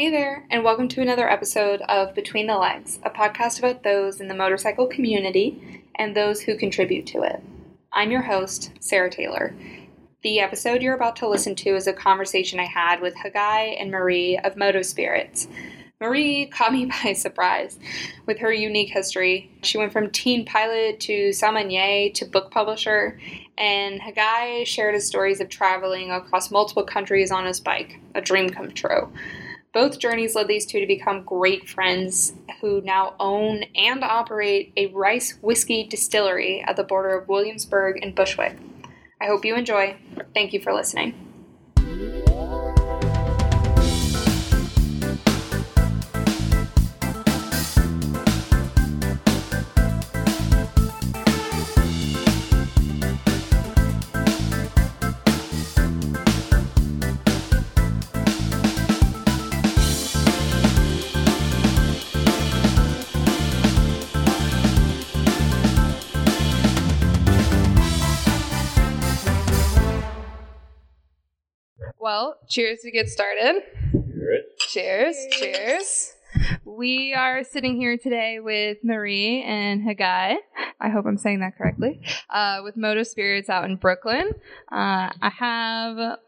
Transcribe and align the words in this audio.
Hey 0.00 0.10
there, 0.10 0.46
and 0.48 0.62
welcome 0.62 0.86
to 0.90 1.00
another 1.00 1.28
episode 1.28 1.80
of 1.88 2.14
Between 2.14 2.46
the 2.46 2.56
Legs, 2.56 3.00
a 3.02 3.10
podcast 3.10 3.58
about 3.58 3.82
those 3.82 4.20
in 4.20 4.28
the 4.28 4.34
motorcycle 4.34 4.86
community 4.86 5.82
and 5.96 6.14
those 6.14 6.40
who 6.40 6.56
contribute 6.56 7.04
to 7.08 7.22
it. 7.22 7.42
I'm 7.92 8.12
your 8.12 8.22
host, 8.22 8.70
Sarah 8.78 9.10
Taylor. 9.10 9.56
The 10.22 10.38
episode 10.38 10.82
you're 10.82 10.94
about 10.94 11.16
to 11.16 11.28
listen 11.28 11.56
to 11.56 11.70
is 11.70 11.88
a 11.88 11.92
conversation 11.92 12.60
I 12.60 12.66
had 12.66 13.00
with 13.00 13.16
Hagai 13.16 13.74
and 13.82 13.90
Marie 13.90 14.38
of 14.38 14.56
Moto 14.56 14.82
Spirits. 14.82 15.48
Marie 16.00 16.46
caught 16.46 16.72
me 16.72 16.86
by 17.04 17.12
surprise 17.12 17.76
with 18.24 18.38
her 18.38 18.52
unique 18.52 18.90
history. 18.90 19.50
She 19.64 19.78
went 19.78 19.92
from 19.92 20.12
teen 20.12 20.44
pilot 20.44 21.00
to 21.00 21.32
sommelier 21.32 22.10
to 22.10 22.24
book 22.24 22.52
publisher, 22.52 23.18
and 23.58 24.00
Hagai 24.00 24.64
shared 24.64 24.94
his 24.94 25.08
stories 25.08 25.40
of 25.40 25.48
traveling 25.48 26.12
across 26.12 26.52
multiple 26.52 26.84
countries 26.84 27.32
on 27.32 27.46
his 27.46 27.58
bike, 27.58 27.98
a 28.14 28.20
dream 28.20 28.48
come 28.48 28.70
true. 28.70 29.10
Both 29.72 29.98
journeys 29.98 30.34
led 30.34 30.48
these 30.48 30.66
two 30.66 30.80
to 30.80 30.86
become 30.86 31.24
great 31.24 31.68
friends 31.68 32.32
who 32.60 32.80
now 32.80 33.14
own 33.20 33.64
and 33.74 34.02
operate 34.02 34.72
a 34.76 34.86
rice 34.86 35.38
whiskey 35.42 35.84
distillery 35.84 36.62
at 36.62 36.76
the 36.76 36.84
border 36.84 37.16
of 37.18 37.28
Williamsburg 37.28 38.02
and 38.02 38.14
Bushwick. 38.14 38.56
I 39.20 39.26
hope 39.26 39.44
you 39.44 39.56
enjoy. 39.56 39.96
Thank 40.34 40.52
you 40.52 40.60
for 40.60 40.72
listening. 40.72 41.27
Well, 72.08 72.38
cheers 72.48 72.78
to 72.84 72.90
get 72.90 73.10
started. 73.10 73.60
Cheers, 74.60 75.14
cheers. 75.30 76.14
We 76.64 77.14
are 77.14 77.44
sitting 77.44 77.76
here 77.76 77.96
today 77.96 78.40
with 78.40 78.78
Marie 78.82 79.42
and 79.42 79.82
Hagai. 79.82 80.36
I 80.80 80.88
hope 80.90 81.06
I'm 81.06 81.18
saying 81.18 81.40
that 81.40 81.56
correctly. 81.56 82.00
Uh, 82.30 82.60
with 82.62 82.76
Moto 82.76 83.02
Spirits 83.02 83.48
out 83.48 83.64
in 83.64 83.76
Brooklyn. 83.76 84.30
Uh, 84.70 85.10
I 85.20 85.32
have 85.38 86.18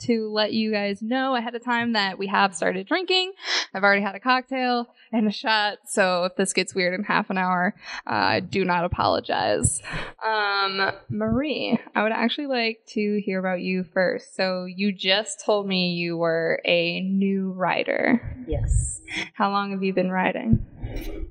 to 0.00 0.30
let 0.30 0.52
you 0.52 0.70
guys 0.70 1.02
know 1.02 1.34
ahead 1.34 1.54
of 1.54 1.64
time 1.64 1.94
that 1.94 2.18
we 2.18 2.26
have 2.28 2.54
started 2.54 2.86
drinking. 2.86 3.32
I've 3.74 3.82
already 3.82 4.02
had 4.02 4.14
a 4.14 4.20
cocktail 4.20 4.88
and 5.12 5.26
a 5.26 5.32
shot, 5.32 5.78
so 5.86 6.24
if 6.24 6.36
this 6.36 6.52
gets 6.52 6.74
weird 6.74 6.94
in 6.94 7.04
half 7.04 7.30
an 7.30 7.38
hour, 7.38 7.74
uh, 8.06 8.40
do 8.40 8.64
not 8.64 8.84
apologize. 8.84 9.80
Um, 10.24 10.92
Marie, 11.08 11.78
I 11.94 12.02
would 12.02 12.12
actually 12.12 12.48
like 12.48 12.80
to 12.88 13.20
hear 13.24 13.38
about 13.38 13.60
you 13.60 13.84
first. 13.84 14.36
So 14.36 14.66
you 14.66 14.92
just 14.92 15.44
told 15.44 15.66
me 15.66 15.94
you 15.94 16.16
were 16.16 16.60
a 16.64 17.00
new 17.00 17.52
rider. 17.52 18.44
Yes. 18.46 19.00
How 19.34 19.50
long 19.50 19.70
have 19.72 19.82
you 19.82 19.92
been 19.92 20.10
riding? 20.10 20.64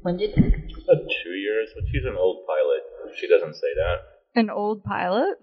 When 0.02 0.18
did 0.18 0.38
About 0.38 1.04
two 1.23 1.31
years, 1.31 1.70
but 1.76 1.84
she's 1.92 2.06
an 2.06 2.16
old 2.18 2.45
pilot. 2.45 3.16
She 3.18 3.28
doesn't 3.28 3.56
say 3.56 3.73
that. 3.76 4.40
An 4.40 4.50
old 4.50 4.84
pilot? 4.84 5.38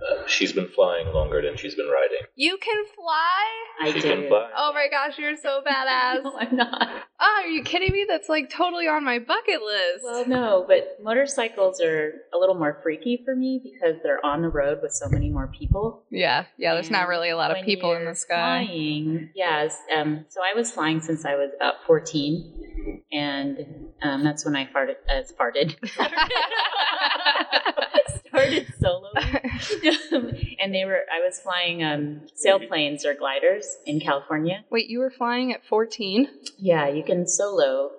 Uh, 0.00 0.26
she's 0.26 0.52
been 0.52 0.68
flying 0.68 1.12
longer 1.12 1.42
than 1.42 1.56
she's 1.56 1.74
been 1.74 1.88
riding. 1.88 2.18
You 2.36 2.56
can 2.58 2.84
fly? 2.94 3.44
I 3.80 3.86
she 3.92 4.00
did? 4.00 4.02
can 4.02 4.28
fly. 4.28 4.48
Oh 4.56 4.72
my 4.72 4.86
gosh, 4.90 5.18
you're 5.18 5.36
so 5.36 5.60
badass. 5.66 6.18
No, 6.22 6.36
I'm 6.38 6.56
not. 6.56 6.88
Oh, 7.20 7.40
are 7.42 7.48
you 7.48 7.64
kidding 7.64 7.92
me? 7.92 8.06
That's 8.08 8.28
like 8.28 8.48
totally 8.48 8.86
on 8.86 9.04
my 9.04 9.18
bucket 9.18 9.60
list. 9.62 10.04
Well, 10.04 10.28
no, 10.28 10.64
but 10.68 10.98
motorcycles 11.02 11.80
are 11.80 12.12
a 12.32 12.38
little 12.38 12.54
more 12.54 12.78
freaky 12.82 13.20
for 13.24 13.34
me 13.34 13.60
because 13.62 13.96
they're 14.02 14.24
on 14.24 14.42
the 14.42 14.48
road 14.48 14.78
with 14.82 14.92
so 14.92 15.08
many 15.08 15.28
more 15.28 15.48
people. 15.48 16.04
yeah, 16.10 16.44
yeah, 16.58 16.74
there's 16.74 16.90
not 16.90 17.08
really 17.08 17.30
a 17.30 17.36
lot 17.36 17.50
of 17.50 17.64
people 17.64 17.92
in 17.94 18.02
you're 18.02 18.12
the 18.12 18.16
sky. 18.16 18.64
Flying, 18.66 19.30
yes. 19.34 19.76
Um, 19.94 20.26
so 20.28 20.40
I 20.42 20.56
was 20.56 20.70
flying 20.70 21.00
since 21.00 21.24
I 21.24 21.34
was 21.34 21.50
about 21.56 21.74
14, 21.86 23.02
and 23.12 23.66
um, 24.02 24.22
that's 24.22 24.44
when 24.44 24.54
I 24.54 24.66
farted. 24.66 24.96
Uh, 25.08 25.22
farted. 25.38 25.74
started 28.28 28.66
solo, 28.80 29.10
and 30.60 30.74
they 30.74 30.84
were. 30.84 31.02
I 31.12 31.24
was 31.24 31.38
flying 31.40 31.82
um, 31.82 32.22
sailplanes 32.34 33.04
or 33.04 33.14
gliders 33.14 33.76
in 33.86 34.00
California. 34.00 34.64
Wait, 34.70 34.88
you 34.88 34.98
were 34.98 35.10
flying 35.10 35.52
at 35.52 35.64
14? 35.66 36.28
Yeah, 36.58 36.88
you 36.88 37.02
can 37.02 37.26
solo 37.26 37.90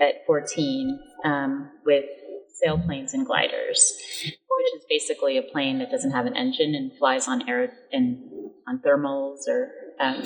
at 0.00 0.26
14 0.26 0.98
um, 1.24 1.70
with 1.84 2.04
sailplanes 2.64 3.14
and 3.14 3.26
gliders, 3.26 3.92
which 4.24 4.74
is 4.76 4.84
basically 4.88 5.38
a 5.38 5.42
plane 5.42 5.78
that 5.78 5.90
doesn't 5.90 6.12
have 6.12 6.26
an 6.26 6.36
engine 6.36 6.74
and 6.74 6.92
flies 6.98 7.28
on 7.28 7.48
air 7.48 7.72
and 7.92 8.18
on 8.66 8.80
thermals 8.80 9.48
or 9.48 9.70
um, 10.00 10.22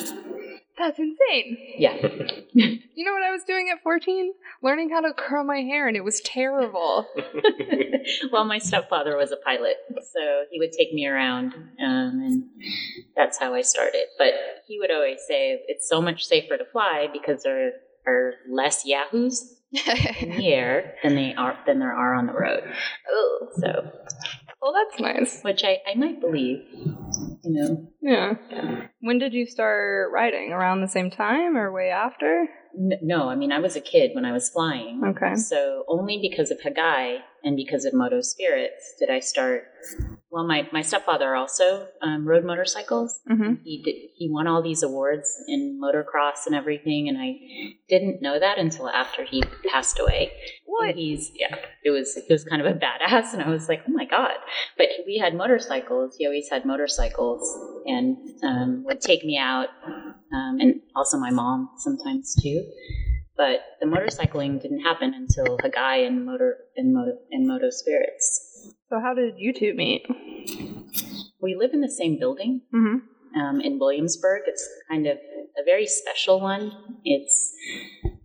That's 0.78 0.98
insane. 0.98 1.58
yeah. 1.78 1.96
You 2.94 3.06
know 3.06 3.14
what 3.14 3.22
I 3.22 3.30
was 3.32 3.42
doing 3.44 3.70
at 3.74 3.82
14? 3.82 4.32
Learning 4.62 4.90
how 4.90 5.00
to 5.00 5.12
curl 5.14 5.42
my 5.44 5.60
hair, 5.62 5.88
and 5.88 5.96
it 5.96 6.04
was 6.04 6.20
terrible. 6.20 7.06
well, 8.32 8.44
my 8.44 8.58
stepfather 8.58 9.16
was 9.16 9.32
a 9.32 9.36
pilot, 9.38 9.76
so 10.12 10.44
he 10.50 10.58
would 10.60 10.72
take 10.72 10.92
me 10.92 11.06
around, 11.06 11.54
um, 11.54 12.22
and 12.22 12.44
that's 13.16 13.38
how 13.38 13.54
I 13.54 13.62
started. 13.62 14.04
But 14.18 14.34
he 14.68 14.78
would 14.78 14.90
always 14.92 15.20
say 15.26 15.62
it's 15.68 15.88
so 15.88 16.00
much 16.02 16.26
safer 16.26 16.58
to 16.58 16.64
fly 16.66 17.08
because 17.12 17.42
there 17.44 17.72
are 18.06 18.34
less 18.48 18.84
yahoos 18.84 19.56
in 19.72 20.28
the 20.36 20.46
air 20.54 20.94
than 21.02 21.14
they 21.14 21.34
are 21.34 21.58
than 21.66 21.78
there 21.78 21.94
are 21.94 22.14
on 22.14 22.26
the 22.26 22.34
road. 22.34 22.62
Oh, 23.10 23.48
So, 23.56 23.90
well, 24.60 24.74
that's 24.74 25.00
nice. 25.00 25.40
which 25.42 25.64
I, 25.64 25.78
I 25.90 25.94
might 25.96 26.20
believe, 26.20 26.62
you 27.42 27.50
know. 27.52 27.88
Yeah. 28.00 28.34
When 29.00 29.18
did 29.18 29.32
you 29.32 29.46
start 29.46 30.10
writing? 30.12 30.52
Around 30.52 30.80
the 30.80 30.88
same 30.88 31.10
time 31.10 31.56
or 31.56 31.72
way 31.72 31.90
after? 31.90 32.48
No, 32.74 33.28
I 33.28 33.34
mean 33.34 33.52
I 33.52 33.58
was 33.58 33.76
a 33.76 33.80
kid 33.80 34.12
when 34.14 34.24
I 34.24 34.32
was 34.32 34.48
flying. 34.48 35.02
Okay. 35.04 35.34
So 35.36 35.84
only 35.88 36.18
because 36.20 36.50
of 36.50 36.60
Hagai 36.60 37.18
and 37.44 37.56
because 37.56 37.84
of 37.84 37.92
Moto 37.92 38.20
Spirits 38.20 38.94
did 38.98 39.10
I 39.10 39.20
start. 39.20 39.64
Well, 40.30 40.46
my, 40.46 40.68
my 40.72 40.80
stepfather 40.80 41.34
also 41.34 41.86
um, 42.00 42.26
rode 42.26 42.44
motorcycles. 42.44 43.20
Mm-hmm. 43.30 43.54
He 43.64 43.82
did. 43.82 43.94
He 44.14 44.30
won 44.30 44.46
all 44.46 44.62
these 44.62 44.82
awards 44.82 45.28
in 45.48 45.80
motocross 45.82 46.46
and 46.46 46.54
everything, 46.54 47.08
and 47.08 47.18
I 47.18 47.34
didn't 47.88 48.22
know 48.22 48.38
that 48.38 48.58
until 48.58 48.88
after 48.88 49.24
he 49.24 49.42
passed 49.70 49.98
away. 49.98 50.32
What? 50.64 50.94
He's 50.94 51.32
yeah. 51.34 51.56
It 51.84 51.90
was 51.90 52.16
it 52.16 52.26
was 52.30 52.44
kind 52.44 52.62
of 52.64 52.68
a 52.68 52.78
badass, 52.78 53.34
and 53.34 53.42
I 53.42 53.50
was 53.50 53.68
like, 53.68 53.82
oh 53.86 53.92
my 53.92 54.06
god. 54.06 54.36
But 54.78 54.86
we 55.06 55.18
had 55.18 55.34
motorcycles. 55.34 56.16
He 56.16 56.26
always 56.26 56.48
had 56.48 56.64
motorcycles, 56.64 57.42
and 57.84 58.16
um, 58.42 58.84
would 58.84 59.00
take 59.00 59.24
me 59.24 59.36
out, 59.36 59.68
um, 60.34 60.56
and 60.60 60.80
also 60.96 61.18
my 61.18 61.30
mom 61.30 61.70
sometimes 61.78 62.34
too. 62.42 62.64
But 63.36 63.60
the 63.80 63.86
motorcycling 63.86 64.60
didn't 64.60 64.80
happen 64.80 65.14
until 65.14 65.56
Hagai 65.58 66.06
and 66.06 66.24
motor 66.26 66.56
and 66.76 66.92
moto 66.94 67.12
and 67.30 67.48
Moto 67.48 67.70
Spirits. 67.70 68.74
So, 68.90 69.00
how 69.00 69.14
did 69.14 69.34
you 69.38 69.52
two 69.54 69.72
meet? 69.74 70.02
We 71.40 71.56
live 71.58 71.70
in 71.72 71.80
the 71.80 71.90
same 71.90 72.18
building 72.18 72.60
Mm-hmm. 72.74 73.40
um, 73.40 73.60
in 73.60 73.78
Williamsburg. 73.78 74.42
It's 74.46 74.68
kind 74.88 75.06
of 75.06 75.16
a 75.16 75.64
very 75.64 75.86
special 75.86 76.40
one. 76.40 76.72
It's 77.04 77.52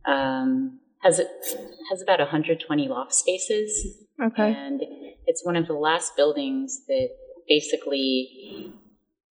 um, 0.05 0.79
has 1.03 1.19
it 1.19 1.27
has 1.89 2.01
about 2.01 2.19
120 2.19 2.87
loft 2.89 3.13
spaces, 3.13 3.97
Okay. 4.21 4.53
and 4.53 4.81
it's 5.25 5.45
one 5.45 5.55
of 5.55 5.67
the 5.67 5.73
last 5.73 6.15
buildings 6.17 6.81
that 6.87 7.09
basically 7.47 8.73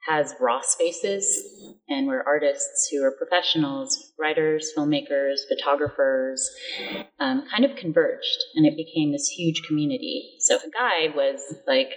has 0.06 0.34
raw 0.40 0.60
spaces 0.60 1.74
and 1.88 2.06
where 2.06 2.26
artists 2.26 2.88
who 2.90 3.02
are 3.02 3.12
professionals, 3.12 4.12
writers, 4.18 4.72
filmmakers, 4.76 5.38
photographers, 5.48 6.48
um, 7.20 7.44
kind 7.50 7.64
of 7.64 7.76
converged 7.76 8.44
and 8.54 8.66
it 8.66 8.76
became 8.76 9.12
this 9.12 9.28
huge 9.28 9.62
community. 9.62 10.36
So 10.40 10.58
Hagai 10.58 11.14
was 11.14 11.40
like 11.66 11.90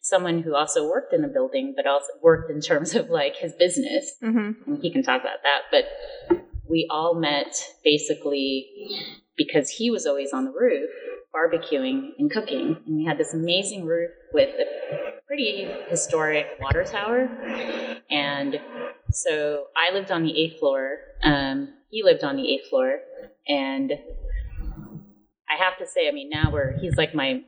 someone 0.00 0.42
who 0.42 0.54
also 0.54 0.88
worked 0.88 1.12
in 1.12 1.22
the 1.22 1.28
building, 1.28 1.74
but 1.76 1.86
also 1.86 2.06
worked 2.22 2.50
in 2.50 2.60
terms 2.60 2.94
of 2.94 3.10
like 3.10 3.36
his 3.36 3.52
business. 3.54 4.12
Mm-hmm. 4.22 4.70
And 4.70 4.82
he 4.82 4.92
can 4.92 5.02
talk 5.02 5.20
about 5.20 5.38
that. 5.42 5.62
But 5.70 6.46
we 6.68 6.88
all 6.90 7.14
met 7.14 7.56
basically 7.84 8.66
because 9.36 9.70
he 9.70 9.90
was 9.90 10.06
always 10.06 10.32
on 10.32 10.44
the 10.44 10.52
roof 10.52 10.90
barbecuing 11.34 12.10
and 12.18 12.30
cooking. 12.30 12.76
And 12.86 12.96
we 12.96 13.04
had 13.04 13.18
this 13.18 13.34
amazing 13.34 13.84
roof 13.84 14.10
with 14.32 14.48
a 14.48 15.15
pretty 15.36 15.68
historic 15.88 16.46
water 16.58 16.82
tower. 16.82 17.28
And 18.10 18.58
so 19.10 19.66
I 19.76 19.92
lived 19.92 20.10
on 20.10 20.22
the 20.22 20.30
eighth 20.30 20.58
floor. 20.58 20.96
Um, 21.22 21.74
he 21.90 22.02
lived 22.02 22.24
on 22.24 22.36
the 22.36 22.54
eighth 22.54 22.70
floor. 22.70 23.00
And 23.46 23.92
I 23.92 25.62
have 25.62 25.76
to 25.78 25.86
say, 25.86 26.08
I 26.08 26.12
mean, 26.12 26.30
now 26.30 26.50
we're, 26.50 26.78
he's 26.78 26.96
like 26.96 27.14
my 27.14 27.42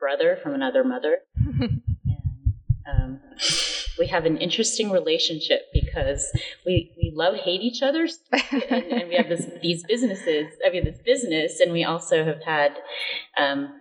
brother 0.00 0.36
from 0.42 0.54
another 0.54 0.82
mother. 0.82 1.18
and, 1.60 1.82
um, 2.92 3.20
we 4.00 4.08
have 4.08 4.24
an 4.26 4.38
interesting 4.38 4.90
relationship 4.90 5.66
because 5.72 6.30
we, 6.66 6.92
we 6.96 7.12
love 7.14 7.36
hate 7.36 7.60
each 7.60 7.82
other 7.82 8.08
and, 8.32 8.84
and, 8.84 9.08
we 9.08 9.14
have 9.14 9.28
this 9.28 9.46
these 9.62 9.84
businesses 9.84 10.52
I 10.66 10.70
mean 10.70 10.84
this 10.84 10.98
business 11.02 11.60
and 11.60 11.72
we 11.72 11.82
also 11.82 12.22
have 12.22 12.42
had 12.42 12.76
um, 13.38 13.72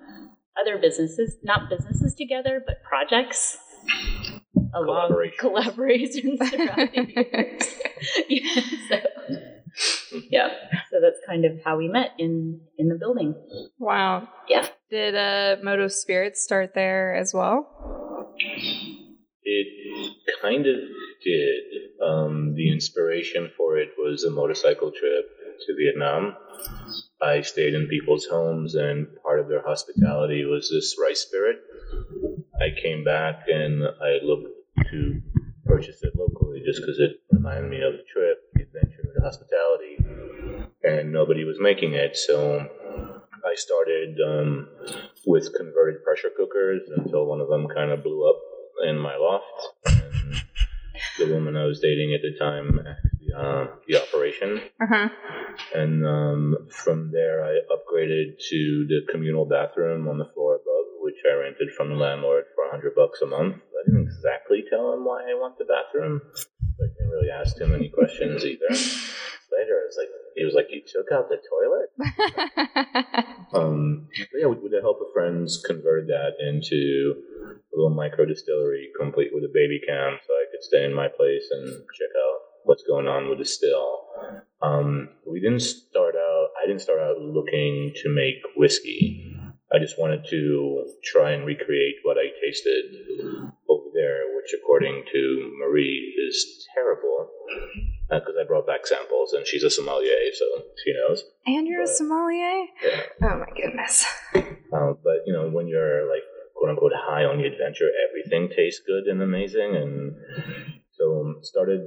other 0.60 0.78
businesses 0.78 1.38
not 1.44 1.70
businesses 1.70 2.14
together 2.16 2.64
but 2.66 2.84
projects. 2.84 3.58
Along 4.74 5.12
collaborations 5.40 6.38
throughout 6.50 6.92
the 6.92 7.14
years 7.16 7.76
yeah, 8.30 8.62
so, 8.90 10.20
yeah 10.30 10.48
so 10.92 11.00
that's 11.02 11.20
kind 11.26 11.46
of 11.46 11.52
how 11.64 11.78
we 11.78 11.88
met 11.88 12.12
in 12.18 12.62
in 12.78 12.90
the 12.90 12.96
building. 12.96 13.36
Wow. 13.80 14.28
Yeah. 14.50 14.68
Did 14.90 15.16
uh 15.16 15.58
moto 15.64 15.88
spirits 15.88 16.44
start 16.44 16.74
there 16.74 17.16
as 17.16 17.34
well? 17.34 18.34
It 19.44 19.68
kind 20.42 20.66
of 20.66 20.76
did. 21.24 21.64
Um, 22.04 22.54
the 22.56 22.72
inspiration 22.72 23.50
for 23.58 23.78
it 23.78 23.90
was 23.98 24.24
a 24.24 24.30
motorcycle 24.30 24.92
trip 24.92 25.26
to 25.66 25.76
Vietnam. 25.76 26.36
I 27.22 27.42
stayed 27.42 27.74
in 27.74 27.88
people's 27.88 28.26
homes, 28.26 28.76
and 28.76 29.08
part 29.24 29.40
of 29.40 29.48
their 29.48 29.64
hospitality 29.66 30.46
was 30.46 30.70
this 30.70 30.96
rice 31.02 31.22
spirit. 31.22 31.58
I 32.60 32.70
came 32.82 33.04
back 33.04 33.46
and 33.48 33.84
I 33.84 34.20
looked 34.24 34.50
to 34.92 35.22
purchase 35.66 36.04
it 36.04 36.14
locally 36.16 36.62
just 36.66 36.82
because 36.82 37.00
it 37.00 37.22
reminded 37.32 37.70
me 37.70 37.82
of 37.82 37.94
the 37.94 38.04
trip, 38.12 38.38
the 38.54 38.64
adventure, 38.64 39.04
the 39.16 39.24
hospitality, 39.24 39.98
and 40.84 41.12
nobody 41.12 41.44
was 41.44 41.58
making 41.60 41.94
it. 41.94 42.16
So 42.16 42.68
I 43.46 43.56
started 43.56 44.18
um, 44.26 44.70
with 45.26 45.54
converted 45.56 46.04
pressure 46.04 46.32
cookers 46.36 46.82
until 46.98 47.26
one 47.26 47.42
of 47.42 47.48
them 47.48 47.68
kind 47.68 47.92
of 47.92 48.04
blew 48.04 48.30
up 48.30 48.42
in 48.88 48.98
my 48.98 49.16
loft. 49.16 49.68
And 49.86 50.42
the 51.20 51.34
woman 51.34 51.56
I 51.56 51.66
was 51.66 51.80
dating 51.80 52.14
at 52.14 52.22
the 52.22 52.38
time 52.38 52.80
the, 53.20 53.38
uh, 53.38 53.68
the 53.88 54.02
operation. 54.02 54.62
Uh-huh. 54.82 55.10
And 55.74 56.06
um, 56.06 56.68
from 56.70 57.12
there, 57.12 57.44
I 57.44 57.60
upgraded 57.72 58.38
to 58.50 58.86
the 58.88 59.02
communal 59.12 59.46
bathroom 59.46 60.08
on 60.08 60.18
the 60.18 60.30
floor 60.34 60.56
above, 60.56 60.86
which 61.02 61.18
I 61.30 61.36
rented 61.36 61.72
from 61.76 61.90
the 61.90 61.96
landlord 61.96 62.46
for 62.56 62.66
a 62.66 62.72
hundred 62.72 62.96
bucks 62.96 63.22
a 63.22 63.26
month. 63.26 63.56
I 63.56 63.86
didn't 63.86 64.08
exactly 64.08 64.64
tell 64.70 64.94
him 64.94 65.06
why 65.06 65.24
I 65.24 65.34
want 65.36 65.58
the 65.58 65.66
bathroom. 65.66 66.22
I 66.34 66.88
didn't 66.88 67.12
really 67.12 67.30
ask 67.30 67.60
him 67.60 67.74
any 67.74 67.90
questions 67.90 68.46
either. 68.46 68.68
Later, 68.70 69.80
I 69.80 69.86
was 69.86 69.98
like, 69.98 70.10
he 70.36 70.44
was 70.44 70.54
like, 70.54 70.68
"You 70.70 70.82
took 70.86 71.12
out 71.14 71.30
the 71.30 71.40
toilet." 71.40 71.90
um, 73.54 74.08
yeah, 74.34 74.48
with, 74.48 74.60
with 74.60 74.72
the 74.72 74.82
help 74.82 75.00
of 75.00 75.14
friends, 75.14 75.64
converted 75.66 76.10
that 76.10 76.36
into 76.40 77.16
a 77.52 77.76
little 77.76 77.96
micro 77.96 78.26
distillery, 78.26 78.90
complete 79.00 79.32
with 79.34 79.44
a 79.44 79.54
baby 79.54 79.80
cam, 79.88 80.18
so 80.28 80.34
I 80.34 80.46
could 80.52 80.64
stay 80.64 80.84
in 80.84 80.94
my 80.94 81.08
place 81.08 81.48
and 81.52 81.68
check 81.94 82.10
out 82.18 82.40
what's 82.64 82.84
going 82.84 83.08
on 83.08 83.30
with 83.30 83.40
the 83.40 83.46
still. 83.46 84.05
Um, 84.62 85.10
we 85.30 85.40
didn't 85.40 85.62
start 85.62 86.16
out. 86.16 86.48
I 86.62 86.68
didn't 86.68 86.82
start 86.82 87.00
out 87.00 87.20
looking 87.20 87.94
to 88.04 88.10
make 88.10 88.42
whiskey. 88.56 89.32
I 89.74 89.80
just 89.80 90.00
wanted 90.00 90.26
to 90.30 90.86
try 91.04 91.32
and 91.32 91.46
recreate 91.46 91.96
what 92.04 92.18
I 92.18 92.30
tasted 92.42 92.86
over 93.70 93.90
there, 93.94 94.36
which, 94.36 94.54
according 94.58 95.04
to 95.12 95.54
Marie, 95.60 96.14
is 96.28 96.68
terrible 96.74 97.30
because 98.10 98.36
uh, 98.38 98.42
I 98.42 98.48
brought 98.48 98.68
back 98.68 98.86
samples, 98.86 99.34
and 99.34 99.46
she's 99.46 99.64
a 99.64 99.70
sommelier, 99.70 100.16
so 100.34 100.46
she 100.84 100.94
knows. 100.94 101.24
And 101.46 101.68
you're 101.68 101.84
but, 101.84 101.92
a 101.92 101.94
sommelier? 101.94 102.66
Yeah. 102.84 103.02
Oh 103.24 103.40
my 103.40 103.50
goodness. 103.56 104.06
Uh, 104.36 104.94
but 105.04 105.24
you 105.26 105.34
know, 105.34 105.50
when 105.50 105.68
you're 105.68 106.10
like 106.10 106.24
quote 106.56 106.70
unquote 106.70 106.92
high 106.96 107.24
on 107.24 107.38
the 107.38 107.46
adventure, 107.46 107.90
everything 108.10 108.50
tastes 108.56 108.82
good 108.86 109.06
and 109.06 109.22
amazing, 109.22 109.76
and 109.76 110.16
started 111.42 111.82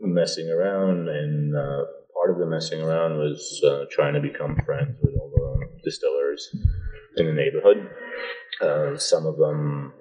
messing 0.00 0.50
around, 0.50 1.08
and 1.08 1.56
uh, 1.56 1.84
part 2.14 2.30
of 2.30 2.38
the 2.38 2.46
messing 2.46 2.80
around 2.82 3.18
was 3.18 3.62
uh, 3.64 3.84
trying 3.90 4.14
to 4.14 4.20
become 4.20 4.56
friends 4.64 4.96
with 5.02 5.14
all 5.14 5.30
the 5.30 5.80
distillers 5.84 6.54
in 7.16 7.26
the 7.26 7.32
neighborhood. 7.32 7.88
Uh, 8.60 8.96
some 8.96 9.26
of 9.26 9.36
them 9.36 9.92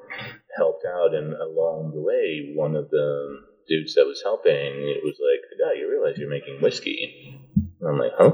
helped 0.57 0.85
out, 0.85 1.13
and 1.13 1.33
along 1.33 1.91
the 1.93 2.01
way, 2.01 2.53
one 2.55 2.75
of 2.75 2.89
the 2.89 3.41
dudes 3.67 3.95
that 3.95 4.05
was 4.05 4.21
helping, 4.23 4.53
it 4.53 5.03
was 5.03 5.17
like, 5.19 5.43
"Yeah, 5.59 5.79
you 5.79 5.89
realize 5.89 6.17
you're 6.17 6.29
making 6.29 6.61
whiskey?" 6.61 7.39
And 7.79 7.89
I'm 7.89 7.99
like, 7.99 8.13
"Huh?" 8.17 8.31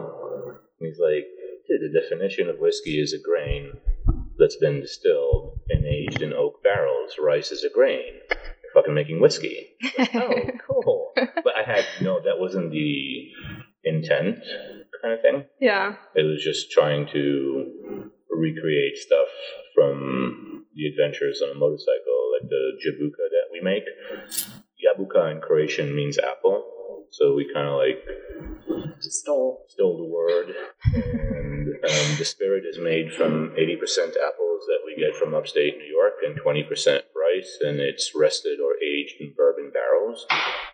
And 0.80 0.88
he's 0.88 1.00
like, 1.00 1.26
"Dude, 1.68 1.82
the 1.82 2.00
definition 2.00 2.50
of 2.50 2.60
whiskey 2.60 3.02
is 3.02 3.14
a 3.14 3.20
grain 3.20 3.74
that's 4.38 4.58
been 4.58 4.82
distilled 4.82 5.60
and 5.70 5.86
aged 5.86 6.22
in 6.22 6.34
oak 6.34 6.64
barrels. 6.64 7.14
Rice 7.20 7.52
is 7.52 7.64
a 7.64 7.70
grain. 7.70 8.14
You're 8.74 8.82
fucking 8.82 8.94
making 8.94 9.22
whiskey." 9.22 9.70
Like, 9.98 10.16
oh, 10.16 10.34
cool. 10.68 11.12
But 11.16 11.54
I 11.58 11.64
had 11.70 11.86
no, 12.02 12.20
that 12.24 12.40
wasn't 12.40 12.72
the 12.72 13.30
intent, 13.84 14.40
kind 15.02 15.14
of 15.14 15.22
thing. 15.22 15.46
Yeah. 15.60 15.96
It 16.16 16.24
was 16.24 16.44
just 16.44 16.72
trying 16.72 17.08
to 17.14 18.10
recreate 18.30 18.98
stuff 18.98 19.28
from 19.76 20.66
the 20.76 20.88
adventures 20.88 21.42
on 21.44 21.56
a 21.56 21.60
motorcycle, 21.60 22.32
like 22.40 22.50
the 22.50 22.72
jabuka 22.84 23.30
that 23.30 23.52
we 23.52 23.62
make. 23.62 23.84
Jabuka 24.82 25.32
in 25.32 25.42
Croatian 25.42 25.96
means 25.96 26.18
apple, 26.18 27.06
so 27.10 27.36
we 27.36 27.50
kind 27.54 27.68
of 27.68 27.76
like 27.76 28.04
stole 29.00 29.66
stole 29.70 29.98
the 29.98 30.04
word. 30.04 30.56
And 30.94 31.68
um, 31.68 32.18
the 32.18 32.26
spirit 32.26 32.64
is 32.66 32.80
made 32.80 33.14
from 33.14 33.54
80% 33.58 34.16
apples 34.16 34.64
that 34.68 34.82
we 34.86 34.96
get 34.98 35.16
from 35.16 35.34
upstate 35.34 35.78
New 35.78 35.86
York 35.86 36.14
and 36.26 36.40
20% 36.40 37.02
and 37.62 37.80
it's 37.80 38.14
rested 38.16 38.60
or 38.60 38.76
aged 38.84 39.20
in 39.20 39.34
bourbon 39.36 39.72
barrels. 39.74 40.26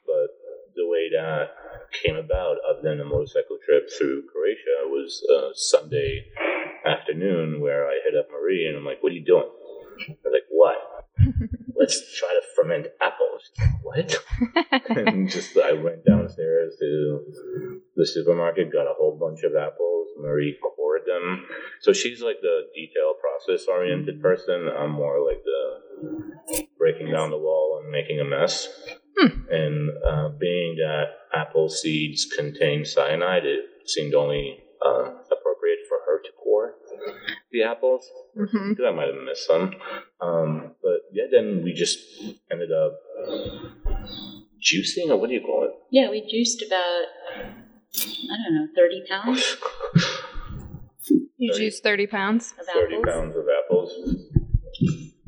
But 0.05 0.35
the 0.75 0.87
way 0.87 1.09
that 1.11 1.51
came 2.03 2.15
about, 2.15 2.57
other 2.69 2.81
than 2.81 2.99
a 2.99 3.05
motorcycle 3.05 3.57
trip 3.63 3.89
through 3.97 4.23
Croatia, 4.31 4.87
was 4.87 5.23
a 5.29 5.51
Sunday 5.55 6.25
afternoon 6.85 7.61
where 7.61 7.87
I 7.87 7.99
hit 8.03 8.17
up 8.17 8.29
Marie 8.31 8.65
and 8.67 8.77
I'm 8.77 8.85
like, 8.85 9.01
"What 9.01 9.11
are 9.11 9.15
you 9.15 9.25
doing?" 9.25 9.49
They're 10.23 10.31
like, 10.31 10.47
"What?" 10.49 10.77
Let's 11.79 12.17
try 12.17 12.29
to 12.29 12.41
ferment 12.55 12.87
apples. 13.01 13.51
What? 13.83 14.15
and 14.89 15.29
just 15.29 15.57
I 15.57 15.73
went 15.73 16.05
downstairs 16.05 16.75
to 16.79 17.25
the 17.95 18.05
supermarket, 18.05 18.71
got 18.71 18.83
a 18.83 18.93
whole 18.97 19.17
bunch 19.19 19.43
of 19.43 19.53
apples. 19.55 20.09
Marie 20.19 20.57
cored 20.61 21.01
them. 21.05 21.45
So 21.81 21.93
she's 21.93 22.21
like 22.21 22.41
the 22.41 22.63
detail 22.75 23.13
process 23.19 23.67
oriented 23.67 24.21
person. 24.21 24.69
I'm 24.77 24.91
more 24.91 25.25
like 25.25 25.43
the 25.43 26.67
breaking 26.77 27.11
down 27.11 27.31
the 27.31 27.37
wall 27.37 27.81
and 27.81 27.91
making 27.91 28.19
a 28.19 28.25
mess. 28.25 28.67
Hmm. 29.17 29.41
And 29.49 29.89
uh, 30.05 30.29
being 30.39 30.75
that 30.77 31.05
apple 31.33 31.69
seeds 31.69 32.25
contain 32.25 32.85
cyanide, 32.85 33.45
it 33.45 33.65
seemed 33.85 34.13
only 34.13 34.59
uh, 34.85 35.03
appropriate 35.31 35.79
for 35.87 35.99
her 36.05 36.21
to 36.21 36.29
core 36.41 36.75
the 37.51 37.63
apples. 37.63 38.09
Mm-hmm. 38.37 38.73
I 38.85 38.91
might 38.91 39.07
have 39.07 39.23
missed 39.25 39.47
some. 39.47 39.73
Um, 40.21 40.71
yeah, 41.11 41.25
then 41.31 41.61
we 41.63 41.73
just 41.73 41.99
ended 42.51 42.71
up 42.71 42.99
uh, 43.27 43.99
juicing, 44.61 45.09
or 45.09 45.17
what 45.17 45.29
do 45.29 45.35
you 45.35 45.41
call 45.41 45.65
it? 45.65 45.71
Yeah, 45.91 46.09
we 46.09 46.21
juiced 46.29 46.61
about, 46.61 47.05
I 47.95 48.35
don't 48.43 48.55
know, 48.55 48.67
30 48.75 49.03
pounds. 49.09 49.57
you 51.37 51.51
30, 51.53 51.59
juiced 51.65 51.83
30 51.83 52.07
pounds? 52.07 52.53
Of 52.59 52.65
30 52.67 52.95
apples. 52.95 53.05
pounds 53.13 53.35
of 53.35 53.45
apples. 53.63 53.93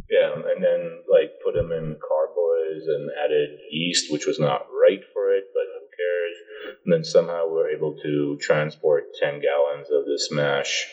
Yeah, 0.10 0.34
and 0.36 0.62
then 0.64 1.00
like 1.10 1.32
put 1.44 1.56
them 1.56 1.72
in 1.72 1.96
carboys 2.06 2.88
and 2.88 3.10
added 3.24 3.58
yeast, 3.72 4.12
which 4.12 4.28
was 4.28 4.40
not 4.40 4.68
right 4.70 5.00
for 5.14 5.32
it, 5.34 5.46
but 5.54 5.64
who 5.72 5.88
cares? 5.96 6.76
And 6.84 6.94
then 6.94 7.04
somehow 7.06 7.48
we 7.48 7.54
were 7.54 7.70
able 7.70 7.96
to 8.04 8.38
transport 8.42 9.06
10 9.22 9.42
gallons 9.42 9.88
of 9.90 10.06
this 10.06 10.30
mash 10.32 10.86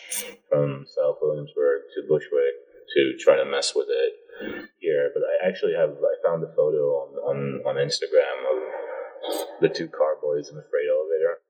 from 0.48 0.86
South 0.86 1.16
Williamsburg 1.20 1.82
to 1.96 2.02
Bushwick 2.08 2.54
to 2.94 3.16
try 3.18 3.36
to 3.36 3.44
mess 3.44 3.74
with 3.74 3.88
it 3.90 4.12
here. 4.12 4.14
But 4.14 4.14
I 4.14 4.17
actually 5.58 5.74
have 5.74 5.90
I 5.90 6.14
found 6.22 6.44
a 6.44 6.54
photo 6.54 7.02
on 7.02 7.08
on, 7.26 7.36
on 7.66 7.74
Instagram 7.82 8.38
of 8.46 8.58
the 9.60 9.68
two 9.68 9.88
carboys 9.88 10.48
in 10.50 10.54
the 10.54 10.62
freight 10.70 10.86
elevator, 10.86 11.42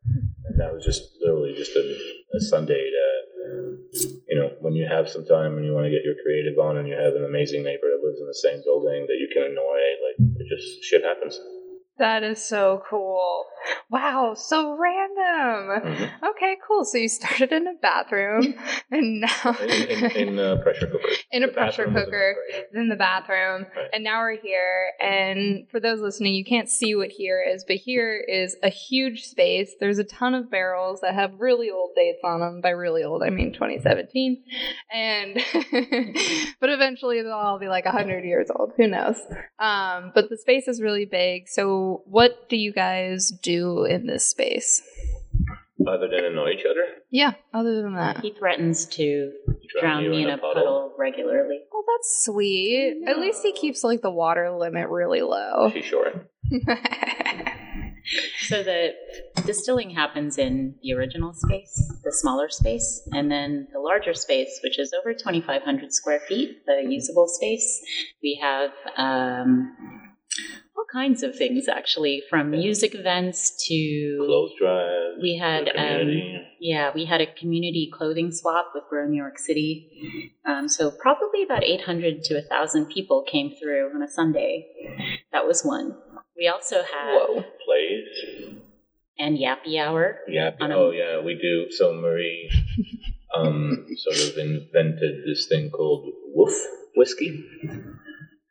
and 0.46 0.58
that 0.58 0.72
was 0.72 0.82
just 0.82 1.12
literally 1.20 1.54
just 1.54 1.76
a, 1.76 1.84
a 2.34 2.40
Sunday 2.40 2.88
to 2.88 3.04
you 4.28 4.36
know 4.36 4.50
when 4.60 4.72
you 4.72 4.88
have 4.88 5.10
some 5.10 5.26
time 5.26 5.56
and 5.56 5.64
you 5.64 5.72
want 5.72 5.84
to 5.84 5.90
get 5.90 6.04
your 6.04 6.16
creative 6.24 6.58
on, 6.58 6.78
and 6.78 6.88
you 6.88 6.94
have 6.94 7.14
an 7.16 7.24
amazing 7.24 7.62
neighbor 7.62 7.92
that 7.92 8.00
lives 8.02 8.20
in 8.20 8.26
the 8.26 8.40
same 8.40 8.62
building 8.64 9.04
that 9.08 9.20
you 9.20 9.28
can 9.28 9.44
annoy, 9.44 9.80
like 10.08 10.16
it 10.40 10.48
just 10.48 10.82
shit 10.82 11.04
happens. 11.04 11.38
That 11.98 12.22
is 12.22 12.42
so 12.42 12.82
cool. 12.88 13.44
Wow, 13.90 14.34
so 14.34 14.76
random. 14.78 14.97
Mhm. 15.38 16.10
Okay, 16.30 16.56
cool. 16.66 16.84
So 16.84 16.98
you 16.98 17.08
started 17.08 17.52
in 17.52 17.66
a 17.66 17.74
bathroom 17.80 18.54
and 18.90 19.20
now 19.20 19.56
In, 19.60 19.70
in, 19.70 20.28
in 20.28 20.38
a 20.38 20.56
pressure 20.62 20.86
cooker. 20.86 21.08
In 21.32 21.42
a 21.42 21.46
The 21.46 21.52
pressure 21.52 21.84
cooker. 21.86 22.36
in 22.74 22.88
the 22.88 22.96
bathroom. 22.96 23.66
Right. 23.76 23.88
And 23.92 24.02
now 24.04 24.20
we're 24.20 24.38
here. 24.40 24.92
And 25.00 25.68
for 25.70 25.78
those 25.80 26.00
listening, 26.00 26.34
you 26.34 26.44
can't 26.44 26.68
see 26.68 26.94
what 26.94 27.10
here 27.10 27.42
is, 27.42 27.64
but 27.66 27.76
here 27.76 28.16
is 28.18 28.56
a 28.62 28.68
huge 28.70 29.24
space. 29.24 29.74
There's 29.78 29.98
a 29.98 30.04
ton 30.04 30.34
of 30.34 30.50
barrels 30.50 31.00
that 31.02 31.14
have 31.14 31.32
really 31.38 31.70
old 31.70 31.90
dates 31.94 32.20
on 32.24 32.40
them. 32.40 32.60
By 32.62 32.70
really 32.70 33.04
old, 33.04 33.22
I 33.22 33.30
mean 33.30 33.52
2017. 33.52 34.42
And, 34.92 35.34
but 36.60 36.70
eventually 36.70 37.22
they'll 37.22 37.32
all 37.32 37.58
be 37.58 37.68
like 37.68 37.84
100 37.84 38.24
years 38.24 38.48
old. 38.54 38.72
Who 38.76 38.86
knows? 38.88 39.16
Um, 39.58 40.12
but 40.14 40.28
the 40.30 40.36
space 40.38 40.66
is 40.68 40.80
really 40.80 41.04
big. 41.04 41.48
So, 41.48 42.02
what 42.06 42.48
do 42.48 42.56
you 42.56 42.72
guys 42.72 43.30
do 43.42 43.84
in 43.84 44.06
this 44.06 44.26
space? 44.26 44.82
Other 45.88 46.08
than 46.08 46.24
annoy 46.24 46.50
each 46.50 46.64
other, 46.64 46.84
Yeah, 47.10 47.32
other 47.54 47.82
than 47.82 47.94
that. 47.94 48.20
He 48.20 48.32
threatens 48.32 48.86
to 48.86 49.32
drown 49.80 50.02
drown 50.02 50.10
me 50.10 50.22
in 50.22 50.30
a 50.30 50.38
puddle 50.38 50.94
regularly. 50.98 51.60
Oh, 51.72 51.84
that's 51.86 52.24
sweet. 52.24 53.02
At 53.06 53.18
least 53.18 53.42
he 53.42 53.52
keeps 53.52 53.82
like 53.82 54.02
the 54.02 54.10
water 54.10 54.50
limit 54.50 54.88
really 54.88 55.22
low. 55.22 55.70
She's 55.72 55.84
short. 55.84 56.30
So 58.40 58.62
the 58.62 58.94
distilling 59.44 59.90
happens 59.90 60.38
in 60.38 60.76
the 60.82 60.94
original 60.94 61.34
space, 61.34 61.92
the 62.02 62.12
smaller 62.12 62.48
space, 62.48 63.06
and 63.12 63.30
then 63.30 63.68
the 63.72 63.80
larger 63.80 64.14
space, 64.14 64.60
which 64.62 64.78
is 64.78 64.94
over 64.98 65.12
2,500 65.12 65.92
square 65.92 66.20
feet, 66.20 66.64
the 66.66 66.86
usable 66.88 67.28
space. 67.28 67.82
We 68.22 68.40
have 68.40 68.70
um, 68.96 69.76
all 70.78 70.84
kinds 70.92 71.22
of 71.24 71.34
things 71.34 71.66
actually, 71.68 72.22
from 72.30 72.50
music 72.52 72.94
events 72.94 73.66
to 73.66 74.16
Clothes 74.24 74.52
drive. 74.60 75.14
we 75.20 75.36
had 75.36 75.68
um, 75.76 76.08
yeah 76.60 76.92
we 76.94 77.04
had 77.04 77.20
a 77.20 77.26
community 77.26 77.90
clothing 77.92 78.30
swap 78.30 78.66
with 78.74 78.84
Grow 78.88 79.06
New 79.08 79.16
York 79.16 79.38
City. 79.38 80.32
Um, 80.46 80.68
so 80.68 80.90
probably 80.92 81.42
about 81.42 81.64
800 81.64 82.22
to 82.24 82.34
1,000 82.34 82.86
people 82.86 83.24
came 83.30 83.52
through 83.60 83.90
on 83.94 84.02
a 84.02 84.08
Sunday. 84.08 84.66
That 85.32 85.46
was 85.46 85.62
one. 85.64 85.96
We 86.36 86.46
also 86.48 86.76
had 86.76 87.12
Whoa. 87.18 87.42
plays. 87.66 88.60
and 89.18 89.36
Yappy 89.36 89.80
Hour. 89.84 90.18
Yappy, 90.30 90.60
a- 90.60 90.74
oh, 90.74 90.90
yeah. 90.92 91.20
We 91.24 91.34
do. 91.34 91.66
So 91.72 91.92
Marie, 91.92 92.48
um, 93.36 93.84
sort 93.96 94.30
of 94.30 94.38
invented 94.38 95.24
this 95.26 95.48
thing 95.48 95.70
called 95.70 96.06
Wolf 96.34 96.54
whiskey, 96.94 97.44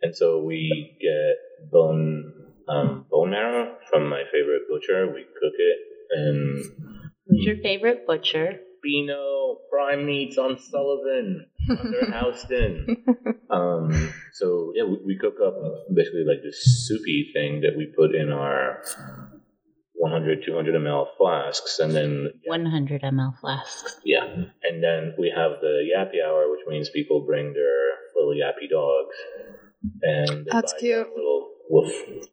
and 0.02 0.14
so 0.16 0.44
we 0.44 0.98
get 1.02 1.36
bone 1.72 2.34
um, 2.68 3.06
bone 3.10 3.32
marrow 3.32 3.76
from 3.90 4.10
my 4.10 4.24
favorite 4.32 4.64
butcher. 4.70 5.08
We 5.08 5.24
cook 5.24 5.54
it 5.58 5.78
and 6.12 6.64
Who's 7.28 7.46
your 7.46 7.58
favorite 7.58 8.06
butcher? 8.08 8.60
Pino 8.84 9.58
prime 9.72 10.06
meats 10.06 10.38
on 10.38 10.58
Sullivan 10.60 11.46
under 11.70 12.12
Houston. 12.22 13.04
um, 13.50 14.14
so 14.34 14.72
yeah, 14.76 14.84
we, 14.84 14.98
we 15.06 15.18
cook 15.18 15.36
up 15.46 15.56
basically 15.94 16.24
like 16.28 16.44
this 16.44 16.88
soupy 16.88 17.32
thing 17.34 17.62
that 17.62 17.76
we 17.76 17.88
put 17.98 18.16
in 18.16 18.32
our 18.32 18.82
100, 19.96 20.44
200 20.46 20.76
ml 20.76 21.08
flasks, 21.18 21.80
and 21.80 21.94
then 21.94 22.30
100 22.46 23.02
ml 23.02 23.38
flasks. 23.42 24.00
yeah, 24.06 24.24
and 24.64 24.84
then 24.84 25.16
we 25.18 25.34
have 25.36 25.54
the 25.60 25.84
yappy 25.92 26.24
hour, 26.24 26.50
which 26.52 26.62
means 26.68 26.90
people 26.92 27.26
bring 27.26 27.52
their 27.54 27.98
little 28.16 28.34
yappy 28.34 28.70
dogs, 28.70 29.16
and 30.02 30.46
That's 30.52 30.74
cute. 30.80 30.92
their 30.96 31.06
little 31.16 31.50
wolf 31.70 31.92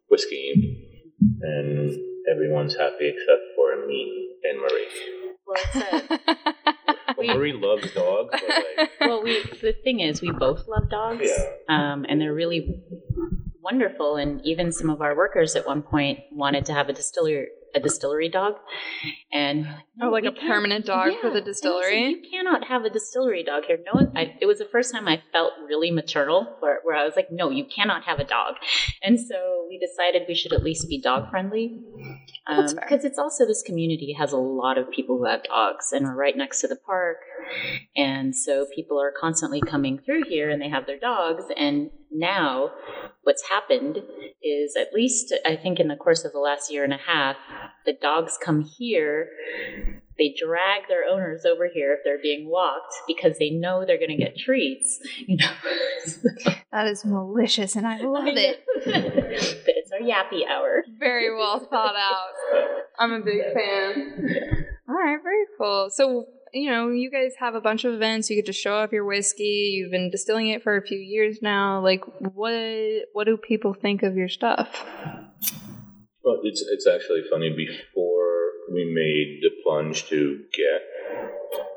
whiskey, 0.09 0.87
and 1.41 1.97
everyone's 2.31 2.75
happy 2.75 3.09
except 3.13 3.41
for 3.55 3.85
me 3.87 4.29
and 4.43 4.59
Marie. 4.59 4.87
Well, 5.47 6.19
Well, 7.17 7.37
Marie 7.37 7.53
loves 7.53 7.93
dogs, 7.93 8.29
but 8.31 8.43
like. 8.77 8.89
well, 8.99 9.23
we 9.23 9.41
the 9.61 9.73
thing 9.83 10.01
is, 10.01 10.21
we 10.21 10.31
both 10.31 10.67
love 10.67 10.89
dogs, 10.89 11.21
Yeah. 11.23 11.45
um, 11.93 12.05
and 12.09 12.19
they're 12.19 12.33
really 12.33 12.83
wonderful. 13.65 14.15
And 14.15 14.39
even 14.45 14.71
some 14.71 14.89
of 14.89 15.01
our 15.01 15.15
workers 15.15 15.55
at 15.55 15.65
one 15.65 15.81
point 15.81 16.19
wanted 16.31 16.65
to 16.67 16.73
have 16.73 16.87
a 16.89 16.93
distillery 16.93 17.47
a 17.75 17.79
distillery 17.81 18.29
dog, 18.29 18.53
and 19.33 19.67
Oh, 20.01 20.07
like 20.07 20.23
a 20.23 20.31
permanent 20.31 20.85
dog 20.85 21.11
for 21.19 21.27
the 21.27 21.27
Yeah. 21.27 21.27
And 21.27 21.33
like, 21.35 21.45
distillery? 21.45 22.05
you 22.05 22.21
cannot 22.31 22.67
have 22.69 22.85
a 22.85 22.89
distillery 22.89 23.43
dog 23.43 23.65
here. 23.65 23.77
No 23.85 23.91
one. 23.99 24.13
I, 24.15 24.33
it 24.39 24.45
was 24.45 24.59
the 24.59 24.69
first 24.71 24.93
time 24.93 25.09
I 25.09 25.21
felt 25.33 25.51
really 25.67 25.91
maternal, 25.91 26.55
where, 26.61 26.79
where 26.83 26.95
I 26.95 27.03
was 27.03 27.17
like, 27.17 27.33
no, 27.33 27.49
you 27.49 27.65
cannot 27.65 28.03
have 28.05 28.19
a 28.19 28.23
dog. 28.23 28.55
And 29.03 29.19
so 29.19 29.65
we 29.67 29.77
decided 29.77 30.21
we 30.25 30.35
should 30.35 30.53
at 30.53 30.63
least 30.63 30.87
be 30.87 31.01
dog 31.01 31.29
friendly. 31.29 31.83
That's 32.47 32.71
Um, 32.71 32.79
because 32.79 33.03
it's 33.03 33.17
also 33.19 33.45
this 33.45 33.61
community 33.61 34.13
has 34.13 34.31
a 34.31 34.37
lot 34.37 34.77
of 34.77 34.89
people 34.89 35.17
who 35.17 35.25
have 35.25 35.43
dogs, 35.43 35.91
and 35.91 36.05
we're 36.05 36.15
right 36.15 36.37
next 36.37 36.61
to 36.61 36.69
the 36.69 36.77
park, 36.77 37.17
and 37.97 38.33
so 38.33 38.67
people 38.73 39.01
are 39.01 39.11
constantly 39.11 39.59
coming 39.59 39.99
through 39.99 40.23
here, 40.29 40.49
and 40.49 40.61
they 40.61 40.69
have 40.69 40.85
their 40.87 40.99
dogs. 40.99 41.43
And 41.57 41.89
now, 42.19 42.71
what's 43.23 43.49
happened 43.49 43.99
is, 44.43 44.75
at 44.75 44.93
least 44.93 45.33
I 45.45 45.55
think 45.55 45.79
in 45.79 45.87
the 45.87 45.95
course 45.95 46.25
of 46.25 46.31
the 46.31 46.39
last 46.39 46.71
year 46.71 46.83
and 46.83 46.93
a 46.93 46.97
half, 46.97 47.35
the 47.85 47.93
dogs 47.93 48.37
come 48.41 48.61
here. 48.61 49.29
They 50.17 50.33
drag 50.39 50.87
their 50.87 51.03
owners 51.11 51.45
over 51.45 51.67
here 51.67 51.93
if 51.93 51.99
they're 52.05 52.21
being 52.21 52.49
walked 52.49 52.93
because 53.05 53.37
they 53.37 53.49
know 53.49 53.85
they're 53.85 53.97
going 53.97 54.17
to 54.17 54.23
get 54.23 54.37
treats. 54.37 54.99
You 55.27 55.37
know, 55.37 56.53
That 56.75 56.87
is 56.87 57.05
malicious, 57.05 57.77
and 57.77 57.87
I 57.87 58.01
love 58.01 58.27
it. 58.27 58.65
but 58.83 58.93
it's 59.77 59.91
our 59.93 59.99
yappy 59.99 60.45
hour. 60.45 60.83
Very 60.99 61.33
well 61.33 61.59
thought 61.59 61.95
out. 61.95 62.67
I'm 62.99 63.13
a 63.13 63.21
big 63.21 63.41
fan. 63.53 64.65
All 64.89 64.95
right, 64.95 65.17
very 65.23 65.45
cool. 65.57 65.89
So, 65.89 66.25
you 66.55 66.71
know, 66.71 66.89
you 66.89 67.11
guys 67.11 67.33
have 67.37 67.53
a 67.53 67.59
bunch 67.59 67.83
of 67.83 67.93
events. 67.93 68.29
You 68.29 68.37
get 68.37 68.45
to 68.45 68.53
show 68.53 68.75
off 68.75 68.93
your 68.93 69.03
whiskey. 69.03 69.73
You've 69.75 69.91
been 69.91 70.09
distilling 70.09 70.47
it 70.47 70.63
for 70.63 70.77
a 70.77 70.81
few 70.81 70.97
years 70.97 71.39
now. 71.41 71.81
Like, 71.81 72.05
what 72.19 72.53
what 73.11 73.25
do 73.25 73.35
people 73.35 73.73
think 73.73 74.03
of 74.03 74.15
your 74.15 74.29
stuff? 74.29 74.85
Well, 76.23 76.39
it's 76.43 76.63
it's 76.71 76.87
actually 76.87 77.23
funny. 77.29 77.49
Before 77.49 78.51
we 78.71 78.85
made 78.85 79.41
the 79.41 79.51
plunge 79.63 80.07
to 80.07 80.39
get 80.55 80.81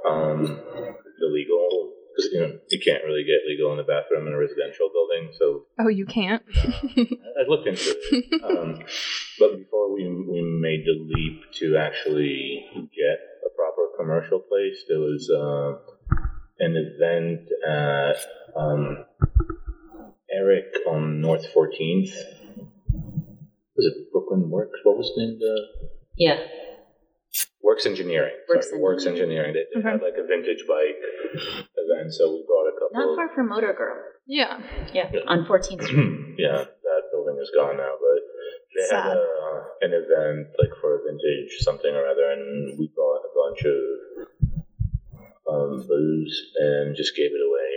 um, 0.08 0.44
the 0.46 1.26
legal, 1.26 1.87
because 2.18 2.32
you 2.32 2.40
know 2.40 2.58
you 2.70 2.80
can't 2.84 3.04
really 3.04 3.22
get 3.22 3.46
legal 3.48 3.72
in 3.72 3.78
a 3.78 3.84
bathroom 3.84 4.26
in 4.26 4.32
a 4.32 4.38
residential 4.38 4.90
building. 4.92 5.32
So 5.38 5.66
Oh, 5.78 5.88
you 5.88 6.06
can't. 6.06 6.42
I 6.56 7.42
looked 7.48 7.68
into 7.68 7.94
it. 8.10 8.42
Um, 8.42 8.80
but 9.38 9.56
before 9.56 9.92
we 9.94 10.08
we 10.08 10.42
made 10.42 10.84
the 10.84 10.98
leap 10.98 11.52
to 11.54 11.76
actually 11.76 12.66
get 12.74 13.18
a 13.46 13.50
proper 13.54 13.88
commercial 13.96 14.40
place, 14.40 14.84
there 14.88 14.98
was 15.00 15.30
uh, 15.30 15.78
an 16.58 16.74
event 16.76 17.48
at 17.66 18.16
um, 18.56 19.04
Eric 20.32 20.66
on 20.88 21.20
North 21.20 21.46
Fourteenth. 21.52 22.10
Was 23.76 23.86
it 23.86 24.10
Brooklyn 24.12 24.50
Works? 24.50 24.80
What 24.82 24.96
was 24.98 25.12
the 25.14 25.22
name? 25.22 25.34
of 25.34 25.38
The 25.38 25.68
Yeah. 26.16 26.38
Works 27.62 27.86
Engineering. 27.86 28.34
Works 28.48 28.70
Sorry, 28.70 28.80
Works 28.80 29.06
Engineering. 29.06 29.52
Engineering. 29.52 29.54
They, 29.54 29.80
they 29.80 29.80
Okay. 29.82 29.90
had 29.98 30.02
like 30.02 30.16
a 30.18 30.26
vintage 30.26 30.64
bike 30.66 30.98
event, 31.76 32.14
so 32.14 32.30
we 32.32 32.44
brought 32.46 32.68
a 32.70 32.74
couple. 32.78 32.94
Not 32.94 33.16
far 33.16 33.28
from 33.34 33.48
Motor 33.48 33.74
Girl. 33.76 33.96
yeah. 34.26 34.60
Yeah, 34.94 35.10
on 35.26 35.44
14th 35.44 35.82
Street. 35.86 36.38
yeah, 36.38 36.64
that 36.64 37.02
building 37.12 37.36
is 37.42 37.50
gone 37.54 37.76
now, 37.76 37.94
but 37.98 38.20
they 38.74 38.86
Sad. 38.86 39.04
had 39.10 39.16
a, 39.16 39.26
an 39.82 39.92
event 39.92 40.48
like 40.58 40.70
for 40.80 40.96
a 40.96 41.00
vintage 41.04 41.58
something 41.60 41.92
or 41.94 42.06
other, 42.06 42.30
and 42.30 42.78
we 42.78 42.90
bought 42.94 43.22
a 43.26 43.32
bunch 43.34 43.60
of 43.66 43.78
um, 45.48 45.84
booze 45.86 46.36
and 46.60 46.96
just 46.96 47.16
gave 47.16 47.30
it 47.32 47.40
away 47.42 47.70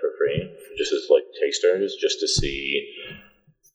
for 0.00 0.10
free, 0.18 0.50
just 0.78 0.92
as 0.92 1.06
like 1.10 1.24
tasters, 1.40 1.96
just 2.00 2.20
to 2.20 2.28
see 2.28 2.92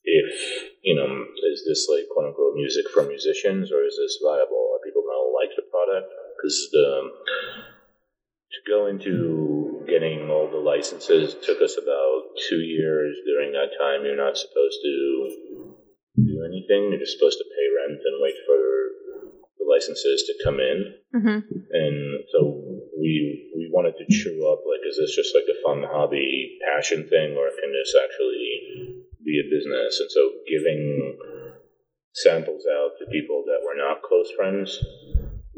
if 0.03 0.34
you 0.82 0.96
know 0.96 1.25
is 1.53 1.63
this 1.68 1.88
like 1.91 2.06
quote 2.12 2.27
unquote 2.27 2.56
music 2.56 2.86
for 2.94 3.03
musicians 3.03 3.72
or 3.72 3.84
is 3.86 3.96
this 4.01 4.18
viable? 4.24 4.70
Are 5.91 6.01
people 6.01 6.07
gonna 6.07 6.07
like 6.07 6.07
the 6.07 6.12
product? 6.12 6.13
Because 6.38 6.69
the 6.71 7.12
to 8.51 8.71
go 8.71 8.88
into 8.88 9.86
getting 9.88 10.29
all 10.29 10.50
the 10.51 10.57
licenses 10.57 11.36
took 11.45 11.62
us 11.62 11.77
about 11.81 12.21
two 12.50 12.60
years. 12.60 13.15
During 13.25 13.53
that 13.53 13.71
time, 13.79 14.05
you're 14.05 14.17
not 14.17 14.38
supposed 14.38 14.79
to 14.83 14.93
do 16.17 16.43
anything. 16.45 16.91
You're 16.91 17.00
just 17.00 17.17
supposed 17.17 17.38
to 17.38 17.45
pay 17.45 17.67
rent 17.79 18.01
and 18.03 18.21
wait 18.21 18.36
for 18.45 18.57
the 19.60 19.65
licenses 19.69 20.24
to 20.27 20.43
come 20.43 20.60
in. 20.60 20.95
hmm 21.13 21.39
And 21.71 22.24
so 22.31 22.39
we 23.00 23.51
we 23.55 23.69
wanted 23.71 23.95
to 23.98 24.05
chew 24.12 24.48
up 24.51 24.60
like, 24.67 24.83
is 24.88 24.98
this 24.98 25.15
just 25.15 25.36
like 25.36 25.48
a 25.48 25.62
fun 25.63 25.83
hobby, 25.88 26.60
passion 26.67 27.07
thing, 27.07 27.38
or 27.38 27.50
can 27.62 27.71
this 27.71 27.95
actually 27.95 29.05
be 29.24 29.39
a 29.39 29.50
business? 29.50 30.00
And 30.00 30.12
so 30.12 30.31
giving 30.48 31.17
samples 32.13 32.63
out 32.67 32.91
to 33.00 33.05
people 33.12 33.43
that 33.48 33.63
were 33.63 33.75
not 33.75 34.01
close 34.03 34.29
friends 34.36 34.83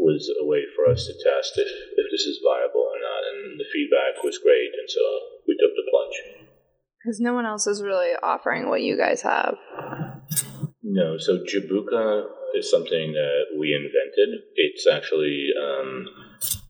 was 0.04 0.28
a 0.28 0.46
way 0.46 0.68
for 0.76 0.92
us 0.92 1.08
to 1.08 1.16
test 1.16 1.56
if, 1.56 1.68
if 1.68 2.08
this 2.12 2.28
is 2.28 2.44
viable 2.44 2.84
or 2.84 3.00
not. 3.00 3.24
And 3.32 3.60
the 3.60 3.72
feedback 3.72 4.24
was 4.24 4.38
great, 4.38 4.76
and 4.76 4.90
so 4.92 5.02
we 5.48 5.56
took 5.56 5.72
the 5.72 5.88
plunge. 5.88 6.48
Because 7.00 7.20
no 7.20 7.34
one 7.34 7.46
else 7.46 7.68
is 7.68 7.82
really 7.82 8.12
offering 8.22 8.70
what 8.70 8.84
you 8.84 8.98
guys 8.98 9.22
have. 9.22 9.56
No, 10.84 11.18
so 11.18 11.40
Jabuka 11.40 12.28
is 12.56 12.70
something 12.70 13.14
that 13.14 13.58
we 13.58 13.74
invented. 13.74 14.44
It's 14.56 14.86
actually 14.88 15.50
um, 15.58 16.06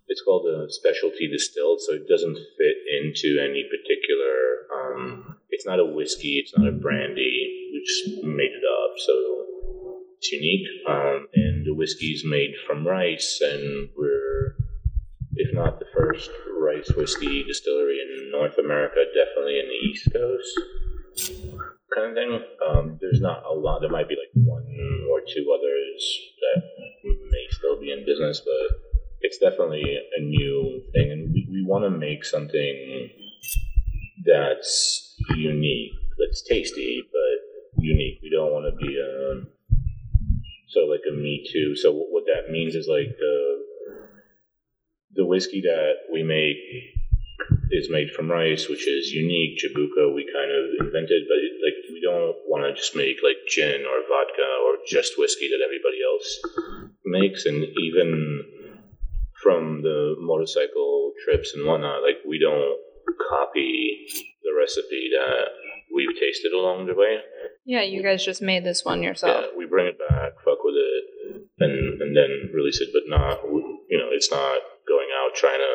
it's 0.08 0.22
called 0.22 0.46
a 0.48 0.72
specialty 0.72 1.28
distilled, 1.28 1.82
so 1.82 1.94
it 1.94 2.08
doesn't 2.08 2.38
fit 2.58 2.78
into 3.02 3.42
any 3.42 3.66
particular. 3.66 4.70
Um, 4.74 5.38
it's 5.50 5.66
not 5.66 5.80
a 5.80 5.86
whiskey. 5.86 6.42
It's 6.42 6.54
not 6.58 6.68
a 6.68 6.72
brandy. 6.72 7.70
We 7.74 7.84
just 7.86 8.24
made 8.24 8.54
it 8.54 8.64
up, 8.64 8.94
so 8.98 9.14
it's 10.18 10.32
unique. 10.32 10.68
Um, 10.88 11.28
and 11.34 11.63
the 11.74 11.80
whiskey 11.80 12.08
is 12.08 12.24
made 12.26 12.54
from 12.68 12.88
rice, 12.88 13.40
and 13.42 13.90
we're 13.98 14.56
if 15.36 15.54
not 15.54 15.80
the 15.80 15.86
first 15.98 16.30
rice 16.62 16.92
whiskey 16.96 17.44
distillery 17.44 17.98
in 18.00 18.32
North 18.32 18.58
America, 18.60 19.02
definitely 19.16 19.60
in 19.60 19.68
the 19.68 19.90
East 19.90 20.08
Coast 20.14 20.60
kind 21.94 22.10
of 22.10 22.16
thing. 22.16 22.40
Um, 22.68 22.98
there's 23.02 23.22
not 23.22 23.44
a 23.50 23.54
lot. 23.54 23.82
There 23.82 23.90
might 23.90 24.08
be 24.08 24.16
like 24.16 24.30
one 24.46 24.66
or 25.10 25.22
two 25.22 25.46
others 25.58 26.20
that 26.42 26.64
may 27.04 27.48
still 27.50 27.80
be 27.80 27.92
in 27.92 28.06
business, 28.06 28.42
but 28.46 28.78
it's 29.22 29.40
definitely 29.40 29.84
a 29.84 30.22
new 30.22 30.84
thing, 30.94 31.12
and 31.12 31.34
we, 31.34 31.48
we 31.50 31.66
want 31.66 31.84
to 31.86 31.90
make 31.90 32.24
something 32.24 33.10
that's 34.26 35.16
unique, 35.36 35.92
that's 36.20 36.44
tasty, 36.44 37.02
but 37.12 37.84
unique. 37.84 38.20
We 38.22 38.30
don't 38.30 38.52
want 38.52 38.66
to 38.70 38.86
be 38.86 39.00
a 39.00 39.42
so 40.74 40.82
like 40.82 41.06
a 41.10 41.14
me 41.14 41.46
too. 41.52 41.76
So 41.76 41.94
what 41.94 42.26
that 42.26 42.52
means 42.52 42.76
is 42.76 42.88
like 42.88 43.16
the 43.18 43.38
the 45.16 45.26
whiskey 45.26 45.62
that 45.62 46.10
we 46.12 46.24
make 46.24 46.58
is 47.72 47.90
made 47.90 48.10
from 48.12 48.32
rice, 48.32 48.68
which 48.68 48.88
is 48.88 49.12
unique. 49.12 49.60
Jabuka 49.62 50.14
we 50.14 50.26
kind 50.34 50.52
of 50.52 50.86
invented, 50.86 51.24
but 51.30 51.38
it, 51.38 51.54
like 51.62 51.78
we 51.94 52.02
don't 52.02 52.36
want 52.48 52.64
to 52.66 52.74
just 52.74 52.96
make 52.96 53.18
like 53.24 53.38
gin 53.48 53.86
or 53.86 54.02
vodka 54.10 54.50
or 54.66 54.78
just 54.88 55.18
whiskey 55.18 55.50
that 55.50 55.64
everybody 55.64 56.00
else 56.02 56.40
makes, 57.06 57.46
and 57.46 57.64
even 57.78 58.44
from 59.42 59.82
the 59.82 60.16
motorcycle 60.20 61.12
trips 61.24 61.54
and 61.56 61.68
whatnot, 61.68 62.02
like 62.02 62.18
we 62.28 62.40
don't 62.40 62.80
copy 63.30 64.08
the 64.44 64.52
recipe 64.58 65.10
that 65.12 65.48
we've 65.94 66.18
tasted 66.20 66.54
along 66.54 66.88
the 66.88 66.96
way. 66.96 67.18
Yeah, 67.66 67.82
you 67.84 68.04
guys 68.04 68.26
just 68.26 68.42
made 68.42 68.64
this 68.64 68.84
one 68.84 69.04
yourself. 69.04 69.46
Yeah, 69.46 69.58
we 69.58 69.66
bring 69.66 69.88
it 69.88 69.98
back, 69.98 70.34
fuck 70.43 70.43
with 70.43 70.43
it, 70.43 70.43
and 71.64 72.02
and 72.02 72.12
then 72.16 72.52
release 72.54 72.82
it, 72.82 72.90
but 72.92 73.08
not 73.08 73.42
you 73.90 73.98
know 73.98 74.12
it's 74.12 74.30
not 74.30 74.60
going 74.88 75.08
out 75.16 75.34
trying 75.36 75.60
to 75.60 75.74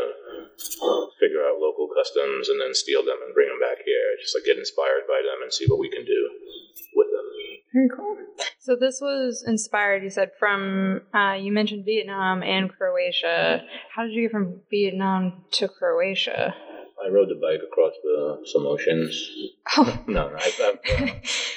figure 1.18 1.42
out 1.42 1.58
local 1.58 1.88
customs 1.96 2.48
and 2.48 2.60
then 2.60 2.74
steal 2.74 3.04
them 3.04 3.16
and 3.24 3.34
bring 3.34 3.48
them 3.48 3.60
back 3.60 3.78
here. 3.84 4.08
Just 4.20 4.36
like 4.36 4.44
get 4.44 4.58
inspired 4.58 5.08
by 5.08 5.20
them 5.24 5.42
and 5.42 5.52
see 5.52 5.66
what 5.66 5.78
we 5.78 5.90
can 5.90 6.04
do 6.04 6.20
with 6.94 7.08
them. 7.08 7.26
Very 7.72 7.88
cool. 7.94 8.16
So 8.58 8.76
this 8.76 9.00
was 9.00 9.44
inspired, 9.46 10.02
you 10.02 10.10
said, 10.10 10.30
from 10.38 11.02
uh, 11.14 11.34
you 11.34 11.52
mentioned 11.52 11.84
Vietnam 11.84 12.42
and 12.42 12.70
Croatia. 12.70 13.62
How 13.94 14.04
did 14.04 14.12
you 14.12 14.22
get 14.22 14.32
from 14.32 14.60
Vietnam 14.70 15.44
to 15.52 15.68
Croatia? 15.68 16.54
I 17.04 17.08
rode 17.10 17.28
the 17.28 17.40
bike 17.40 17.60
across 17.66 17.92
the 18.02 18.42
some 18.44 18.66
oceans. 18.66 19.14
Oh. 19.76 20.02
no, 20.06 20.28
no, 20.28 20.36
I've, 20.36 20.60
I've, 20.60 21.02
uh, 21.02 21.12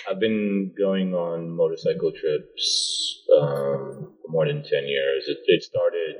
I've, 0.10 0.20
been 0.20 0.74
going 0.78 1.14
on 1.14 1.50
motorcycle 1.50 2.12
trips 2.12 3.24
um, 3.38 4.14
for 4.22 4.30
more 4.30 4.48
than 4.48 4.64
ten 4.64 4.88
years. 4.88 5.26
It, 5.28 5.40
it 5.46 5.64
started 5.64 6.16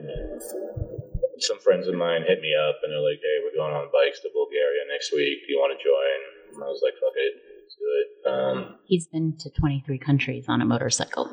some 1.40 1.60
friends 1.60 1.88
of 1.88 1.96
mine 1.96 2.22
hit 2.28 2.42
me 2.42 2.54
up 2.56 2.80
and 2.84 2.92
they're 2.92 3.02
like, 3.02 3.20
"Hey, 3.22 3.38
we're 3.44 3.58
going 3.58 3.74
on 3.74 3.90
bikes 3.92 4.22
to 4.22 4.30
Bulgaria 4.34 4.86
next 4.92 5.12
week. 5.12 5.46
Do 5.46 5.54
you 5.54 5.60
want 5.60 5.78
to 5.78 5.84
join?" 5.84 6.56
And 6.56 6.64
I 6.64 6.68
was 6.68 6.82
like, 6.84 6.94
"Fuck 6.94 7.16
it, 7.16 7.34
let's 7.62 7.76
do 7.76 7.88
it." 8.02 8.10
Um, 8.28 8.76
He's 8.86 9.08
been 9.08 9.38
to 9.40 9.50
23 9.50 9.98
countries 9.98 10.46
on 10.48 10.62
a 10.62 10.66
motorcycle. 10.66 11.30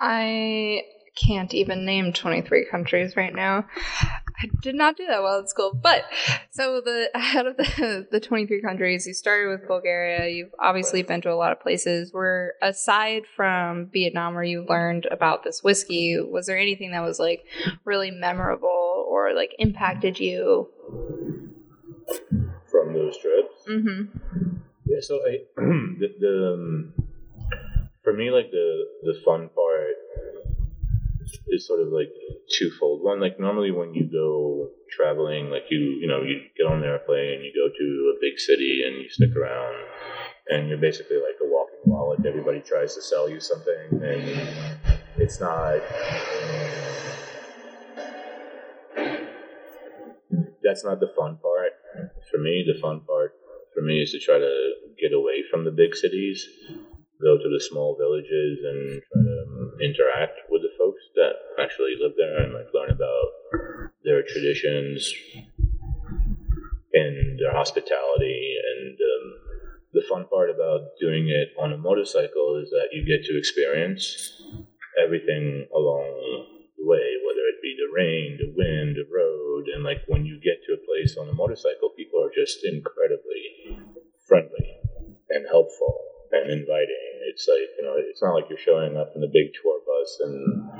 I 0.00 0.82
can't 1.16 1.54
even 1.54 1.84
name 1.84 2.12
23 2.12 2.66
countries 2.70 3.16
right 3.16 3.34
now. 3.34 3.64
I 4.38 4.48
did 4.60 4.74
not 4.74 4.96
do 4.96 5.06
that 5.06 5.22
well 5.22 5.40
at 5.40 5.48
school. 5.48 5.72
But 5.74 6.04
so 6.50 6.80
the 6.84 7.08
out 7.14 7.46
of 7.46 7.56
the 7.56 8.06
the 8.10 8.20
23 8.20 8.60
countries, 8.60 9.06
you 9.06 9.14
started 9.14 9.48
with 9.50 9.66
Bulgaria. 9.66 10.28
You've 10.28 10.54
obviously 10.60 11.02
been 11.02 11.22
to 11.22 11.32
a 11.32 11.34
lot 11.34 11.52
of 11.52 11.60
places. 11.60 12.12
Where 12.12 12.54
aside 12.62 13.22
from 13.34 13.86
Vietnam, 13.92 14.34
where 14.34 14.44
you 14.44 14.64
learned 14.68 15.06
about 15.10 15.42
this 15.42 15.62
whiskey, 15.62 16.20
was 16.20 16.46
there 16.46 16.58
anything 16.58 16.92
that 16.92 17.02
was 17.02 17.18
like 17.18 17.44
really 17.84 18.10
memorable 18.10 19.06
or 19.08 19.34
like 19.34 19.54
impacted 19.58 20.20
you 20.20 20.68
from 22.70 22.92
those 22.92 23.16
trips? 23.18 23.64
Mm-hmm. 23.68 24.56
Yeah. 24.84 25.00
So 25.00 25.16
I 25.26 25.38
the, 25.56 26.14
the 26.20 26.52
um, 26.52 26.92
for 28.04 28.12
me 28.12 28.30
like 28.30 28.50
the 28.50 28.84
the 29.02 29.14
fun 29.24 29.48
part 29.54 29.96
is 31.48 31.66
sort 31.66 31.80
of 31.80 31.88
like 31.88 32.12
twofold. 32.50 33.02
One, 33.02 33.20
like 33.20 33.38
normally 33.38 33.70
when 33.70 33.94
you 33.94 34.08
go 34.10 34.70
traveling, 34.90 35.50
like 35.50 35.64
you, 35.70 35.78
you 35.78 36.06
know, 36.06 36.22
you 36.22 36.40
get 36.56 36.66
on 36.66 36.82
an 36.82 36.84
airplane, 36.84 37.42
you 37.42 37.52
go 37.54 37.68
to 37.68 38.14
a 38.16 38.20
big 38.20 38.38
city 38.38 38.82
and 38.86 38.96
you 39.02 39.08
stick 39.08 39.34
around 39.36 39.74
and 40.48 40.68
you're 40.68 40.78
basically 40.78 41.16
like 41.16 41.36
a 41.42 41.46
walking 41.46 41.80
wallet. 41.84 42.24
Everybody 42.24 42.60
tries 42.60 42.94
to 42.94 43.02
sell 43.02 43.28
you 43.28 43.40
something 43.40 44.02
and 44.02 44.98
it's 45.16 45.40
not, 45.40 45.80
that's 50.62 50.84
not 50.84 51.00
the 51.00 51.12
fun 51.16 51.38
part. 51.38 51.72
For 52.30 52.38
me, 52.38 52.64
the 52.66 52.80
fun 52.80 53.00
part 53.00 53.34
for 53.74 53.82
me 53.82 54.02
is 54.02 54.12
to 54.12 54.18
try 54.18 54.38
to 54.38 54.72
get 55.00 55.12
away 55.12 55.44
from 55.50 55.64
the 55.64 55.70
big 55.70 55.94
cities 55.94 56.46
go 57.22 57.38
to 57.38 57.48
the 57.48 57.60
small 57.60 57.96
villages 57.96 58.60
and 58.64 59.00
try 59.00 59.22
to 59.22 59.36
um, 59.56 59.72
interact 59.80 60.36
with 60.50 60.62
that 61.16 61.32
actually 61.60 61.94
live 62.00 62.12
there 62.16 62.44
and 62.44 62.54
like 62.54 62.68
learn 62.72 62.90
about 62.90 63.28
their 64.04 64.22
traditions 64.22 65.12
and 66.92 67.38
their 67.40 67.52
hospitality 67.52 68.56
and 68.56 68.96
um, 68.96 69.24
the 69.92 70.02
fun 70.08 70.26
part 70.28 70.50
about 70.50 70.80
doing 71.00 71.28
it 71.28 71.48
on 71.58 71.72
a 71.72 71.78
motorcycle 71.78 72.60
is 72.62 72.70
that 72.70 72.88
you 72.92 73.04
get 73.04 73.24
to 73.26 73.36
experience 73.36 74.42
everything 75.02 75.66
along 75.74 76.06
the 76.76 76.84
way 76.84 77.08
whether 77.24 77.44
it 77.48 77.60
be 77.62 77.76
the 77.76 77.92
rain 77.92 78.38
the 78.38 78.52
wind 78.56 78.96
the 78.96 79.08
road 79.12 79.64
and 79.74 79.84
like 79.84 80.00
when 80.08 80.24
you 80.24 80.38
get 80.40 80.62
to 80.64 80.74
a 80.74 80.84
place 80.86 81.16
on 81.16 81.28
a 81.28 81.32
motorcycle 81.32 81.90
people 81.96 82.22
are 82.22 82.32
just 82.34 82.64
incredibly 82.64 83.80
friendly 84.28 84.76
and 85.30 85.46
helpful 85.50 86.06
and 86.32 86.50
inviting. 86.50 87.06
It's 87.30 87.46
like 87.48 87.68
you 87.78 87.84
know, 87.84 87.94
it's 87.96 88.22
not 88.22 88.34
like 88.34 88.46
you're 88.48 88.58
showing 88.58 88.96
up 88.96 89.12
in 89.14 89.20
the 89.20 89.30
big 89.30 89.52
tour 89.62 89.75
and 90.20 90.70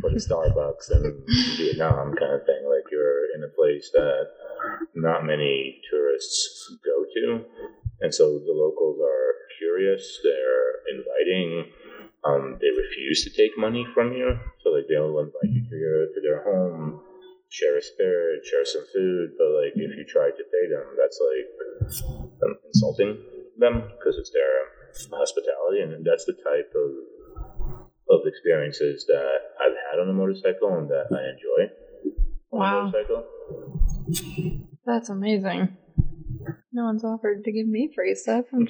for 0.00 0.10
the 0.10 0.18
Starbucks 0.18 0.90
and 0.90 1.22
Vietnam 1.56 2.14
kind 2.14 2.34
of 2.34 2.44
thing. 2.46 2.62
Like 2.66 2.90
you're 2.90 3.34
in 3.36 3.44
a 3.44 3.52
place 3.54 3.90
that 3.92 4.26
not 4.94 5.24
many 5.24 5.80
tourists 5.90 6.76
go 6.84 7.04
to, 7.14 7.44
and 8.00 8.14
so 8.14 8.38
the 8.38 8.52
locals 8.52 8.98
are 9.02 9.34
curious. 9.58 10.20
They're 10.22 10.96
inviting. 10.96 11.72
Um, 12.24 12.58
they 12.60 12.70
refuse 12.70 13.24
to 13.24 13.30
take 13.30 13.58
money 13.58 13.86
from 13.94 14.12
you, 14.12 14.38
so 14.62 14.70
like 14.70 14.86
they'll 14.88 15.18
invite 15.18 15.50
you 15.50 15.62
to 15.68 15.76
your 15.76 16.06
to 16.06 16.20
their 16.22 16.44
home, 16.44 17.00
share 17.48 17.78
a 17.78 17.82
spirit, 17.82 18.46
share 18.46 18.64
some 18.64 18.84
food. 18.94 19.30
But 19.38 19.50
like 19.58 19.72
if 19.74 19.96
you 19.96 20.04
try 20.06 20.30
to 20.30 20.44
pay 20.54 20.64
them, 20.70 20.86
that's 20.98 21.18
like 21.18 21.48
insulting 22.66 23.18
them 23.58 23.82
because 23.98 24.18
it's 24.18 24.30
their 24.30 25.18
hospitality, 25.18 25.80
and 25.82 26.06
that's 26.06 26.24
the 26.26 26.34
type 26.34 26.70
of 26.76 27.11
of 28.12 28.26
experiences 28.26 29.06
that 29.06 29.38
I've 29.60 29.76
had 29.90 30.00
on 30.00 30.08
a 30.08 30.12
motorcycle 30.12 30.76
and 30.76 30.88
that 30.90 31.06
I 31.10 31.30
enjoy. 31.32 31.72
wow, 32.50 32.84
motorcycle. 32.84 33.24
That's 34.84 35.08
amazing. 35.08 35.76
No 36.72 36.84
one's 36.84 37.04
offered 37.04 37.44
to 37.44 37.52
give 37.52 37.66
me 37.66 37.90
free 37.94 38.14
stuff. 38.14 38.46
no, 38.52 38.64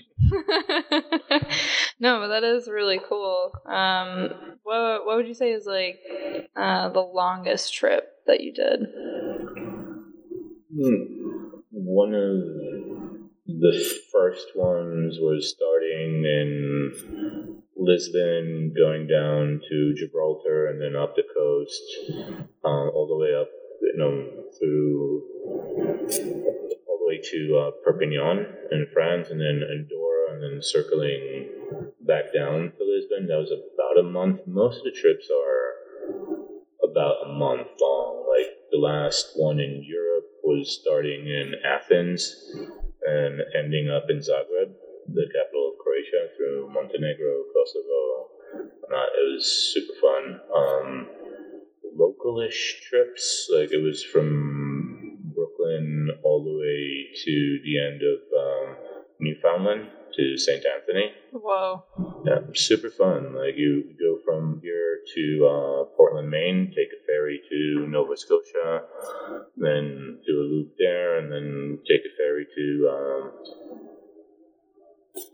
but 2.21 2.29
that 2.29 2.43
is 2.45 2.69
really 2.69 3.01
cool. 3.09 3.53
Um, 3.65 4.59
what 4.63 5.07
what 5.07 5.17
would 5.17 5.29
you 5.29 5.35
say 5.35 5.53
is 5.53 5.67
like 5.67 6.01
uh, 6.57 6.89
the 6.91 7.01
longest 7.01 7.73
trip 7.73 8.09
that 8.27 8.41
you 8.41 8.53
did? 8.53 8.81
Hmm. 10.75 10.95
One 11.71 12.15
of 12.15 13.21
the 13.47 14.01
first 14.13 14.49
ones 14.55 15.19
was 15.21 15.51
starting 15.51 16.25
in 16.25 17.42
Lisbon, 17.85 18.73
going 18.77 19.07
down 19.07 19.61
to 19.69 19.95
Gibraltar, 19.97 20.67
and 20.67 20.81
then 20.81 20.95
up 20.95 21.15
the 21.17 21.23
coast, 21.23 21.83
uh, 22.65 22.89
all 22.95 23.07
the 23.09 23.17
way 23.17 23.35
up, 23.35 23.49
you 23.83 23.97
know, 23.97 24.45
through 24.59 25.23
all 26.87 26.99
the 26.99 27.07
way 27.07 27.21
to 27.23 27.59
uh, 27.59 27.71
Perpignan 27.85 28.47
in 28.71 28.87
France, 28.93 29.29
and 29.31 29.41
then 29.41 29.63
Andorra, 29.69 30.35
and 30.35 30.43
then 30.43 30.63
circling 30.63 31.51
back 32.07 32.33
down 32.35 32.73
to 32.79 32.85
Lisbon. 32.85 33.27
That 33.27 33.39
was 33.39 33.51
about 33.51 33.99
a 33.99 34.09
month. 34.09 34.41
Most 34.47 34.79
of 34.79 34.85
the 34.85 34.99
trips 34.99 35.29
are 35.31 36.63
about 36.89 37.27
a 37.27 37.29
month 37.33 37.69
long. 37.81 38.27
Like 38.29 38.55
the 38.71 38.79
last 38.79 39.33
one 39.37 39.61
in 39.61 39.83
Europe 39.85 40.25
was 40.43 40.79
starting 40.81 41.27
in 41.27 41.55
Athens 41.65 42.37
and 43.07 43.41
ending 43.59 43.91
up 43.91 44.07
in 44.11 44.19
Zagreb, 44.19 44.75
the 45.09 45.27
capital 45.35 45.73
of 45.73 45.79
Croatia, 45.83 46.31
through 46.37 46.71
Montenegro, 46.73 47.45
whatnot. 48.93 49.09
It 49.09 49.35
was 49.35 49.73
super 49.75 49.95
fun. 50.01 50.41
Um, 50.55 51.09
localish 51.99 52.81
trips, 52.89 53.51
like 53.53 53.73
it 53.73 53.83
was 53.83 54.03
from 54.03 55.19
Brooklyn 55.35 56.09
all 56.23 56.43
the 56.45 56.51
way 56.51 57.09
to 57.25 57.59
the 57.65 57.79
end 57.81 58.03
of 58.03 58.21
um, 58.39 58.77
Newfoundland 59.21 59.89
to 60.15 60.37
St. 60.37 60.65
Anthony. 60.67 61.13
Whoa. 61.33 61.85
Yeah, 62.27 62.41
super 62.55 62.91
fun. 62.91 63.35
Like 63.35 63.57
you 63.57 63.95
go 63.99 64.19
from 64.25 64.61
here 64.63 65.01
to 65.15 65.47
uh, 65.47 65.85
Portland, 65.97 66.31
Maine, 66.31 66.73
take 66.77 66.89
a 66.89 67.07
ferry 67.07 67.41
to 67.49 67.87
Nova 67.89 68.17
Scotia, 68.17 68.83
then 69.57 70.19
do 70.27 70.41
a 70.41 70.45
loop 70.45 70.75
there, 70.79 71.19
and 71.19 71.33
then 71.33 71.79
take 71.89 72.01
a 72.01 72.17
ferry 72.17 72.47
to 72.55 72.89
um, 72.93 73.33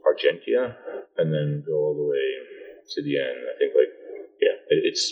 Argentia, 0.06 0.76
and 1.16 1.32
then 1.32 1.64
go 1.66 1.74
all 1.74 1.94
the 1.94 2.08
way 2.08 2.57
to 2.90 3.02
the 3.02 3.18
end. 3.18 3.38
I 3.54 3.58
think 3.58 3.72
like 3.74 3.92
yeah, 4.40 4.56
it, 4.70 4.80
it's 4.84 5.04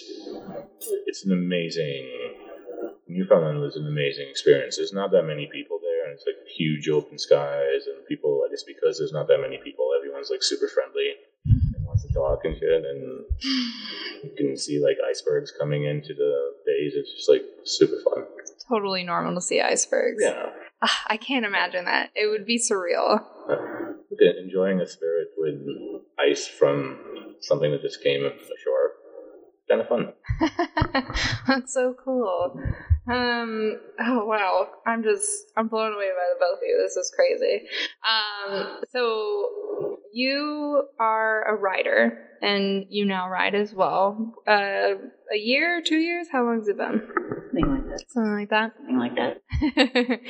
it's 1.06 1.24
an 1.24 1.32
amazing. 1.32 2.08
Newfoundland 3.08 3.60
was 3.60 3.76
an 3.76 3.86
amazing 3.86 4.28
experience. 4.28 4.76
There's 4.76 4.92
not 4.92 5.10
that 5.12 5.22
many 5.24 5.48
people 5.52 5.78
there, 5.80 6.04
and 6.06 6.14
it's 6.14 6.24
like 6.26 6.36
huge 6.56 6.88
open 6.88 7.18
skies, 7.18 7.86
and 7.86 8.04
people. 8.06 8.42
I 8.46 8.50
guess 8.50 8.62
because 8.64 8.98
there's 8.98 9.12
not 9.12 9.28
that 9.28 9.38
many 9.40 9.58
people, 9.62 9.90
everyone's 9.96 10.30
like 10.30 10.42
super 10.42 10.68
friendly 10.68 11.14
and 11.46 11.86
wants 11.86 12.04
to 12.06 12.12
talk 12.12 12.44
and 12.44 12.56
shit, 12.58 12.84
and 12.84 13.24
you 14.24 14.30
can 14.36 14.56
see 14.56 14.80
like 14.82 14.96
icebergs 15.08 15.52
coming 15.58 15.84
into 15.84 16.14
the 16.14 16.52
bays. 16.66 16.94
It's 16.96 17.12
just 17.14 17.28
like 17.28 17.42
super 17.64 17.96
fun. 18.04 18.24
Totally 18.68 19.04
normal 19.04 19.34
to 19.36 19.40
see 19.40 19.60
icebergs. 19.60 20.20
Yeah, 20.20 20.50
Ah, 20.82 21.02
I 21.06 21.16
can't 21.16 21.46
imagine 21.46 21.84
that. 21.86 22.10
It 22.14 22.26
would 22.26 22.44
be 22.44 22.58
surreal. 22.58 23.22
At 23.48 24.36
enjoying 24.36 24.80
a 24.80 24.86
spirit 24.86 25.28
with 25.36 25.60
ice 26.18 26.46
from 26.46 26.98
something 27.40 27.70
that 27.70 27.82
just 27.82 28.02
came 28.02 28.24
ashore. 28.24 28.92
Kind 29.68 29.80
of 29.80 29.88
fun. 29.88 30.12
That's 31.48 31.74
so 31.74 31.94
cool. 32.04 32.60
Um. 33.10 33.80
Oh 34.00 34.24
wow. 34.26 34.68
I'm 34.86 35.02
just 35.02 35.52
I'm 35.56 35.68
blown 35.68 35.92
away 35.94 36.08
by 36.10 36.26
the 36.32 36.40
both 36.40 36.58
of 36.58 36.62
you. 36.62 36.80
This 36.82 36.96
is 36.96 37.12
crazy. 37.14 37.66
Um. 38.06 38.80
So 38.90 39.98
you 40.12 40.84
are 41.00 41.42
a 41.48 41.56
writer, 41.56 42.18
and 42.42 42.86
you 42.90 43.04
now 43.06 43.28
write 43.28 43.54
as 43.54 43.74
well. 43.74 44.34
Uh, 44.46 44.94
a 45.32 45.36
year, 45.36 45.82
two 45.84 45.98
years? 45.98 46.28
How 46.30 46.44
long 46.44 46.58
has 46.60 46.68
it 46.68 46.78
been? 46.78 47.02
Something 48.08 48.32
like 48.32 48.50
that. 48.50 48.72
Something 48.76 48.98
like 48.98 49.16
that. 49.16 49.42
Something 49.60 49.84
like 49.94 50.20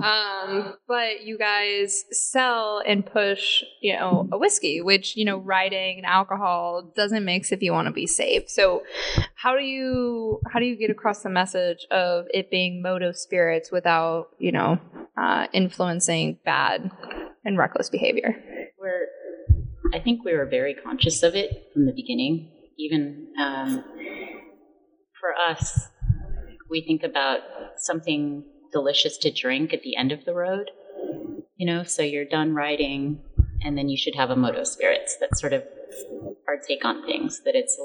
that. 0.00 0.04
um, 0.04 0.74
but 0.86 1.24
you 1.24 1.38
guys 1.38 2.04
sell 2.10 2.82
and 2.86 3.04
push, 3.04 3.62
you 3.80 3.94
know, 3.96 4.28
a 4.32 4.38
whiskey, 4.38 4.80
which 4.80 5.16
you 5.16 5.24
know, 5.24 5.38
writing 5.38 5.98
and 5.98 6.06
alcohol 6.06 6.92
doesn't 6.96 7.24
mix 7.24 7.52
if 7.52 7.62
you 7.62 7.72
want 7.72 7.86
to 7.86 7.92
be 7.92 8.06
safe. 8.06 8.48
So, 8.48 8.82
how 9.34 9.56
do 9.56 9.62
you 9.62 10.40
how 10.52 10.58
do 10.58 10.66
you 10.66 10.76
get 10.76 10.90
across 10.90 11.22
the 11.22 11.30
message 11.30 11.86
of 11.90 12.26
it 12.32 12.50
being 12.50 12.82
moto 12.82 13.12
spirits 13.12 13.70
without 13.70 14.28
you 14.38 14.52
know 14.52 14.78
uh, 15.16 15.46
influencing 15.52 16.38
bad 16.44 16.90
and 17.44 17.58
reckless 17.58 17.90
behavior? 17.90 18.36
We're, 18.78 19.06
I 19.92 20.00
think 20.00 20.24
we 20.24 20.34
were 20.34 20.46
very 20.46 20.74
conscious 20.74 21.22
of 21.22 21.34
it 21.34 21.70
from 21.72 21.86
the 21.86 21.92
beginning. 21.92 22.50
Even 22.76 23.28
um, 23.40 23.84
for 25.20 25.32
us, 25.48 25.88
we 26.74 26.80
think 26.80 27.04
about 27.04 27.38
something 27.76 28.42
delicious 28.72 29.16
to 29.18 29.30
drink 29.30 29.72
at 29.72 29.82
the 29.82 29.94
end 29.96 30.10
of 30.10 30.24
the 30.24 30.34
road. 30.34 30.72
You 31.56 31.66
know, 31.66 31.84
so 31.84 32.02
you're 32.02 32.24
done 32.24 32.52
riding, 32.52 33.20
and 33.62 33.78
then 33.78 33.88
you 33.88 33.96
should 33.96 34.16
have 34.16 34.30
a 34.30 34.36
moto 34.36 34.64
spirits. 34.64 35.16
That's 35.20 35.40
sort 35.40 35.52
of 35.52 35.62
our 36.48 36.58
take 36.66 36.84
on 36.84 37.06
things. 37.06 37.42
That 37.44 37.54
it's 37.54 37.78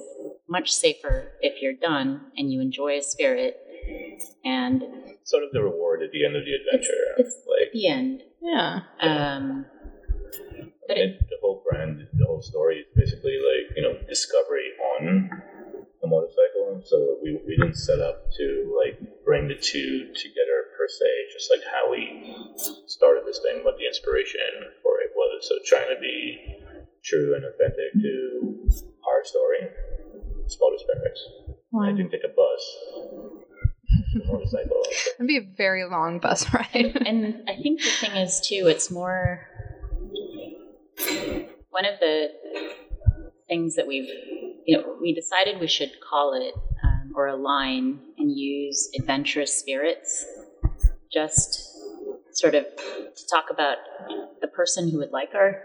much 0.50 0.72
safer 0.74 1.34
if 1.40 1.62
you're 1.62 1.80
done 1.80 2.32
and 2.36 2.52
you 2.52 2.62
enjoy 2.62 2.98
a 2.98 3.02
spirit, 3.04 3.58
and 4.44 4.82
Sort 5.24 5.44
of 5.44 5.52
the 5.54 5.62
reward 5.62 6.02
at 6.02 6.12
the 6.12 6.26
end 6.26 6.36
of 6.36 6.44
the 6.44 6.54
adventure. 6.56 7.04
It's- 7.20 7.46
like 7.48 7.72
the 7.72 7.88
end. 7.88 8.24
Yeah. 8.42 8.80
Um, 9.00 9.66
but 10.88 10.98
it, 10.98 11.12
it, 11.12 11.30
the 11.30 11.38
whole 11.40 11.62
brand, 11.70 12.08
the 12.18 12.26
whole 12.26 12.42
story 12.42 12.78
is 12.80 12.88
basically 12.96 13.38
like 13.38 13.78
you 13.78 13.84
know 13.84 13.94
discovery 14.08 14.70
on 14.98 15.30
a 16.04 16.08
motorcycle. 16.08 16.82
So 16.86 17.18
we, 17.22 17.40
we 17.46 17.58
didn't 17.58 17.76
set 17.76 18.00
up 18.00 18.32
to 18.38 18.46
like 18.78 19.00
bring 19.26 19.48
the 19.48 19.56
two 19.56 20.12
together 20.16 20.72
per 20.78 20.88
se. 20.88 21.10
Just 21.34 21.52
like 21.52 21.62
how 21.72 21.92
we 21.92 22.36
started 22.88 23.24
this 23.26 23.40
thing, 23.40 23.64
what 23.64 23.78
the 23.78 23.88
inspiration 23.88 24.72
for 24.84 25.02
it 25.02 25.12
was. 25.16 25.48
So 25.48 25.56
trying 25.66 25.94
to 25.94 26.00
be 26.02 26.60
true 27.04 27.36
and 27.36 27.46
authentic 27.46 27.94
to 28.02 28.70
our 29.08 29.24
story. 29.24 29.70
It's 30.46 30.58
motor 30.60 30.78
spirits. 30.78 31.22
I 31.80 31.92
didn't 31.92 32.12
take 32.12 32.24
a 32.24 32.34
bus. 32.34 32.64
Motorcycle. 34.26 34.84
It'd 35.16 35.28
be 35.28 35.38
a 35.38 35.48
very 35.58 35.86
long 35.86 36.20
bus 36.20 36.52
ride. 36.54 36.98
and 37.06 37.44
I 37.48 37.56
think 37.62 37.82
the 37.82 37.90
thing 37.90 38.16
is 38.18 38.42
too, 38.42 38.68
it's 38.68 38.90
more 38.90 39.48
one 41.70 41.86
of 41.86 42.00
the 42.00 42.28
things 43.48 43.76
that 43.76 43.88
we've, 43.88 44.10
you 44.70 44.78
know, 44.78 44.96
we 45.02 45.14
decided 45.16 45.60
we 45.60 45.68
should 45.68 45.92
call 46.08 46.34
it 46.34 46.54
um, 46.84 47.12
or 47.16 47.26
align 47.28 48.00
and 48.20 48.38
use 48.38 48.88
adventurous 49.00 49.52
spirits, 49.58 50.26
just 51.12 51.76
sort 52.34 52.54
of 52.54 52.66
to 53.16 53.28
talk 53.28 53.46
about 53.50 53.78
the 54.42 54.48
person 54.48 54.92
who 54.92 55.00
would 55.00 55.10
like 55.12 55.30
our 55.34 55.64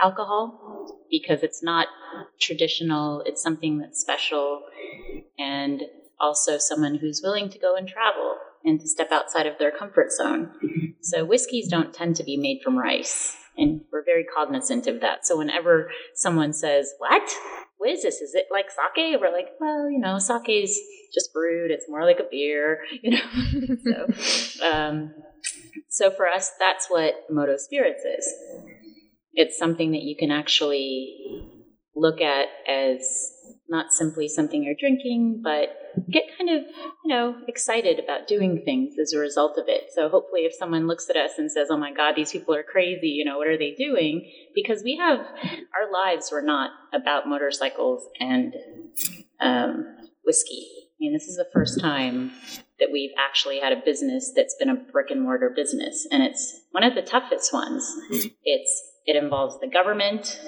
alcohol 0.00 1.00
because 1.10 1.42
it's 1.42 1.60
not 1.60 1.88
traditional, 2.40 3.22
it's 3.26 3.42
something 3.42 3.78
that's 3.78 4.00
special, 4.00 4.62
and 5.36 5.82
also 6.20 6.56
someone 6.56 6.94
who's 6.94 7.20
willing 7.24 7.48
to 7.50 7.58
go 7.58 7.74
and 7.74 7.88
travel 7.88 8.36
and 8.64 8.78
to 8.78 8.86
step 8.86 9.10
outside 9.10 9.46
of 9.48 9.58
their 9.58 9.72
comfort 9.72 10.12
zone. 10.12 10.52
So 11.00 11.24
whiskeys 11.24 11.66
don't 11.66 11.92
tend 11.92 12.14
to 12.16 12.22
be 12.22 12.36
made 12.36 12.60
from 12.62 12.78
rice, 12.78 13.36
and 13.58 13.80
we're 13.90 14.04
very 14.04 14.24
cognizant 14.24 14.86
of 14.86 15.00
that. 15.00 15.26
So 15.26 15.36
whenever 15.36 15.90
someone 16.14 16.52
says, 16.52 16.94
"What? 16.98 17.28
What 17.80 17.88
is 17.88 18.02
this? 18.02 18.20
Is 18.20 18.34
it 18.34 18.48
like 18.50 18.66
sake?" 18.70 19.18
We're 19.18 19.32
like, 19.32 19.52
"Well, 19.58 19.90
you 19.90 19.98
know, 19.98 20.18
sake 20.18 20.50
is 20.50 20.78
just 21.14 21.32
brewed. 21.32 21.70
It's 21.70 21.88
more 21.88 22.04
like 22.04 22.20
a 22.20 22.28
beer, 22.30 22.84
you 23.02 23.12
know." 23.12 24.06
so, 24.12 24.66
um, 24.70 25.14
so 25.88 26.10
for 26.10 26.28
us, 26.28 26.52
that's 26.58 26.88
what 26.88 27.14
Moto 27.30 27.56
Spirits 27.56 28.04
is. 28.04 28.34
It's 29.32 29.56
something 29.56 29.92
that 29.92 30.02
you 30.02 30.14
can 30.14 30.30
actually 30.30 31.16
look 31.96 32.20
at 32.20 32.48
as 32.68 33.32
not 33.70 33.92
simply 33.92 34.28
something 34.28 34.62
you're 34.62 34.74
drinking, 34.78 35.40
but 35.42 35.68
get 36.10 36.24
kind 36.36 36.50
of, 36.50 36.64
you 37.04 37.08
know, 37.08 37.36
excited 37.48 37.98
about 37.98 38.26
doing 38.26 38.62
things 38.64 38.94
as 39.00 39.12
a 39.12 39.18
result 39.18 39.56
of 39.58 39.64
it. 39.68 39.90
So 39.94 40.08
hopefully 40.08 40.42
if 40.42 40.54
someone 40.54 40.86
looks 40.86 41.08
at 41.08 41.16
us 41.16 41.32
and 41.38 41.50
says, 41.50 41.68
"Oh 41.70 41.76
my 41.76 41.92
god, 41.92 42.14
these 42.16 42.32
people 42.32 42.54
are 42.54 42.62
crazy, 42.62 43.08
you 43.08 43.24
know, 43.24 43.38
what 43.38 43.48
are 43.48 43.58
they 43.58 43.72
doing?" 43.72 44.30
because 44.54 44.82
we 44.82 44.96
have 44.96 45.18
our 45.20 45.90
lives 45.92 46.30
were 46.32 46.42
not 46.42 46.70
about 46.92 47.28
motorcycles 47.28 48.08
and 48.18 48.54
um, 49.40 49.96
whiskey. 50.24 50.66
I 50.78 50.96
mean, 51.00 51.12
this 51.12 51.28
is 51.28 51.36
the 51.36 51.48
first 51.52 51.80
time 51.80 52.30
that 52.78 52.90
we've 52.92 53.12
actually 53.18 53.60
had 53.60 53.72
a 53.72 53.82
business 53.84 54.32
that's 54.34 54.54
been 54.58 54.68
a 54.68 54.74
brick 54.74 55.10
and 55.10 55.22
mortar 55.22 55.52
business, 55.54 56.06
and 56.10 56.22
it's 56.22 56.60
one 56.72 56.84
of 56.84 56.94
the 56.94 57.02
toughest 57.02 57.52
ones. 57.52 57.96
It's 58.44 58.89
it 59.10 59.16
involves 59.16 59.58
the 59.60 59.66
government, 59.66 60.38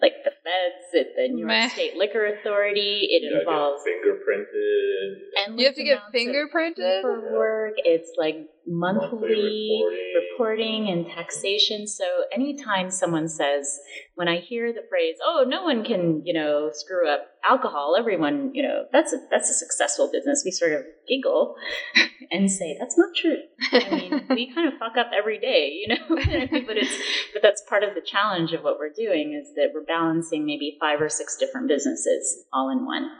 like 0.00 0.22
the 0.24 0.30
feds, 0.30 0.86
it, 0.92 1.14
the 1.16 1.28
New 1.34 1.46
York 1.48 1.70
State 1.70 1.96
Liquor 1.96 2.26
Authority. 2.38 3.08
It 3.10 3.22
You 3.22 3.30
gotta 3.30 3.44
get 3.44 3.48
involves 3.50 3.82
fingerprinted. 3.82 5.14
endless 5.46 5.60
You 5.60 5.66
have 5.66 5.74
to 5.74 5.82
get 5.84 5.98
amounts 5.98 6.08
of 6.08 6.20
fingerprinted? 6.20 6.96
paperwork. 7.02 7.72
It's 7.78 8.12
like 8.16 8.36
monthly, 8.66 9.82
reporting. 9.84 10.22
reporting 10.30 10.88
and 10.90 11.06
taxation. 11.06 11.86
So 11.86 12.04
anytime 12.32 12.90
someone 12.90 13.28
says, 13.28 13.78
when 14.14 14.28
I 14.28 14.38
hear 14.38 14.72
the 14.72 14.84
phrase, 14.88 15.16
"Oh, 15.24 15.44
no 15.46 15.62
one 15.62 15.84
can, 15.84 16.22
you 16.24 16.32
know, 16.34 16.70
screw 16.72 17.08
up 17.08 17.26
alcohol," 17.48 17.96
everyone, 17.98 18.50
you 18.54 18.62
know, 18.62 18.84
that's 18.92 19.12
a 19.12 19.18
that's 19.30 19.50
a 19.50 19.54
successful 19.54 20.10
business. 20.12 20.42
We 20.44 20.50
sort 20.50 20.72
of 20.72 20.82
giggle 21.08 21.56
and 22.30 22.50
say, 22.50 22.76
"That's 22.78 22.96
not 22.96 23.14
true." 23.14 23.38
I 23.72 23.90
mean, 23.90 24.26
we 24.30 24.52
kind 24.54 24.72
of 24.72 24.78
fuck 24.78 24.96
up 24.96 25.10
every 25.16 25.38
day, 25.38 25.72
you 25.72 25.88
know. 25.88 26.08
but 26.08 26.76
it's 26.76 26.96
but 27.32 27.42
that's 27.42 27.62
part 27.68 27.82
of 27.82 27.94
the 27.94 28.02
challenge 28.02 28.52
of 28.52 28.62
what 28.62 28.78
we're 28.78 28.92
doing 28.92 29.38
is 29.40 29.54
that 29.56 29.70
we're 29.74 29.84
balancing 29.84 30.46
maybe 30.46 30.76
five 30.80 31.00
or 31.00 31.08
six 31.08 31.36
different 31.36 31.68
businesses 31.68 32.44
all 32.52 32.70
in 32.70 32.84
one 32.86 33.10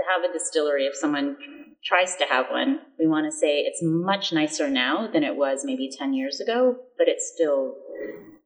to 0.00 0.02
have 0.08 0.28
a 0.28 0.32
distillery, 0.32 0.86
if 0.86 0.96
someone 0.96 1.36
tries 1.84 2.16
to 2.16 2.24
have 2.24 2.46
one, 2.50 2.80
we 2.98 3.06
want 3.06 3.26
to 3.26 3.32
say 3.32 3.60
it's 3.60 3.80
much 3.82 4.32
nicer 4.32 4.68
now 4.68 5.08
than 5.10 5.24
it 5.24 5.36
was 5.36 5.62
maybe 5.64 5.90
10 5.90 6.12
years 6.12 6.40
ago, 6.40 6.76
but 6.98 7.08
it's 7.08 7.32
still 7.34 7.76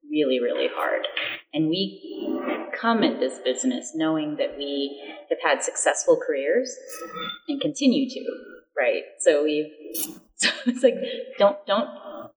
really, 0.08 0.40
really 0.40 0.68
hard. 0.72 1.06
And 1.52 1.68
we 1.68 2.40
come 2.80 3.02
at 3.02 3.18
this 3.18 3.38
business 3.44 3.92
knowing 3.94 4.36
that 4.36 4.56
we 4.56 5.02
have 5.30 5.38
had 5.42 5.62
successful 5.62 6.20
careers 6.24 6.76
and 7.48 7.60
continue 7.60 8.08
to, 8.08 8.20
right? 8.76 9.02
So 9.20 9.42
we've, 9.42 9.72
so 10.36 10.50
it's 10.66 10.82
like, 10.82 10.94
don't, 11.38 11.56
don't, 11.66 11.88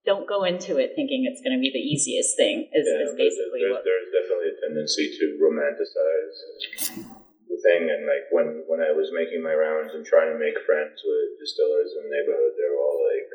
don't 0.05 0.27
go 0.27 0.43
into 0.43 0.77
it 0.77 0.93
thinking 0.95 1.29
it's 1.29 1.41
going 1.41 1.55
to 1.55 1.61
be 1.61 1.69
the 1.69 1.83
easiest 1.83 2.37
thing 2.37 2.69
is, 2.73 2.87
Yeah, 2.87 3.05
is 3.05 3.13
basically 3.15 3.61
there's, 3.61 3.73
what 3.73 3.83
there's 3.83 4.09
definitely 4.09 4.49
a 4.49 4.57
tendency 4.65 5.11
to 5.19 5.37
romanticize 5.37 7.26
thing. 7.61 7.89
And 7.89 8.05
like 8.05 8.25
when 8.31 8.63
when 8.67 8.81
I 8.81 8.91
was 8.91 9.09
making 9.13 9.41
my 9.43 9.53
rounds 9.53 9.91
and 9.93 10.05
trying 10.05 10.31
to 10.33 10.39
make 10.39 10.57
friends 10.65 11.01
with 11.03 11.39
distillers 11.39 11.91
in 11.97 12.09
the 12.09 12.11
neighborhood, 12.15 12.53
they 12.57 12.67
were 12.69 12.81
all 12.83 12.99
like, 13.11 13.27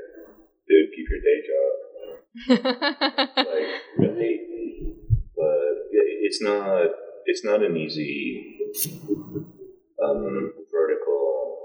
"Dude, 0.69 0.91
keep 0.95 1.07
your 1.11 1.23
day 1.23 1.39
job." 1.47 1.73
like 3.37 3.71
really, 3.99 4.95
but 5.37 5.75
it's 5.93 6.41
not 6.43 6.87
it's 7.27 7.45
not 7.45 7.63
an 7.63 7.77
easy 7.77 8.59
um, 10.03 10.53
vertical 10.73 11.59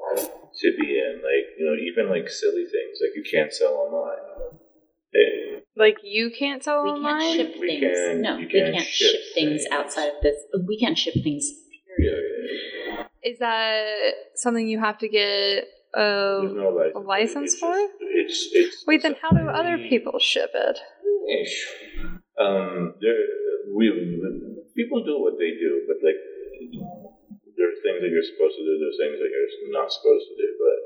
to 0.59 0.77
be 0.79 0.99
in. 0.99 1.21
Like 1.23 1.57
you 1.57 1.65
know, 1.65 1.75
even 1.75 2.09
like 2.09 2.29
silly 2.29 2.65
things 2.65 2.99
like 3.01 3.15
you 3.15 3.23
can't 3.29 3.53
sell 3.53 3.73
online. 3.73 4.17
Like 5.75 5.97
you 6.03 6.31
can't 6.37 6.63
sell 6.63 6.83
We 6.83 6.89
online. 6.89 7.37
can't 7.37 7.51
ship 7.51 7.55
We 7.61 7.67
things. 7.67 7.97
can- 7.97 8.21
no, 8.21 8.37
you 8.37 8.45
we 8.47 8.51
can 8.51 8.73
can't 8.73 8.85
ship 8.85 9.11
ship 9.11 9.21
things 9.35 9.61
things. 9.61 9.65
outside 9.71 10.07
of 10.07 10.21
this. 10.23 10.35
We 10.67 10.79
can't 10.79 10.97
ship 10.97 11.13
things. 11.23 11.49
Yeah. 11.99 13.03
Is 13.23 13.39
that 13.39 13.85
something 14.35 14.67
you 14.67 14.79
have 14.79 14.97
to 14.99 15.07
get? 15.07 15.65
Uh, 15.93 16.43
no 16.53 16.69
license. 16.69 16.95
a 16.95 16.99
license 16.99 17.53
it's 17.53 17.59
for 17.59 17.73
just- 17.73 17.93
It's 18.01 18.49
it's. 18.53 18.83
wait, 18.85 19.01
then 19.01 19.15
how 19.21 19.31
do 19.31 19.47
other 19.47 19.77
people 19.77 20.19
ship 20.19 20.51
it? 20.53 20.77
Um, 22.39 22.93
there, 23.01 23.15
we, 23.75 23.89
people 24.75 25.03
do 25.03 25.19
what 25.19 25.39
they 25.39 25.51
do, 25.57 25.81
but 25.87 25.97
like, 26.05 26.15
there's 27.57 27.77
things 27.83 27.99
that 28.01 28.09
you're 28.09 28.21
supposed 28.23 28.55
to 28.55 28.63
do, 28.63 28.77
there's 28.79 28.97
things 29.01 29.17
that 29.19 29.29
you're 29.31 29.73
not 29.73 29.91
supposed 29.91 30.25
to 30.29 30.35
do, 30.37 30.49
but 30.61 30.79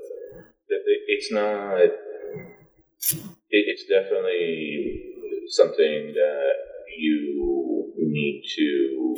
that 0.69 0.82
it's 1.08 1.32
not, 1.32 1.82
it's 3.50 3.84
definitely 3.86 5.12
something 5.50 6.13
that 6.15 6.54
you 6.97 7.93
need 7.97 8.43
to 8.56 9.15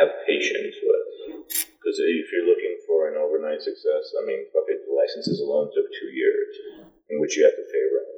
have 0.00 0.24
patience 0.24 0.76
with. 0.80 1.06
Because 1.46 1.96
if 2.00 2.26
you're 2.32 2.48
looking 2.48 2.76
for 2.88 3.08
an 3.12 3.16
overnight 3.20 3.60
success, 3.60 4.12
I 4.16 4.24
mean, 4.24 4.48
fucking 4.52 4.84
licenses 4.88 5.40
alone 5.40 5.68
took 5.72 5.88
two 6.00 6.12
years, 6.12 6.50
in 7.08 7.20
which 7.20 7.36
you 7.36 7.44
have 7.44 7.56
to 7.56 7.66
pay 7.68 7.84
rent 7.92 8.10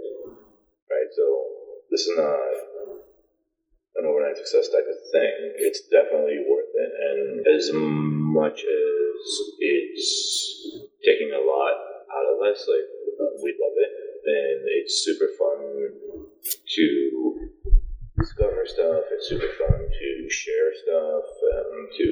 right? 0.93 1.11
So 1.17 1.25
this 1.91 2.07
is 2.07 2.15
not 2.17 2.37
an 3.97 4.05
overnight 4.05 4.37
success 4.37 4.69
type 4.69 4.85
of 4.85 4.99
thing. 5.11 5.57
It's 5.57 5.89
definitely 5.89 6.45
worth 6.45 6.73
it, 6.75 6.93
and 6.93 7.47
as 7.49 7.71
much 7.73 8.61
as 8.61 9.19
it's 9.59 10.09
taking 11.05 11.33
a 11.33 11.41
lot 11.41 11.77
out 12.13 12.27
of 12.29 12.37
us, 12.45 12.67
like 12.69 12.89
we 13.43 13.57
love 13.57 13.77
it, 13.79 13.93
and 14.27 14.61
it's 14.69 15.05
super 15.05 15.29
fun 15.39 15.59
to 16.43 17.52
discover 18.23 18.63
stuff. 18.71 19.03
It's 19.11 19.27
super 19.27 19.51
fun 19.59 19.83
to 19.83 20.09
share 20.31 20.71
stuff, 20.87 21.27
and 21.27 21.91
to 21.99 22.09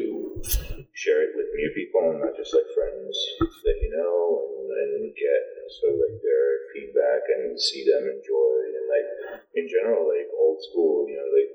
share 0.91 1.23
it 1.23 1.39
with 1.39 1.55
new 1.55 1.71
people, 1.71 2.03
and 2.11 2.19
not 2.19 2.35
just 2.35 2.51
like 2.51 2.67
friends 2.75 3.15
that 3.39 3.79
you 3.79 3.95
know, 3.95 4.67
and, 4.75 4.91
and 5.07 5.15
get 5.15 5.43
sort 5.79 5.95
of 5.95 6.03
like 6.03 6.19
their 6.19 6.47
feedback 6.75 7.23
and 7.39 7.55
see 7.55 7.87
them 7.87 8.11
enjoy, 8.11 8.55
and 8.75 8.87
like 8.91 9.09
in 9.55 9.71
general, 9.71 10.11
like 10.11 10.27
old 10.35 10.59
school, 10.67 11.07
you 11.07 11.15
know, 11.15 11.31
like 11.31 11.51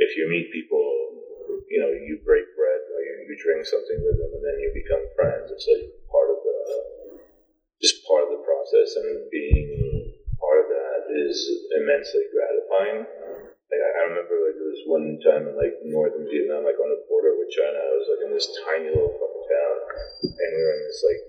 if 0.00 0.16
you 0.16 0.24
meet 0.24 0.48
people, 0.56 1.60
you 1.68 1.76
know, 1.76 1.92
you 1.92 2.16
break 2.24 2.48
bread 2.56 2.82
or 2.96 3.00
you, 3.04 3.28
you 3.28 3.36
drink 3.36 3.68
something 3.68 4.00
with 4.00 4.16
them, 4.16 4.32
and 4.32 4.40
then 4.40 4.56
you 4.56 4.72
become 4.72 5.04
friends. 5.12 5.52
It's 5.52 5.68
like 5.68 5.92
part 6.08 6.32
of 6.32 6.40
the 6.40 6.56
just 7.84 8.00
part 8.08 8.24
of 8.24 8.40
the 8.40 8.40
process, 8.40 8.96
and 9.04 9.28
being 9.28 10.16
part 10.40 10.64
of 10.64 10.68
that 10.72 11.00
is 11.28 11.36
immensely 11.76 12.24
gratifying. 12.32 13.04
I, 13.72 14.02
remember 14.12 14.36
like 14.44 14.56
there 14.60 14.68
was 14.68 14.84
one 14.84 15.16
time 15.24 15.48
in 15.48 15.56
like 15.56 15.80
northern 15.88 16.28
Vietnam, 16.28 16.68
like 16.68 16.76
on 16.76 16.92
the 16.92 17.00
border 17.08 17.32
with 17.40 17.48
China, 17.48 17.80
I 17.80 17.92
was 17.96 18.08
like 18.12 18.22
in 18.28 18.30
this 18.36 18.48
tiny 18.68 18.92
little 18.92 19.16
fucking 19.16 19.46
town, 19.48 19.76
and 20.28 20.50
we 20.52 20.60
were 20.60 20.76
in 20.76 20.84
this 20.84 21.00
like 21.00 21.20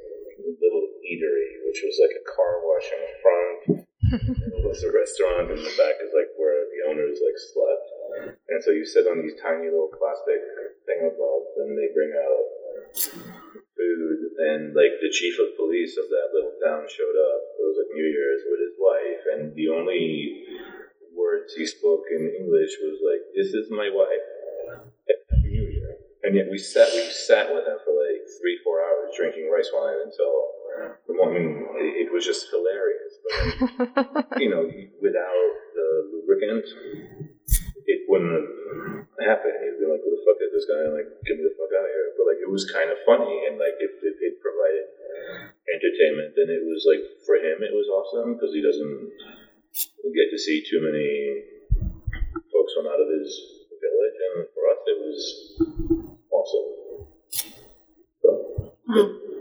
little 0.60 0.86
eatery, 1.08 1.64
which 1.64 1.80
was 1.88 1.96
like 2.04 2.16
a 2.20 2.24
car 2.28 2.60
wash 2.68 2.88
in 2.92 3.00
the 3.00 3.16
front. 3.24 3.60
it 4.60 4.64
was 4.68 4.84
a 4.84 4.92
restaurant, 4.92 5.56
and 5.56 5.64
the 5.64 5.76
back 5.80 6.04
is 6.04 6.12
like 6.12 6.36
where 6.36 6.68
the 6.68 6.82
owners 6.92 7.24
like 7.24 7.40
slept. 7.40 7.88
And 8.52 8.60
so 8.62 8.70
you 8.70 8.86
sit 8.86 9.08
on 9.08 9.24
these 9.24 9.40
tiny 9.42 9.72
little 9.72 9.90
plastic 9.90 10.38
thingamabobs, 10.86 11.64
and 11.64 11.74
they 11.80 11.90
bring 11.96 12.12
out 12.12 12.46
food. 13.74 14.20
And 14.52 14.76
like 14.76 15.00
the 15.02 15.10
chief 15.10 15.40
of 15.40 15.58
police 15.58 15.98
of 15.98 16.12
that 16.12 16.30
little 16.36 16.54
town 16.62 16.86
showed 16.92 17.18
up. 17.18 17.42
It 17.58 17.66
was 17.66 17.78
like 17.80 17.92
New 17.96 18.06
Year's 18.06 18.44
with 18.46 18.62
his 18.62 18.76
wife, 18.78 19.24
and 19.34 19.42
the 19.56 19.70
only 19.70 20.46
words 21.24 21.56
he 21.56 21.66
spoke 21.66 22.04
in 22.12 22.28
English 22.28 22.76
was 22.84 23.00
like, 23.00 23.24
"This 23.32 23.56
is 23.56 23.72
my 23.72 23.88
wife." 23.88 24.28
Happy 25.32 25.50
New 25.56 25.68
Year. 25.72 25.96
And 26.24 26.36
yet 26.36 26.52
we 26.52 26.60
sat 26.60 26.92
we 26.92 27.08
sat 27.08 27.48
with 27.48 27.64
him 27.64 27.80
for 27.88 27.96
like 27.96 28.20
three 28.40 28.60
four 28.64 28.84
hours 28.84 29.16
drinking 29.16 29.48
rice 29.48 29.72
wine 29.72 30.04
until 30.04 30.36
the 31.08 31.16
morning. 31.16 31.68
It, 31.80 32.08
it 32.08 32.10
was 32.12 32.26
just 32.26 32.52
hilarious. 32.52 33.14
But 33.24 33.36
like, 34.16 34.32
you 34.44 34.50
know, 34.52 34.68
without 35.00 35.50
the 35.76 35.88
lubricant, 36.12 36.68
it 37.88 38.00
wouldn't 38.08 38.34
have 38.36 38.50
happened. 39.24 39.56
He'd 39.64 39.80
be 39.80 39.88
like, 39.88 40.04
"Who 40.04 40.12
the 40.12 40.24
fuck 40.28 40.40
is 40.44 40.52
this 40.52 40.68
guy?" 40.68 40.84
Like, 40.92 41.08
get 41.24 41.40
me 41.40 41.44
the 41.48 41.56
fuck 41.56 41.72
out 41.72 41.88
of 41.88 41.92
here. 41.92 42.08
But 42.20 42.26
like, 42.28 42.42
it 42.44 42.52
was 42.52 42.68
kind 42.68 42.92
of 42.92 43.00
funny, 43.08 43.48
and 43.48 43.60
like, 43.60 43.80
if, 43.80 43.92
if 44.04 44.18
it 44.20 44.44
provided 44.44 44.88
entertainment, 45.72 46.36
then 46.36 46.52
it 46.52 46.64
was 46.64 46.84
like 46.88 47.04
for 47.26 47.40
him, 47.40 47.64
it 47.64 47.72
was 47.72 47.88
awesome 47.88 48.36
because 48.36 48.52
he 48.52 48.62
doesn't 48.64 49.12
get 50.14 50.30
to 50.32 50.38
see 50.38 50.64
too 50.70 50.82
many 50.82 51.44
folks 52.52 52.74
from 52.76 52.88
out 52.88 53.00
of 53.00 53.08
his 53.10 53.30
village, 53.82 54.18
and 54.36 54.48
for 54.54 54.64
us, 54.70 54.80
it 54.88 54.98
was 55.00 55.20
awesome. 56.32 56.68
So, 58.22 58.30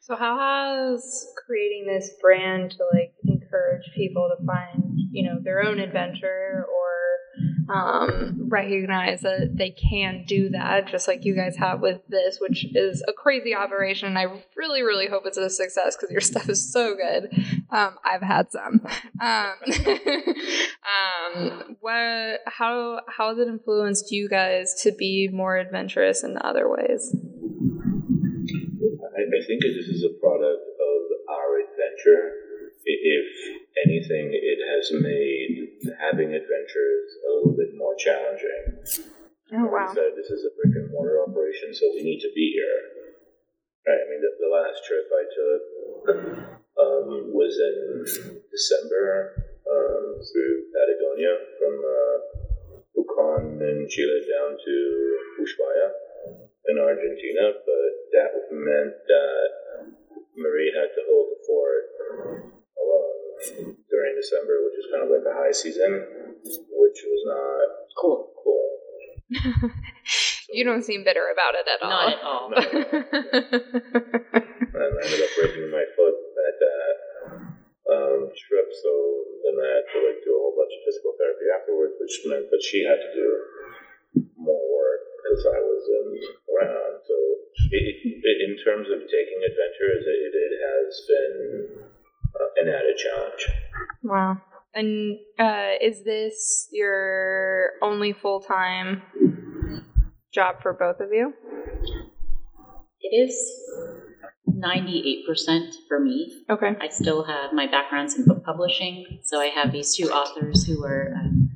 So 0.00 0.16
how 0.16 0.36
has 0.36 1.28
creating 1.46 1.86
this 1.86 2.10
brand 2.20 2.72
to 2.72 2.84
like 2.92 3.14
encourage 3.24 3.88
people 3.94 4.34
to 4.36 4.44
find, 4.44 4.98
you 5.12 5.22
know, 5.22 5.38
their 5.40 5.62
own 5.64 5.78
adventure 5.78 6.66
or 6.66 6.92
um, 7.68 8.48
recognize 8.48 9.20
that 9.22 9.50
they 9.54 9.70
can 9.70 10.24
do 10.26 10.50
that, 10.50 10.86
just 10.88 11.08
like 11.08 11.24
you 11.24 11.34
guys 11.34 11.56
have 11.56 11.80
with 11.80 12.00
this, 12.08 12.38
which 12.40 12.66
is 12.74 13.02
a 13.06 13.12
crazy 13.12 13.54
operation. 13.54 14.16
I 14.16 14.26
really, 14.56 14.82
really 14.82 15.06
hope 15.06 15.22
it's 15.26 15.36
a 15.36 15.50
success 15.50 15.96
because 15.96 16.10
your 16.10 16.20
stuff 16.32 16.48
is 16.48 16.72
so 16.72 16.94
good. 16.94 17.30
Um, 17.70 17.96
I've 18.04 18.22
had 18.22 18.50
some. 18.50 18.86
Um, 19.20 19.54
um, 20.86 21.76
what? 21.80 22.40
How? 22.46 23.00
How 23.08 23.30
has 23.30 23.38
it 23.38 23.48
influenced 23.48 24.10
you 24.10 24.28
guys 24.28 24.74
to 24.82 24.92
be 24.92 25.28
more 25.32 25.56
adventurous 25.56 26.22
in 26.24 26.38
other 26.40 26.68
ways? 26.68 27.14
I, 29.12 29.20
I 29.22 29.46
think 29.46 29.62
this 29.62 29.86
is 29.88 30.04
a 30.04 30.20
product 30.20 30.62
of 30.62 31.02
our 31.28 31.60
adventure. 31.60 32.32
If 32.84 33.62
anything, 33.86 34.30
it 34.32 34.58
has 34.66 34.90
made 35.00 35.71
having 36.02 36.34
adventures 36.34 37.08
a 37.22 37.30
little 37.38 37.54
bit 37.54 37.78
more 37.78 37.94
challenging. 37.94 38.82
Oh 39.54 39.70
We 39.70 39.94
said 39.94 40.18
this 40.18 40.34
is 40.34 40.42
a 40.42 40.52
brick 40.58 40.74
and 40.74 40.90
mortar 40.90 41.22
operation, 41.22 41.70
so 41.70 41.86
we 41.94 42.02
need 42.02 42.18
to 42.26 42.32
be 42.34 42.50
here. 42.58 42.78
Right. 43.86 43.98
I 43.98 44.06
mean, 44.10 44.22
the, 44.22 44.30
the 44.42 44.50
last 44.50 44.82
trip 44.86 45.06
I 45.10 45.24
took 45.30 45.62
um, 46.78 47.34
was 47.34 47.54
in 47.58 48.42
December 48.50 49.38
um, 49.66 50.18
through 50.22 50.70
Patagonia 50.74 51.34
from 51.58 51.74
uh, 51.78 52.18
in 53.62 53.86
Chile 53.88 54.20
down 54.26 54.58
to 54.58 54.74
Ushuaia 55.38 55.88
in 56.68 56.78
Argentina, 56.78 57.52
but 57.66 57.90
that 58.12 58.30
meant 58.50 58.94
that 59.06 59.50
Marie 60.36 60.72
had 60.74 60.90
to 60.94 61.02
hold 61.06 61.26
the 61.30 61.38
fort 61.46 61.84
alone 62.78 63.71
during 64.02 64.18
December, 64.18 64.66
which 64.66 64.82
is 64.82 64.90
kind 64.90 65.06
of 65.06 65.10
like 65.14 65.22
a 65.22 65.30
high 65.38 65.54
season, 65.54 66.02
which 66.42 66.98
was 67.06 67.22
not 67.30 67.86
Cool. 67.94 68.34
cool. 68.42 68.66
You 70.52 70.68
don't 70.68 70.84
seem 70.84 71.00
bitter 71.00 71.32
about 71.32 71.56
it 71.56 71.64
at 71.64 71.80
all. 71.80 71.88
Not 71.88 72.12
at 72.12 72.20
all. 72.28 72.52
and 72.52 72.60
I 74.92 75.00
ended 75.00 75.24
up 75.24 75.32
breaking 75.40 75.72
my 75.72 75.80
foot 75.96 76.12
at 76.12 76.56
that 76.60 76.96
um, 77.88 78.28
trip. 78.36 78.68
So 78.76 78.92
then 79.48 79.56
I 79.56 79.80
had 79.80 79.88
to 79.88 79.96
like 80.04 80.20
do 80.20 80.28
a 80.36 80.40
whole 80.44 80.52
bunch 80.52 80.76
of 80.76 80.84
physical 80.84 81.16
therapy 81.16 81.48
afterwards, 81.56 81.96
which 81.96 82.20
meant 82.28 82.52
that 82.52 82.60
she 82.60 82.84
had 82.84 83.00
to 83.00 83.10
do 83.16 83.28
more 84.36 84.60
work 84.76 85.00
because 85.24 85.40
I 85.56 85.60
was 85.64 85.82
in 85.88 86.20
around. 86.52 87.00
So 87.08 87.16
it, 87.72 88.20
it, 88.20 88.36
in 88.44 88.60
terms 88.60 88.92
of 88.92 89.08
taking 89.08 89.40
adventures, 89.40 90.04
it, 90.04 90.36
it 90.36 90.52
has 90.68 90.90
been 91.08 91.40
an 92.60 92.68
added 92.68 92.96
challenge. 92.96 93.48
wow. 94.02 94.36
And 94.74 95.18
uh, 95.38 95.72
is 95.82 96.02
this 96.04 96.68
your 96.72 97.70
only 97.82 98.12
full 98.12 98.40
time 98.40 99.02
job 100.32 100.62
for 100.62 100.72
both 100.72 101.00
of 101.00 101.12
you? 101.12 101.34
It 103.00 103.28
is 103.28 103.36
98% 104.48 105.72
for 105.88 106.00
me. 106.00 106.44
Okay. 106.48 106.70
I 106.80 106.88
still 106.88 107.24
have 107.24 107.52
my 107.52 107.66
backgrounds 107.66 108.16
in 108.16 108.24
book 108.24 108.44
publishing, 108.44 109.20
so 109.24 109.40
I 109.40 109.46
have 109.46 109.72
these 109.72 109.94
two 109.94 110.10
authors 110.10 110.64
who 110.64 110.84
are 110.84 111.14
um, 111.16 111.50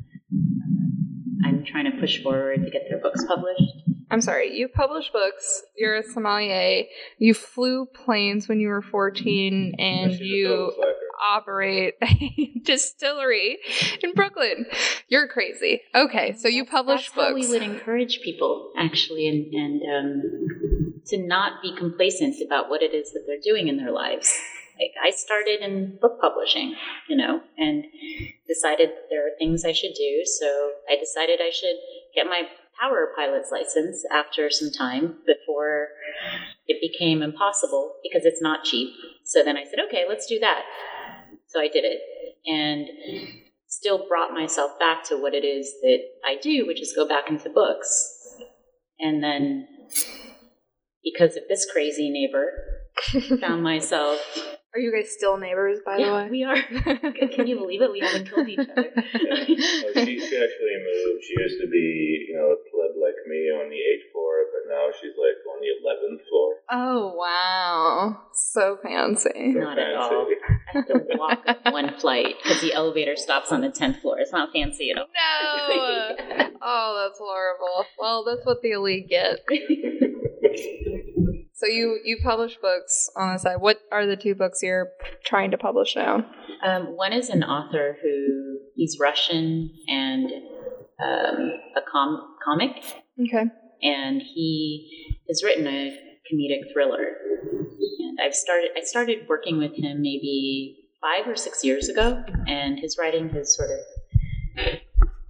I'm 1.45 1.65
trying 1.65 1.91
to 1.91 1.99
push 1.99 2.23
forward 2.23 2.65
to 2.65 2.71
get 2.71 2.83
their 2.89 2.99
books 2.99 3.25
published. 3.25 3.86
I'm 4.11 4.21
sorry, 4.21 4.57
you 4.57 4.69
publish 4.69 5.11
books, 5.11 5.65
you're 5.77 5.97
a 5.97 6.03
sommelier, 6.03 6.85
you 7.19 7.35
flew 7.35 7.87
planes 7.87 8.49
when 8.49 8.61
you 8.61 8.69
were 8.69 8.83
14, 8.83 9.75
and 9.79 10.13
you 10.13 10.73
operate 11.21 11.95
a 12.03 12.53
distillery 12.63 13.59
in 14.03 14.13
Brooklyn. 14.13 14.67
You're 15.09 15.27
crazy. 15.29 15.83
Okay, 15.95 16.35
so 16.35 16.47
you 16.49 16.65
publish 16.65 17.11
That's 17.11 17.15
how 17.15 17.35
books. 17.35 17.49
we 17.49 17.53
would 17.53 17.63
encourage 17.63 18.21
people, 18.23 18.73
actually, 18.79 19.27
and, 19.27 19.53
and 19.53 19.83
um, 19.83 20.95
to 21.07 21.19
not 21.19 21.63
be 21.63 21.75
complacent 21.77 22.37
about 22.45 22.69
what 22.69 22.83
it 22.83 22.95
is 22.95 23.13
that 23.13 23.25
they're 23.27 23.41
doing 23.43 23.69
in 23.69 23.77
their 23.77 23.93
lives. 23.93 24.33
Like 24.79 24.93
I 25.03 25.11
started 25.11 25.63
in 25.63 25.97
book 26.01 26.21
publishing, 26.21 26.75
you 27.09 27.17
know, 27.17 27.41
and 27.57 27.85
decided 28.47 28.91
that 28.91 29.07
there 29.09 29.27
are 29.27 29.31
things 29.39 29.65
I 29.65 29.73
should 29.73 29.95
do. 29.97 30.23
So 30.27 30.73
I 30.91 30.97
decided 30.97 31.41
I 31.41 31.51
should 31.51 31.77
get 32.15 32.27
my 32.27 32.43
power 32.81 33.13
pilot's 33.17 33.51
license 33.51 34.05
after 34.13 34.51
some 34.51 34.71
time 34.71 35.19
before 35.27 35.89
it 36.67 36.81
became 36.81 37.23
impossible 37.23 37.95
because 38.03 38.25
it's 38.25 38.43
not 38.43 38.65
cheap. 38.65 38.91
So 39.25 39.43
then 39.43 39.57
I 39.57 39.65
said, 39.65 39.79
okay, 39.89 40.05
let's 40.09 40.27
do 40.27 40.39
that. 40.41 40.63
So 41.47 41.61
I 41.61 41.69
did 41.69 41.85
it 41.85 42.01
and 42.47 42.87
still 43.69 44.07
brought 44.09 44.33
myself 44.33 44.79
back 44.79 45.05
to 45.05 45.17
what 45.17 45.35
it 45.35 45.45
is 45.45 45.73
that 45.83 45.99
I 46.25 46.37
do, 46.41 46.67
which 46.67 46.81
is 46.81 46.93
go 46.95 47.07
back 47.07 47.29
into 47.29 47.51
books. 47.51 48.39
And 48.99 49.23
then 49.23 49.69
because 51.05 51.37
of 51.37 51.45
this 51.49 51.67
crazy 51.71 52.11
neighbor, 52.11 52.51
found 53.41 53.63
myself. 53.63 54.19
Are 54.77 54.79
you 54.79 54.93
guys 54.93 55.09
still 55.11 55.39
neighbors, 55.39 55.79
by 55.87 55.97
the 55.97 56.03
way? 56.13 56.29
we 56.29 56.45
are. 56.45 56.61
Can 57.33 57.47
you 57.47 57.57
believe 57.57 57.81
it? 57.81 57.91
We 57.91 58.01
haven't 58.01 58.29
killed 58.29 58.47
each 58.47 58.59
other. 58.59 58.93
Oh, 58.93 60.05
she, 60.05 60.21
she 60.21 60.37
actually 60.37 60.77
moved. 60.85 61.25
She 61.25 61.33
used 61.33 61.59
to 61.63 61.67
be, 61.73 62.27
you 62.29 62.37
know, 62.37 62.53
a 62.53 62.57
pleb 62.69 62.93
like 63.01 63.17
me 63.27 63.49
on 63.57 63.71
the 63.71 63.77
eighth 63.81 64.13
floor, 64.13 64.45
but 64.53 64.69
now 64.69 64.93
she's 64.93 65.17
like 65.17 65.41
on 65.49 65.65
the 65.65 65.73
eleventh 65.81 66.21
floor. 66.29 66.57
Oh, 66.71 67.15
wow. 67.17 68.21
So 68.35 68.77
fancy. 68.83 69.55
So 69.55 69.61
Not 69.61 69.79
at 69.79 69.95
all. 69.95 70.27
I 70.69 70.73
have 70.75 70.87
to 70.89 71.07
walk 71.15 71.41
up 71.47 71.73
one 71.73 71.99
flight 71.99 72.35
because 72.43 72.61
the 72.61 72.75
elevator 72.75 73.17
stops 73.17 73.53
on 73.53 73.63
the 73.63 73.71
tenth 73.71 74.03
floor. 74.03 74.21
It's 74.21 74.33
not 74.33 74.53
fancy 74.53 74.91
at 74.91 74.99
all. 74.99 75.07
No! 75.07 76.51
oh, 76.61 77.09
that's 77.09 77.19
horrible. 77.19 77.87
Well, 77.99 78.25
that's 78.25 78.45
what 78.45 78.61
the 78.61 78.73
elite 78.73 79.09
get. 79.09 79.41
So 81.57 81.67
you 81.67 81.99
you 82.05 82.19
publish 82.23 82.57
books 82.61 83.09
on 83.17 83.33
the 83.33 83.39
side. 83.39 83.57
What 83.61 83.79
are 83.91 84.07
the 84.07 84.17
two 84.17 84.35
books 84.35 84.61
you're 84.63 84.91
trying 85.25 85.51
to 85.53 85.59
publish 85.59 85.97
now? 85.97 86.25
Um, 86.65 86.97
one 86.97 87.15
is 87.15 87.31
an 87.31 87.43
author 87.43 87.97
who 88.03 88.59
he's 88.75 88.99
Russian 89.01 89.71
and 89.89 90.27
um, 91.03 91.51
a 91.77 91.81
com- 91.91 92.37
comic, 92.45 92.73
Okay. 93.19 93.45
and 93.83 94.21
he 94.23 95.17
has 95.29 95.43
written 95.43 95.67
a 95.67 95.97
comedic 96.31 96.73
thriller. 96.75 97.07
And 98.01 98.19
I've 98.23 98.35
started 98.35 98.71
I 98.77 98.83
started 98.83 99.27
working 99.27 99.57
with 99.59 99.73
him 99.75 100.03
maybe 100.03 100.77
five 101.01 101.27
or 101.27 101.37
six 101.37 101.65
years 101.65 101.89
ago, 101.89 102.23
and 102.47 102.79
his 102.79 102.99
writing 103.01 103.31
has 103.31 103.57
sort 103.57 103.71
of 103.71 103.79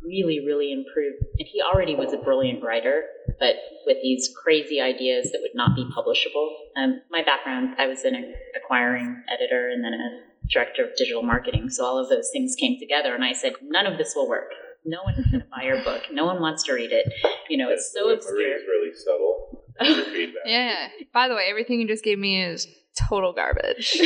really, 0.03 0.41
really 0.45 0.73
improved. 0.73 1.23
And 1.39 1.47
he 1.53 1.61
already 1.63 1.95
was 1.95 2.13
a 2.13 2.19
brilliant 2.19 2.63
writer, 2.65 3.03
but 3.39 3.55
with 3.87 3.99
these 4.03 4.31
crazy 4.43 4.81
ideas 4.81 5.31
that 5.33 5.41
would 5.43 5.55
not 5.55 5.77
be 5.77 5.85
publishable. 5.97 6.49
Um, 6.77 7.01
my 7.11 7.23
background, 7.23 7.77
I 7.79 7.87
was 7.87 8.05
an 8.05 8.35
acquiring 8.57 9.23
editor 9.33 9.69
and 9.69 9.85
then 9.85 9.93
a 9.95 10.21
director 10.53 10.85
of 10.85 10.97
digital 10.97 11.23
marketing, 11.23 11.71
so 11.71 11.85
all 11.85 11.99
of 11.99 12.09
those 12.09 12.31
things 12.33 12.55
came 12.55 12.79
together, 12.79 13.15
and 13.15 13.25
I 13.25 13.33
said, 13.33 13.55
none 13.63 13.87
of 13.87 13.99
this 13.99 14.15
will 14.15 14.29
work. 14.29 14.51
No 14.85 15.03
one 15.03 15.15
is 15.15 15.27
going 15.27 15.41
to 15.43 15.47
buy 15.55 15.65
your 15.65 15.83
book. 15.83 16.03
No 16.13 16.25
one 16.25 16.41
wants 16.41 16.63
to 16.65 16.73
read 16.73 16.93
it. 16.93 17.07
You 17.51 17.59
know, 17.59 17.69
it's 17.71 17.93
so 17.93 18.11
obscure. 18.11 18.37
Marie's 18.39 18.63
really 18.67 18.95
subtle. 18.95 19.65
Feedback. 20.13 20.43
Yeah. 20.47 20.89
By 21.13 21.29
the 21.29 21.35
way, 21.35 21.47
everything 21.51 21.81
you 21.81 21.89
just 21.89 22.05
gave 22.05 22.19
me 22.19 22.43
is 22.43 22.67
total 23.09 23.33
garbage. 23.33 23.99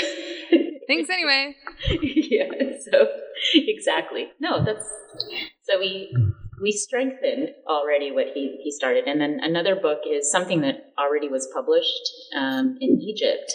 Thanks 0.88 1.09
anyway. 1.09 1.55
yeah. 2.03 2.47
So 2.90 3.09
exactly. 3.55 4.29
No, 4.40 4.64
that's 4.64 4.85
so 5.62 5.79
we 5.79 6.12
we 6.61 6.73
strengthened 6.73 7.51
already 7.66 8.12
what 8.12 8.27
he 8.35 8.61
he 8.62 8.70
started, 8.70 9.05
and 9.07 9.20
then 9.20 9.38
another 9.42 9.75
book 9.77 10.01
is 10.11 10.31
something 10.31 10.61
that 10.62 10.92
already 10.99 11.29
was 11.29 11.49
published 11.55 12.11
um, 12.37 12.77
in 12.81 13.01
Egypt, 13.01 13.53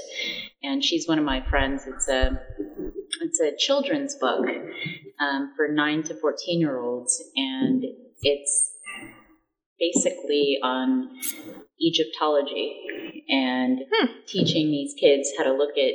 and 0.64 0.84
she's 0.84 1.08
one 1.08 1.20
of 1.20 1.26
my 1.26 1.42
friends. 1.50 1.84
It's 1.88 2.08
a 2.08 2.40
it's 3.22 3.40
a 3.40 3.52
children's 3.58 4.16
book 4.16 4.46
um, 5.20 5.54
for 5.56 5.68
nine 5.68 6.04
to 6.04 6.16
fourteen 6.16 6.60
year 6.60 6.80
olds, 6.80 7.22
and 7.36 7.84
it's 8.22 8.72
basically 9.80 10.58
on 10.64 11.10
Egyptology 11.80 12.82
and 13.30 13.80
Hmm. 13.92 14.06
teaching 14.28 14.68
these 14.72 14.94
kids 15.00 15.32
how 15.38 15.44
to 15.44 15.54
look 15.54 15.78
at 15.78 15.94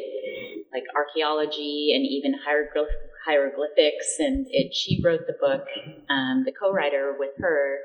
like 0.73 0.85
archaeology 0.94 1.92
and 1.94 2.05
even 2.07 2.35
hieroglyph- 2.46 3.10
hieroglyphics. 3.24 4.16
And 4.18 4.46
it, 4.50 4.74
she 4.74 5.00
wrote 5.02 5.26
the 5.26 5.37
book. 5.40 5.64
Um, 6.09 6.44
the 6.44 6.52
co-writer 6.52 7.14
with 7.18 7.33
her 7.38 7.78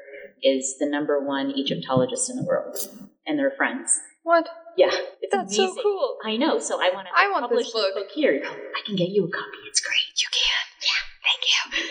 is 0.43 0.77
the 0.79 0.85
number 0.85 1.19
one 1.19 1.51
Egyptologist 1.51 2.29
in 2.29 2.35
the 2.37 2.43
world, 2.43 2.77
and 3.25 3.37
they're 3.39 3.51
friends. 3.51 3.99
What? 4.23 4.49
Yeah, 4.75 4.89
it's 5.21 5.31
That's 5.31 5.55
amazing. 5.57 5.75
so 5.75 5.81
cool. 5.83 6.17
I 6.25 6.35
know. 6.37 6.59
So 6.59 6.81
I 6.81 6.89
want 6.93 7.07
to 7.07 7.13
I 7.15 7.29
want 7.31 7.43
publish 7.43 7.71
this 7.71 7.73
book. 7.73 8.07
here. 8.13 8.41
I 8.43 8.81
can 8.85 8.95
get 8.95 9.09
you 9.09 9.25
a 9.25 9.29
copy. 9.29 9.57
It's 9.67 9.79
great. 9.79 10.11
You 10.17 10.27
can. 10.31 10.65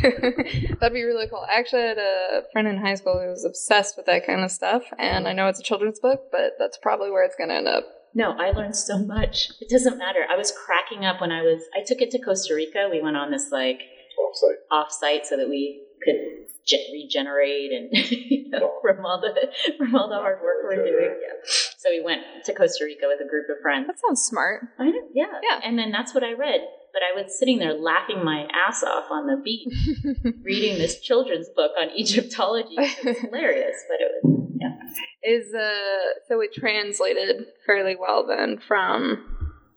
That'd 0.79 0.93
be 0.93 1.03
really 1.03 1.27
cool. 1.27 1.45
I 1.47 1.59
actually, 1.59 1.83
I 1.83 1.87
had 1.87 1.97
a 1.97 2.43
friend 2.51 2.67
in 2.67 2.77
high 2.77 2.95
school 2.95 3.19
who 3.19 3.29
was 3.29 3.45
obsessed 3.45 3.97
with 3.97 4.05
that 4.07 4.25
kind 4.25 4.41
of 4.41 4.51
stuff, 4.51 4.83
and 4.97 5.27
I 5.27 5.33
know 5.33 5.47
it's 5.47 5.59
a 5.59 5.63
children's 5.63 5.99
book, 5.99 6.23
but 6.31 6.53
that's 6.59 6.77
probably 6.77 7.11
where 7.11 7.23
it's 7.23 7.35
going 7.35 7.49
to 7.49 7.55
end 7.55 7.67
up. 7.67 7.85
No, 8.13 8.31
I 8.31 8.51
learned 8.51 8.75
so 8.75 8.97
much. 8.97 9.49
It 9.61 9.69
doesn't 9.69 9.97
matter. 9.97 10.19
I 10.29 10.35
was 10.35 10.51
cracking 10.51 11.05
up 11.05 11.21
when 11.21 11.31
I 11.31 11.41
was. 11.41 11.61
I 11.75 11.83
took 11.85 12.01
it 12.01 12.11
to 12.11 12.19
Costa 12.19 12.53
Rica. 12.53 12.89
We 12.91 13.01
went 13.01 13.15
on 13.15 13.31
this 13.31 13.49
like 13.51 13.81
Offsite. 14.19 14.55
off-site 14.69 15.25
so 15.25 15.37
that 15.37 15.47
we 15.47 15.83
could 16.03 16.47
ge- 16.65 16.89
regenerate 16.93 17.71
and 17.71 17.89
you 18.11 18.49
know, 18.49 18.73
from 18.81 19.05
all 19.05 19.19
the 19.21 19.33
from 19.77 19.95
all 19.95 20.09
the 20.09 20.15
hard 20.15 20.39
work 20.41 20.57
we're 20.63 20.75
doing. 20.83 21.15
Yeah. 21.21 21.51
So 21.77 21.89
we 21.89 22.01
went 22.03 22.21
to 22.45 22.53
Costa 22.53 22.85
Rica 22.85 23.05
with 23.07 23.19
a 23.25 23.29
group 23.29 23.47
of 23.49 23.61
friends. 23.61 23.87
That 23.87 23.99
sounds 23.99 24.21
smart. 24.21 24.63
I 24.79 24.85
know, 24.91 25.01
yeah, 25.13 25.25
Yeah. 25.41 25.59
And 25.63 25.77
then 25.77 25.91
that's 25.91 26.13
what 26.13 26.23
I 26.23 26.33
read. 26.33 26.61
But 26.93 27.01
I 27.03 27.21
was 27.21 27.37
sitting 27.39 27.59
there 27.59 27.73
laughing 27.73 28.23
my 28.23 28.47
ass 28.53 28.83
off 28.83 29.05
on 29.09 29.25
the 29.25 29.37
beach, 29.41 29.73
reading 30.43 30.77
this 30.77 30.99
children's 30.99 31.47
book 31.55 31.71
on 31.81 31.89
Egyptology. 31.97 32.75
It 32.77 33.05
was 33.05 33.17
hilarious, 33.21 33.77
but 33.87 33.97
it 34.01 34.11
was 34.23 34.37
yeah. 34.59 34.75
Is 35.23 35.53
uh 35.53 36.19
so 36.27 36.41
it 36.41 36.53
translated 36.53 37.45
fairly 37.65 37.95
well 37.95 38.27
then 38.27 38.59
from 38.67 39.23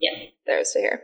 Yeah. 0.01 0.27
theirs 0.47 0.73
to 0.73 0.81
here. 0.81 1.03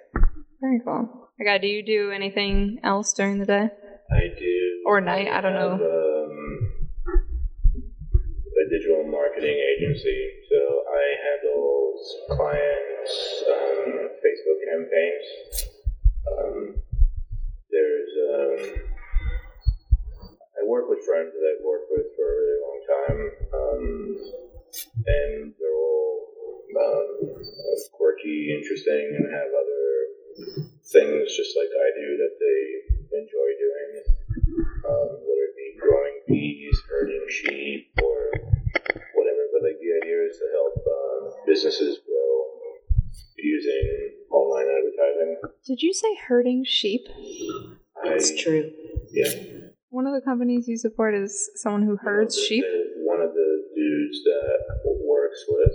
Very 0.61 0.81
cool. 0.85 1.29
Okay, 1.41 1.59
do 1.59 1.67
you 1.69 1.83
do 1.87 2.11
anything 2.11 2.81
else 2.83 3.15
during 3.15 3.39
the 3.39 3.47
day? 3.47 3.69
I 4.13 4.39
do. 4.39 4.70
Or 4.91 5.01
night, 5.01 5.29
I 5.31 5.41
don't 5.41 5.55
know. 5.55 5.79
Um, 5.79 6.67
a 7.07 8.69
digital 8.69 9.07
marketing 9.07 9.55
agency, 9.55 10.19
so 10.51 10.59
I 10.91 11.05
handle 11.31 11.95
clients' 12.35 13.45
um, 13.47 14.11
Facebook 14.19 14.59
campaigns. 14.67 15.27
Um, 16.27 16.75
there's 17.71 18.11
um, 18.35 18.59
I 20.59 20.67
work 20.67 20.91
with 20.91 21.07
friends 21.07 21.31
that 21.39 21.45
I've 21.47 21.65
worked 21.65 21.87
with 21.95 22.07
for 22.19 22.27
a 22.27 22.35
really 22.35 22.59
long 22.67 22.81
time, 22.91 23.21
um, 23.55 23.87
and 25.07 25.55
they're 25.55 25.71
all 25.71 26.67
um, 26.83 27.39
quirky, 27.93 28.59
interesting, 28.59 29.15
and 29.15 29.31
have 29.31 29.55
other 29.55 30.67
things 30.83 31.31
just 31.37 31.55
like 31.57 31.71
I 31.71 31.89
do 31.95 32.17
that 32.27 32.35
they 32.43 33.19
enjoy 33.23 33.51
doing. 33.55 34.20
Um, 34.31 35.09
whether 35.27 35.45
it 35.51 35.57
be 35.57 35.79
growing 35.81 36.17
bees, 36.29 36.81
herding 36.89 37.25
sheep, 37.29 37.93
or 38.03 38.31
whatever. 39.15 39.43
But 39.53 39.63
like 39.63 39.79
the 39.81 39.93
idea 40.03 40.19
is 40.29 40.39
to 40.39 40.47
help 40.53 40.75
um, 40.87 41.33
businesses 41.47 41.99
grow 42.07 42.45
using 43.37 44.13
online 44.31 44.67
advertising. 44.67 45.37
Did 45.67 45.83
you 45.83 45.93
say 45.93 46.09
herding 46.29 46.65
sheep? 46.67 47.03
I, 48.05 48.11
It's 48.15 48.41
true. 48.43 48.71
Yeah. 49.11 49.31
One 49.89 50.07
of 50.07 50.15
the 50.15 50.21
companies 50.21 50.69
you 50.69 50.77
support 50.77 51.15
is 51.15 51.51
someone 51.57 51.83
who 51.83 51.97
herds 51.97 52.37
The- 52.37 52.43
sheep. 52.43 52.65
the- 52.65 52.91
one 53.05 53.21
of 53.21 53.35
the 53.35 53.65
dudes 53.75 54.23
that 54.25 54.99
works 55.05 55.45
with 55.49 55.73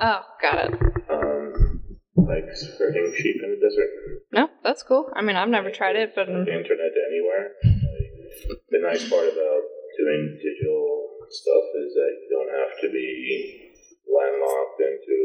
Oh, 0.00 0.20
got 0.40 0.70
it. 0.72 0.72
um, 1.10 1.80
likes 2.16 2.64
herding 2.78 3.12
sheep 3.16 3.42
in 3.42 3.50
the 3.50 3.56
desert. 3.56 4.22
No, 4.32 4.48
that's 4.62 4.84
cool. 4.84 5.10
I 5.16 5.22
mean, 5.22 5.34
I've 5.34 5.48
never 5.48 5.70
tried 5.72 5.96
it, 5.96 6.12
but 6.14 6.26
the 6.26 6.32
internet 6.42 6.92
to 6.94 7.02
anywhere. 7.10 7.52
The 8.44 8.80
nice 8.82 9.08
part 9.08 9.28
about 9.28 9.62
doing 9.98 10.38
digital 10.42 11.08
stuff 11.30 11.64
is 11.86 11.94
that 11.94 12.12
you 12.20 12.28
don't 12.30 12.50
have 12.52 12.78
to 12.82 12.88
be 12.92 13.72
landlocked 14.04 14.80
into 14.80 15.16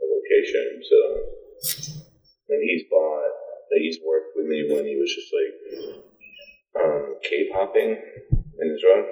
a 0.00 0.04
location. 0.08 0.82
So, 0.82 0.98
and 2.48 2.62
he's 2.62 2.84
bought, 2.90 3.30
he's 3.76 3.98
worked 4.04 4.34
with 4.36 4.46
me 4.46 4.64
when 4.72 4.86
he 4.86 4.96
was 4.96 5.14
just 5.14 5.30
like 5.34 5.54
um, 6.84 7.16
cave 7.22 7.50
hopping 7.52 7.96
in 8.32 8.74
Israel. 8.76 9.04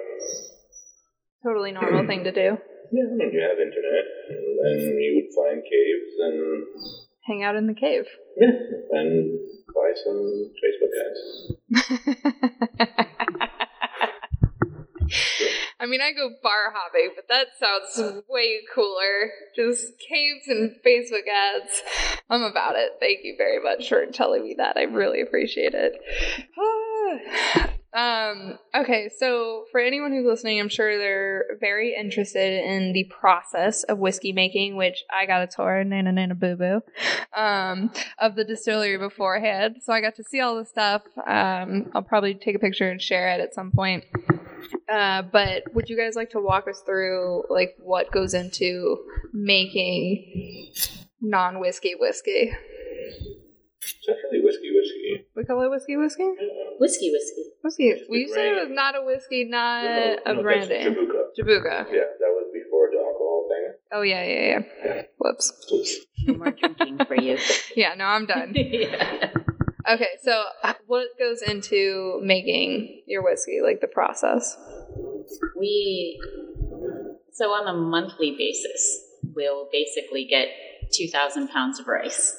Totally 1.43 1.71
normal 1.71 2.07
thing 2.07 2.23
to 2.23 2.31
do. 2.31 2.57
Yeah, 2.89 3.03
mean, 3.17 3.31
you 3.33 3.41
have 3.41 3.59
internet, 3.59 4.05
and 4.29 4.59
then 4.63 4.79
you 4.97 5.11
would 5.19 5.29
find 5.35 5.61
caves 5.61 6.15
and 6.21 6.65
Hang 7.27 7.43
out 7.43 7.57
in 7.57 7.67
the 7.67 7.73
cave. 7.73 8.05
yeah, 8.37 8.49
and 8.91 9.37
buy 9.75 9.91
some 10.05 10.51
Facebook 10.63 10.93
ads. 11.03 11.51
I 15.87 15.89
mean, 15.89 16.01
I 16.01 16.11
go 16.11 16.31
bar 16.43 16.73
hopping, 16.75 17.11
but 17.15 17.29
that 17.29 17.47
sounds 17.57 18.23
way 18.27 18.59
cooler. 18.75 19.31
Just 19.55 19.97
caves 19.99 20.45
and 20.49 20.75
Facebook 20.85 21.25
ads. 21.33 21.81
I'm 22.29 22.43
about 22.43 22.75
it. 22.75 22.97
Thank 22.99 23.19
you 23.23 23.35
very 23.37 23.63
much 23.63 23.87
for 23.87 24.05
telling 24.07 24.43
me 24.43 24.55
that. 24.57 24.75
I 24.75 24.83
really 24.83 25.21
appreciate 25.21 25.73
it. 25.73 26.01
um, 27.93 28.59
okay, 28.75 29.09
so 29.17 29.63
for 29.71 29.79
anyone 29.79 30.11
who's 30.11 30.25
listening, 30.25 30.59
I'm 30.59 30.67
sure 30.67 30.97
they're 30.97 31.45
very 31.61 31.95
interested 31.95 32.65
in 32.65 32.91
the 32.91 33.05
process 33.05 33.83
of 33.83 33.97
whiskey 33.97 34.33
making, 34.33 34.75
which 34.75 35.05
I 35.09 35.25
got 35.25 35.41
a 35.41 35.47
tour, 35.47 35.85
nana 35.85 36.11
nana 36.11 36.35
boo 36.35 36.57
boo, 36.57 36.81
um, 37.33 37.91
of 38.19 38.35
the 38.35 38.43
distillery 38.43 38.97
beforehand. 38.97 39.77
So 39.83 39.93
I 39.93 40.01
got 40.01 40.15
to 40.17 40.23
see 40.25 40.41
all 40.41 40.57
the 40.57 40.65
stuff. 40.65 41.03
Um, 41.25 41.89
I'll 41.95 42.01
probably 42.01 42.33
take 42.33 42.57
a 42.57 42.59
picture 42.59 42.89
and 42.89 43.01
share 43.01 43.29
it 43.29 43.39
at 43.39 43.53
some 43.53 43.71
point. 43.71 44.03
Uh, 44.91 45.21
but 45.21 45.63
would 45.73 45.89
you 45.89 45.97
guys 45.97 46.15
like 46.15 46.29
to 46.31 46.39
walk 46.39 46.67
us 46.69 46.81
through 46.85 47.43
like 47.49 47.75
what 47.79 48.11
goes 48.11 48.33
into 48.33 48.97
making 49.33 50.71
non 51.21 51.59
whiskey 51.59 51.93
whiskey? 51.99 52.51
It's 53.79 54.09
actually 54.09 54.41
whiskey, 54.43 54.69
whiskey. 54.73 55.25
We 55.35 55.43
call 55.45 55.61
it 55.63 55.69
whiskey 55.69 55.97
whiskey. 55.97 56.29
Whiskey, 56.79 57.11
whiskey. 57.11 57.43
Whiskey. 57.63 57.93
Just 57.97 58.09
We 58.09 58.25
the 58.27 58.33
said 58.33 58.45
it 58.47 58.55
was 58.67 58.69
not 58.69 58.95
a 58.95 59.01
whiskey, 59.03 59.45
not 59.49 59.83
No, 59.83 59.89
no, 59.89 60.13
a 60.13 60.33
that's 60.33 60.41
branding. 60.41 60.93
Jabuka. 60.93 61.21
Jabuka. 61.39 61.85
Yeah, 61.91 62.07
that 62.19 62.31
was 62.31 62.47
before 62.53 62.89
the 62.91 62.97
alcohol 62.97 63.47
thing. 63.49 63.73
Oh 63.93 64.01
yeah, 64.01 64.23
yeah, 64.25 64.59
yeah. 64.85 65.01
Whoops. 65.19 66.05
No 66.25 66.33
more 66.35 66.51
drinking 66.51 66.99
for 67.05 67.15
you. 67.15 67.37
Yeah, 67.75 67.93
no, 67.95 68.05
I'm 68.05 68.25
done. 68.25 68.53
yeah. 68.55 69.29
Okay, 69.89 70.09
so 70.21 70.43
uh, 70.63 70.73
what 70.87 71.07
goes 71.17 71.41
into 71.41 72.19
making 72.23 73.03
your 73.07 73.23
whiskey? 73.23 73.59
Like 73.63 73.79
the 73.79 73.87
process? 73.87 74.57
We, 75.59 76.19
so 77.33 77.49
on 77.49 77.67
a 77.67 77.73
monthly 77.73 78.35
basis, 78.37 79.01
we'll 79.35 79.67
basically 79.71 80.25
get 80.25 80.47
2,000 80.91 81.49
pounds 81.49 81.79
of 81.79 81.87
rice. 81.87 82.35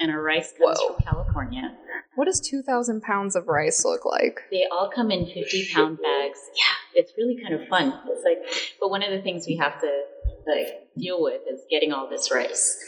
And 0.00 0.10
our 0.10 0.20
rice 0.20 0.52
comes 0.58 0.78
Whoa. 0.80 0.94
from 0.94 1.04
California. 1.04 1.76
What 2.16 2.24
does 2.24 2.40
two 2.40 2.60
thousand 2.62 3.02
pounds 3.02 3.36
of 3.36 3.46
rice 3.46 3.84
look 3.84 4.04
like? 4.04 4.40
They 4.50 4.66
all 4.70 4.90
come 4.92 5.12
in 5.12 5.26
50 5.26 5.68
pound 5.72 5.98
bags. 5.98 6.40
Yeah, 6.56 7.00
it's 7.00 7.12
really 7.16 7.40
kind 7.40 7.54
of 7.54 7.68
fun. 7.68 7.94
It's 8.08 8.24
like, 8.24 8.38
but 8.80 8.90
one 8.90 9.02
of 9.04 9.10
the 9.12 9.22
things 9.22 9.46
we 9.46 9.56
have 9.56 9.80
to 9.80 10.02
like 10.46 10.88
deal 10.98 11.22
with 11.22 11.42
is 11.50 11.60
getting 11.70 11.92
all 11.92 12.10
this 12.10 12.32
rice. 12.32 12.78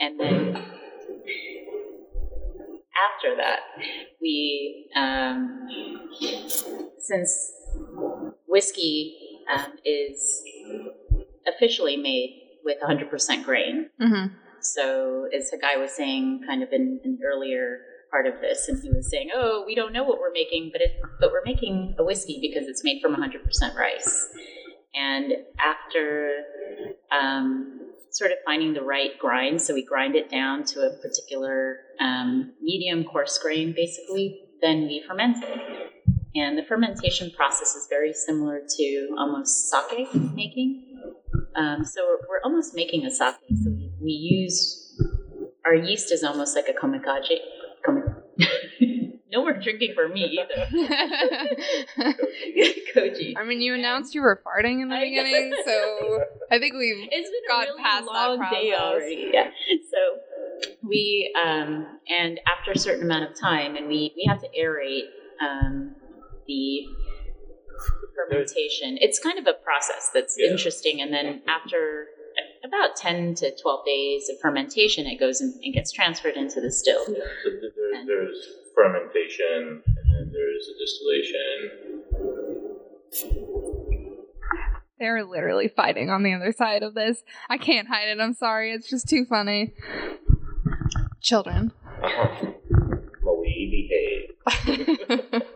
And 0.00 0.18
then 0.18 0.56
after 2.96 3.36
that, 3.36 3.60
we, 4.20 4.90
um, 4.96 5.68
since 6.98 7.52
whiskey 8.50 9.16
um, 9.54 9.72
is 9.84 10.42
officially 11.46 11.96
made 11.96 12.58
with 12.64 12.78
100% 12.82 13.44
grain, 13.44 13.88
Mm-hmm. 14.00 14.34
so, 14.60 15.26
as 15.36 15.50
a 15.52 15.58
guy 15.58 15.76
was 15.78 15.92
saying, 15.92 16.42
kind 16.46 16.62
of 16.62 16.68
in 16.72 17.00
an 17.04 17.18
earlier 17.24 17.78
part 18.10 18.26
of 18.26 18.34
this, 18.42 18.68
and 18.68 18.82
he 18.82 18.90
was 18.90 19.08
saying, 19.08 19.30
"Oh, 19.34 19.64
we 19.66 19.74
don't 19.74 19.92
know 19.92 20.04
what 20.04 20.18
we're 20.18 20.32
making, 20.32 20.70
but 20.72 20.82
but 21.20 21.30
we're 21.32 21.44
making 21.44 21.94
a 21.98 22.04
whiskey 22.04 22.38
because 22.40 22.68
it's 22.68 22.84
made 22.84 23.00
from 23.00 23.14
100% 23.14 23.74
rice." 23.76 24.28
And 24.94 25.32
after 25.58 26.42
um, 27.12 27.80
sort 28.10 28.32
of 28.32 28.38
finding 28.44 28.74
the 28.74 28.82
right 28.82 29.16
grind, 29.18 29.62
so 29.62 29.72
we 29.72 29.84
grind 29.84 30.16
it 30.16 30.28
down 30.28 30.64
to 30.64 30.80
a 30.80 30.90
particular 31.00 31.78
um, 32.00 32.52
medium 32.60 33.04
coarse 33.04 33.38
grain, 33.38 33.72
basically. 33.74 34.40
Then 34.60 34.82
we 34.82 35.02
ferment 35.08 35.36
it, 35.42 35.90
and 36.34 36.56
the 36.56 36.62
fermentation 36.62 37.30
process 37.30 37.74
is 37.74 37.86
very 37.88 38.12
similar 38.12 38.60
to 38.76 39.08
almost 39.18 39.70
sake 39.70 40.14
making. 40.34 40.86
Um, 41.56 41.84
so 41.84 42.06
we're, 42.06 42.28
we're 42.28 42.40
almost 42.44 42.74
making 42.74 43.04
a 43.04 43.10
sake. 43.10 43.34
So 43.62 43.70
we, 43.70 43.90
we 44.00 44.12
use 44.12 44.96
our 45.64 45.74
yeast 45.74 46.12
is 46.12 46.22
almost 46.22 46.56
like 46.56 46.68
a 46.68 46.72
komikaze. 46.72 47.38
Komi- 47.86 48.14
no 49.32 49.42
more 49.42 49.52
drinking 49.52 49.92
for 49.94 50.08
me 50.08 50.38
either. 50.40 50.66
Koji. 52.94 53.34
I 53.36 53.44
mean, 53.44 53.60
you 53.60 53.74
announced 53.74 54.14
you 54.14 54.22
were 54.22 54.42
farting 54.44 54.82
in 54.82 54.88
the 54.88 54.98
beginning, 55.00 55.52
so 55.64 56.24
I 56.50 56.58
think 56.58 56.74
we've 56.74 57.08
It's 57.10 57.30
been 57.30 57.40
got 57.48 57.66
a 57.66 57.70
really 57.70 57.82
past 57.82 58.06
that 58.06 58.12
long 58.12 58.40
day 58.50 58.74
already. 58.74 59.30
Yeah. 59.32 59.50
So 59.90 60.76
we 60.82 61.34
um, 61.42 61.86
and 62.08 62.40
after 62.46 62.72
a 62.72 62.78
certain 62.78 63.04
amount 63.04 63.30
of 63.30 63.38
time, 63.38 63.76
and 63.76 63.86
we 63.86 64.12
we 64.16 64.24
have 64.28 64.40
to 64.42 64.48
aerate 64.58 65.08
um, 65.40 65.94
the 66.50 66.86
fermentation. 68.16 68.98
It's 69.00 69.18
kind 69.18 69.38
of 69.38 69.46
a 69.46 69.54
process 69.54 70.10
that's 70.12 70.34
Yeah. 70.38 70.50
interesting, 70.50 71.00
and 71.00 71.12
then 71.12 71.42
after 71.46 72.08
about 72.64 72.96
ten 72.96 73.34
to 73.36 73.54
twelve 73.56 73.84
days 73.86 74.28
of 74.28 74.38
fermentation, 74.40 75.06
it 75.06 75.18
goes 75.20 75.40
and, 75.40 75.54
and 75.62 75.72
gets 75.72 75.92
transferred 75.92 76.34
into 76.34 76.60
the 76.60 76.70
still. 76.72 77.04
Yeah, 77.08 77.24
so 77.44 77.50
th- 77.50 77.72
there, 77.76 78.06
there's 78.06 78.46
fermentation, 78.74 79.82
and 79.86 80.06
then 80.12 80.32
there's 80.32 80.68
a 80.68 80.74
distillation. 80.82 82.02
they're 84.98 85.24
literally 85.24 85.68
fighting 85.68 86.10
on 86.10 86.22
the 86.22 86.34
other 86.34 86.52
side 86.52 86.82
of 86.82 86.94
this. 86.94 87.22
I 87.48 87.56
can't 87.58 87.88
hide 87.88 88.08
it. 88.08 88.20
I'm 88.20 88.34
sorry. 88.34 88.72
It's 88.72 88.88
just 88.90 89.08
too 89.08 89.24
funny. 89.24 89.72
Children. 91.22 91.72
Uh-huh. 92.02 92.52
Well, 93.22 93.40
we 93.40 93.88
behave. 93.88 95.42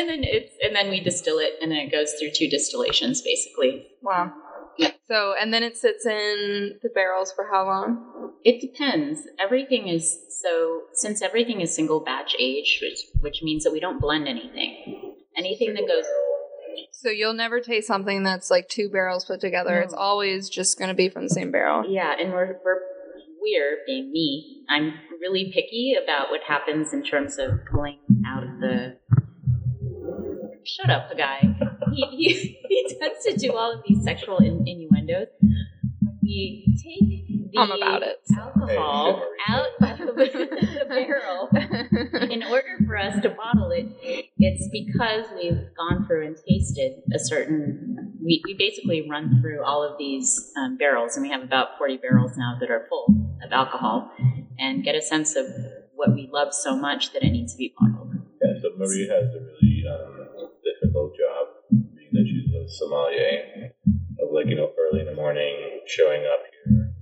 and 0.00 0.08
then 0.08 0.24
it's 0.24 0.52
and 0.62 0.74
then 0.74 0.90
we 0.90 1.00
distill 1.00 1.38
it, 1.38 1.52
and 1.60 1.70
then 1.70 1.78
it 1.78 1.92
goes 1.92 2.12
through 2.14 2.30
two 2.34 2.48
distillations, 2.48 3.22
basically. 3.22 3.86
wow. 4.02 4.32
Yeah. 4.78 4.92
So, 5.08 5.34
and 5.38 5.52
then 5.52 5.62
it 5.62 5.76
sits 5.76 6.06
in 6.06 6.78
the 6.82 6.88
barrels 6.88 7.32
for 7.32 7.46
how 7.52 7.66
long? 7.66 8.32
It 8.44 8.60
depends. 8.62 9.20
Everything 9.38 9.88
is 9.88 10.16
so 10.40 10.82
since 10.94 11.20
everything 11.20 11.60
is 11.60 11.74
single 11.74 12.00
batch 12.00 12.34
age, 12.38 12.80
which 12.80 13.00
which 13.20 13.42
means 13.42 13.64
that 13.64 13.72
we 13.72 13.80
don't 13.80 14.00
blend 14.00 14.26
anything. 14.26 15.16
Anything 15.36 15.74
that 15.74 15.86
goes 15.86 16.04
So 16.92 17.10
you'll 17.10 17.34
never 17.34 17.60
taste 17.60 17.86
something 17.86 18.22
that's 18.22 18.50
like 18.50 18.68
two 18.68 18.88
barrels 18.88 19.24
put 19.26 19.40
together. 19.40 19.74
No. 19.78 19.84
It's 19.84 19.94
always 19.94 20.48
just 20.48 20.78
going 20.78 20.88
to 20.88 20.94
be 20.94 21.08
from 21.10 21.24
the 21.24 21.30
same 21.30 21.50
barrel. 21.50 21.84
Yeah, 21.86 22.14
and 22.18 22.32
we're 22.32 22.58
we're 22.64 22.80
we're 23.42 23.78
being 23.86 24.10
me. 24.12 24.64
I'm 24.70 24.94
really 25.20 25.50
picky 25.52 25.94
about 26.02 26.30
what 26.30 26.40
happens 26.46 26.92
in 26.92 27.02
terms 27.02 27.38
of 27.38 27.50
pulling 27.70 27.98
out 28.26 28.44
of 28.44 28.60
the. 28.60 28.96
Shut 30.64 30.90
up, 30.90 31.08
the 31.08 31.16
guy. 31.16 31.40
He, 31.92 32.04
he, 32.06 32.58
he 32.68 32.96
tends 32.98 33.24
to 33.24 33.36
do 33.36 33.56
all 33.56 33.72
of 33.72 33.80
these 33.86 34.02
sexual 34.04 34.38
in, 34.38 34.64
innuendos. 34.66 35.28
When 35.40 36.18
we 36.22 36.76
take 36.82 37.50
the 37.52 37.58
I'm 37.58 37.70
about 37.70 38.02
it. 38.02 38.18
alcohol 38.36 39.22
Hey, 39.46 39.52
out 39.52 39.66
of 39.80 40.06
the 40.06 40.86
barrel, 40.88 41.48
in 42.30 42.42
order 42.44 42.78
for 42.86 42.96
us 42.96 43.20
to 43.22 43.30
bottle 43.30 43.70
it, 43.70 43.86
it's 44.38 44.68
because 44.70 45.26
we've 45.34 45.66
gone 45.76 46.06
through 46.06 46.26
and 46.26 46.36
tasted 46.48 47.02
a 47.14 47.18
certain. 47.18 48.14
We, 48.22 48.42
we 48.44 48.54
basically 48.54 49.08
run 49.10 49.40
through 49.40 49.64
all 49.64 49.82
of 49.82 49.98
these 49.98 50.52
um, 50.56 50.76
barrels, 50.76 51.16
and 51.16 51.22
we 51.22 51.30
have 51.30 51.42
about 51.42 51.78
40 51.78 51.96
barrels 51.98 52.32
now 52.36 52.56
that 52.60 52.70
are 52.70 52.86
full 52.88 53.36
of 53.42 53.52
alcohol, 53.52 54.12
and 54.58 54.84
get 54.84 54.94
a 54.94 55.02
sense 55.02 55.36
of 55.36 55.46
what 55.94 56.14
we 56.14 56.28
love 56.32 56.52
so 56.52 56.76
much 56.76 57.12
that 57.12 57.22
it 57.22 57.30
needs 57.30 57.52
to 57.52 57.58
be 57.58 57.74
bottled. 57.78 58.14
Yeah, 58.42 58.52
so 58.60 58.70
Marie 58.78 59.08
has 59.08 59.34
a 59.34 59.40
really 59.40 59.49
difficult 60.90 61.12
job, 61.16 61.46
being 61.70 62.10
that 62.12 62.26
she's 62.26 62.54
a 62.54 62.68
sommelier, 62.68 63.70
of 64.22 64.32
like, 64.32 64.46
you 64.46 64.56
know, 64.56 64.70
early 64.78 65.00
in 65.00 65.06
the 65.06 65.14
morning, 65.14 65.80
showing 65.86 66.22
up 66.22 66.40
here, 66.64 66.92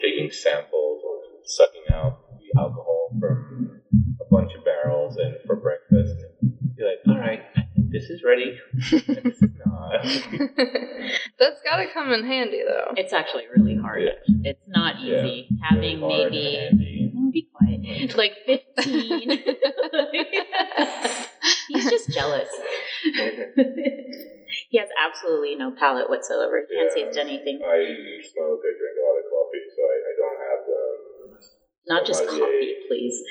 taking 0.00 0.30
samples 0.30 1.02
or 1.04 1.16
sucking 1.44 1.84
out 1.92 2.18
the 2.38 2.60
alcohol 2.60 3.10
from 3.20 3.80
a 4.20 4.24
bunch 4.30 4.50
of 4.56 4.64
barrels, 4.64 5.16
and 5.16 5.34
for 5.46 5.56
breakfast, 5.56 6.14
you're 6.76 6.88
like, 6.88 6.98
all 7.08 7.18
right, 7.18 7.40
this 7.90 8.04
is 8.10 8.22
ready. 8.24 8.58
This 9.24 9.40
is 9.42 9.50
not. 9.64 10.02
That's 11.38 11.60
got 11.62 11.76
to 11.76 11.86
come 11.92 12.12
in 12.12 12.24
handy 12.26 12.62
though. 12.66 12.92
It's 12.96 13.12
actually 13.12 13.44
really 13.56 13.76
hard. 13.76 14.02
Yeah. 14.02 14.34
It's 14.44 14.60
not 14.66 14.96
Yeah. 15.00 15.24
easy. 15.24 15.48
Having 15.62 16.00
Very 16.00 16.22
and 16.22 16.30
maybe 16.32 16.56
handy. 16.56 17.13
Be 17.34 17.48
quiet. 17.52 18.14
Like 18.16 18.32
15. 18.46 19.28
He's 21.68 21.90
just 21.90 22.08
jealous. 22.14 22.48
he 24.70 24.78
has 24.78 24.88
absolutely 24.96 25.56
no 25.56 25.72
palate 25.72 26.08
whatsoever. 26.08 26.62
He 26.62 26.74
can't 26.74 26.88
Yeah. 26.94 27.04
taste 27.04 27.18
anything. 27.18 27.58
I 27.60 27.82
smoke, 28.22 28.62
I 28.62 28.70
drink 28.78 28.96
a 28.96 29.02
lot 29.04 29.18
of 29.18 29.26
coffee, 29.28 29.64
so 29.74 29.82
I, 29.82 29.96
I 29.98 30.12
don't 30.13 30.13
have 30.13 30.13
the 30.13 30.13
Not 31.86 32.06
just 32.06 32.20
Courvoisier. 32.20 32.46
coffee, 32.46 32.74
please. 32.88 33.22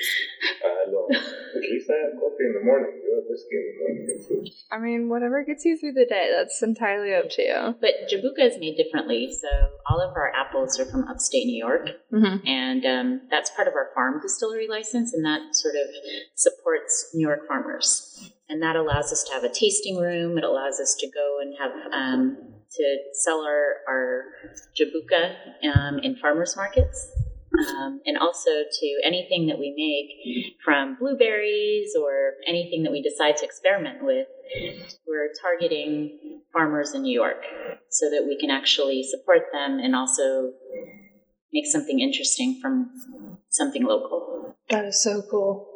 I 0.64 0.90
don't. 0.90 1.14
At 1.14 1.60
least 1.60 1.90
I 1.90 1.98
have 2.06 2.20
coffee 2.20 2.46
in 2.46 2.54
the 2.54 2.64
morning. 2.64 3.00
You 3.02 3.14
have 3.16 3.24
whiskey 3.28 3.56
in 3.56 3.64
the 3.66 4.28
morning. 4.28 4.52
I 4.70 4.78
mean, 4.78 5.08
whatever 5.08 5.44
gets 5.44 5.64
you 5.64 5.76
through 5.76 5.94
the 5.94 6.06
day, 6.06 6.30
that's 6.36 6.62
entirely 6.62 7.14
up 7.14 7.30
to 7.30 7.42
you. 7.42 7.74
But 7.80 8.08
Jabuka 8.10 8.46
is 8.46 8.58
made 8.58 8.76
differently. 8.76 9.32
So 9.32 9.48
all 9.90 10.00
of 10.00 10.14
our 10.14 10.32
apples 10.34 10.78
are 10.78 10.84
from 10.84 11.08
upstate 11.08 11.46
New 11.46 11.58
York. 11.58 11.88
Mm-hmm. 12.12 12.46
And 12.46 12.86
um, 12.86 13.20
that's 13.30 13.50
part 13.50 13.66
of 13.66 13.74
our 13.74 13.90
farm 13.94 14.20
distillery 14.20 14.68
license, 14.68 15.12
and 15.14 15.24
that 15.24 15.54
sort 15.56 15.74
of 15.74 15.88
supports 16.36 17.10
New 17.14 17.26
York 17.26 17.48
farmers. 17.48 18.30
And 18.48 18.62
that 18.62 18.76
allows 18.76 19.10
us 19.10 19.24
to 19.24 19.32
have 19.32 19.42
a 19.42 19.48
tasting 19.52 19.96
room. 19.96 20.38
It 20.38 20.44
allows 20.44 20.78
us 20.78 20.94
to 21.00 21.08
go 21.08 21.38
and 21.40 21.54
have 21.58 21.72
um, 21.92 22.36
to 22.72 22.96
sell 23.12 23.40
our, 23.40 23.76
our 23.88 24.24
jabuka 24.78 25.34
um, 25.74 25.98
in 26.00 26.16
farmers 26.16 26.56
markets. 26.56 27.10
Um, 27.54 28.00
and 28.04 28.18
also 28.18 28.50
to 28.50 29.00
anything 29.04 29.46
that 29.46 29.58
we 29.58 29.74
make 29.76 30.56
from 30.64 30.96
blueberries 30.98 31.94
or 32.00 32.32
anything 32.48 32.82
that 32.82 32.90
we 32.90 33.00
decide 33.00 33.36
to 33.38 33.44
experiment 33.44 34.02
with, 34.02 34.26
we're 35.06 35.30
targeting 35.40 36.40
farmers 36.52 36.94
in 36.94 37.02
New 37.02 37.12
York 37.14 37.44
so 37.90 38.10
that 38.10 38.24
we 38.26 38.38
can 38.38 38.50
actually 38.50 39.02
support 39.04 39.42
them 39.52 39.78
and 39.78 39.94
also 39.94 40.52
make 41.52 41.66
something 41.66 42.00
interesting 42.00 42.58
from 42.60 42.90
something 43.50 43.84
local. 43.84 44.56
That 44.70 44.84
is 44.86 45.02
so 45.02 45.22
cool. 45.30 45.68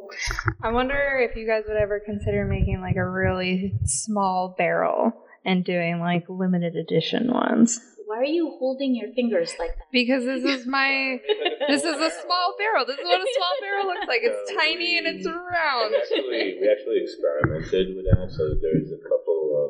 I 0.62 0.72
wonder 0.72 1.28
if 1.30 1.36
you 1.36 1.46
guys 1.46 1.64
would 1.68 1.76
ever 1.76 2.00
consider 2.04 2.44
making 2.44 2.80
like 2.80 2.96
a 2.96 3.08
really 3.08 3.74
small 3.84 4.54
barrel 4.56 5.12
and 5.44 5.64
doing 5.64 6.00
like 6.00 6.24
limited 6.28 6.74
edition 6.74 7.32
ones. 7.32 7.78
Why 8.08 8.24
are 8.24 8.32
you 8.40 8.56
holding 8.56 8.96
your 8.96 9.12
fingers 9.12 9.52
like 9.60 9.76
that? 9.76 9.92
Because 9.92 10.24
this 10.24 10.40
is 10.40 10.64
my 10.66 11.20
this 11.68 11.84
is 11.84 11.92
a 12.00 12.10
small 12.24 12.56
barrel. 12.56 12.88
This 12.88 12.96
is 12.96 13.04
what 13.04 13.20
a 13.20 13.28
small 13.36 13.54
barrel 13.60 13.84
looks 13.92 14.08
like. 14.08 14.24
It's 14.24 14.48
tiny 14.56 14.96
and 14.96 15.04
it's 15.12 15.28
round. 15.28 15.92
We 15.92 16.00
actually, 16.00 16.44
we 16.56 16.64
actually 16.72 16.98
experimented 17.04 17.92
with 18.00 18.08
that. 18.08 18.32
So 18.32 18.56
there's 18.64 18.88
a 18.96 19.00
couple 19.04 19.40
of, 19.60 19.68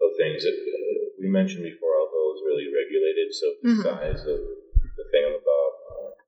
of 0.00 0.08
things 0.16 0.40
that 0.48 0.56
we 1.20 1.28
mentioned 1.28 1.68
before. 1.68 1.92
Alcohol 2.00 2.32
is 2.32 2.42
really 2.48 2.68
regulated, 2.72 3.28
so 3.28 3.44
the 3.60 3.68
Mhm. 3.76 3.82
size 3.84 4.22
of 4.24 4.40
the 4.96 5.04
thingamabob 5.12 5.70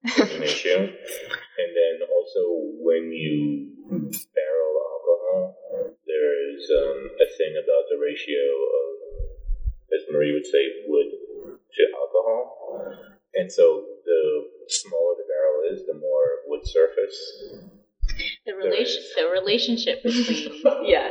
is 0.05 0.37
an 0.37 0.43
issue. 0.45 0.85
And 0.85 1.71
then 1.73 1.95
also 2.13 2.77
when 2.77 3.09
you 3.09 3.73
barrel 4.37 4.75
alcohol, 4.85 5.97
there 6.05 6.29
is 6.53 6.69
um, 6.69 7.01
a 7.25 7.29
thing 7.41 7.57
about 7.57 7.89
the 7.89 7.97
ratio 7.97 8.45
of, 8.85 8.92
as 9.95 10.03
Marie 10.13 10.33
would 10.33 10.47
say, 10.47 10.63
wood 10.87 11.07
to 11.53 11.83
alcohol. 11.97 12.97
And 13.35 13.51
so 13.51 13.85
the 14.05 14.21
smaller 14.69 15.15
the 15.17 15.25
barrel 15.29 15.73
is, 15.73 15.87
the 15.87 15.95
more 15.99 16.27
wood 16.47 16.61
surface 16.65 17.19
The 18.47 18.53
relation, 18.55 19.03
the 19.17 19.27
relationship 19.31 20.03
between 20.05 20.61
yeah. 20.85 21.09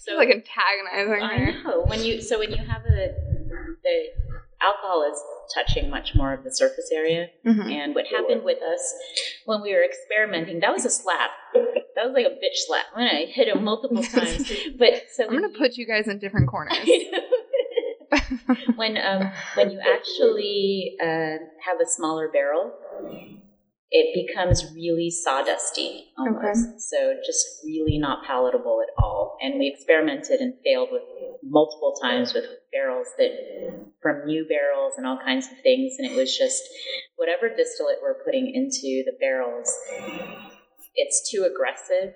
So 0.00 0.12
It's 0.12 0.18
like 0.18 0.28
antagonizing 0.28 1.22
I 1.22 1.38
her. 1.38 1.62
know 1.64 1.84
when 1.86 2.02
you 2.02 2.20
so 2.20 2.38
when 2.38 2.50
you 2.50 2.58
have 2.58 2.82
a 2.84 3.14
the 3.82 3.96
alcohol 4.60 5.02
is 5.10 5.18
touching 5.54 5.90
much 5.90 6.14
more 6.14 6.32
of 6.32 6.44
the 6.44 6.54
surface 6.54 6.90
area. 6.92 7.26
Mhm. 7.46 7.72
And 7.72 7.94
what 7.94 8.06
happened 8.06 8.44
with 8.44 8.62
us 8.62 8.94
when 9.46 9.60
we 9.62 9.72
were 9.74 9.82
experimenting, 9.84 10.60
that 10.60 10.72
was 10.72 10.84
a 10.84 10.90
slap. 10.90 11.30
That 11.94 12.06
was 12.06 12.14
like 12.14 12.24
a 12.24 12.30
bitch 12.30 12.56
slap. 12.66 12.86
I, 12.96 12.98
mean, 13.00 13.08
I 13.08 13.24
hit 13.26 13.48
him 13.48 13.62
multiple 13.64 14.02
times. 14.18 14.50
But 14.78 15.02
so 15.12 15.24
I'm 15.24 15.30
gonna 15.30 15.48
you- 15.52 15.58
put 15.58 15.76
you 15.76 15.86
guys 15.86 16.08
in 16.08 16.18
different 16.18 16.48
corners. 16.48 16.76
When 18.76 18.96
um 18.98 19.30
when 19.54 19.70
you 19.70 19.80
actually 19.80 20.96
uh, 21.00 21.38
have 21.64 21.80
a 21.80 21.86
smaller 21.86 22.28
barrel, 22.28 22.72
it 23.90 24.26
becomes 24.26 24.72
really 24.74 25.10
sawdusty 25.10 26.06
almost. 26.18 26.80
So 26.90 27.14
just 27.24 27.46
really 27.64 27.98
not 27.98 28.24
palatable 28.26 28.82
at 28.82 29.02
all. 29.02 29.36
And 29.42 29.58
we 29.58 29.68
experimented 29.68 30.40
and 30.40 30.54
failed 30.64 30.88
with 30.90 31.02
multiple 31.42 31.94
times 32.00 32.32
with 32.32 32.44
barrels 32.72 33.08
that 33.18 33.30
from 34.00 34.24
new 34.26 34.46
barrels 34.48 34.94
and 34.96 35.06
all 35.06 35.18
kinds 35.18 35.46
of 35.46 35.58
things, 35.62 35.94
and 35.98 36.10
it 36.10 36.16
was 36.16 36.36
just 36.36 36.62
whatever 37.16 37.48
distillate 37.54 37.98
we're 38.02 38.24
putting 38.24 38.52
into 38.54 39.04
the 39.04 39.12
barrels. 39.20 39.68
It's 40.94 41.30
too 41.30 41.44
aggressive 41.44 42.14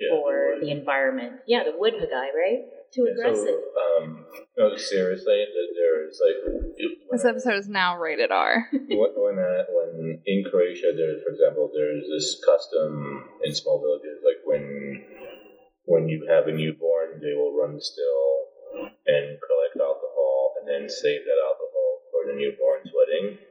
Yeah, 0.00 0.08
for 0.10 0.56
the 0.60 0.66
the 0.66 0.70
environment. 0.72 1.40
Yeah, 1.46 1.64
the 1.64 1.76
wood 1.76 1.94
guy, 2.10 2.28
right? 2.34 2.64
Too 2.92 3.04
Yeah, 3.04 3.12
aggressive. 3.12 3.46
So, 3.46 4.02
um, 4.02 4.24
no, 4.56 4.76
seriously, 4.76 5.44
there's 5.74 6.20
like 6.24 6.78
this 7.10 7.24
episode 7.24 7.54
is 7.54 7.68
now 7.68 7.98
rated 7.98 8.30
R. 8.30 8.68
when, 8.72 9.12
when, 9.16 9.38
uh, 9.38 9.64
when 9.70 10.20
in 10.26 10.44
Croatia, 10.50 10.92
there's 10.96 11.22
for 11.22 11.30
example, 11.30 11.70
there's 11.74 12.04
this 12.08 12.40
custom 12.44 13.24
in 13.44 13.54
small 13.54 13.80
villages, 13.80 14.22
like 14.24 14.40
when 14.44 15.04
when 15.84 16.08
you 16.08 16.26
have 16.28 16.46
a 16.48 16.52
newborn, 16.52 17.20
they 17.20 17.34
will 17.36 17.56
run 17.56 17.80
still 17.80 18.92
and 19.06 19.38
collect 19.40 19.76
alcohol, 19.80 20.54
and 20.60 20.68
then 20.68 20.88
save 20.88 21.20
that 21.24 21.40
alcohol 21.44 22.00
for 22.10 22.30
the 22.30 22.36
newborn's 22.38 22.90
wedding. 22.94 23.38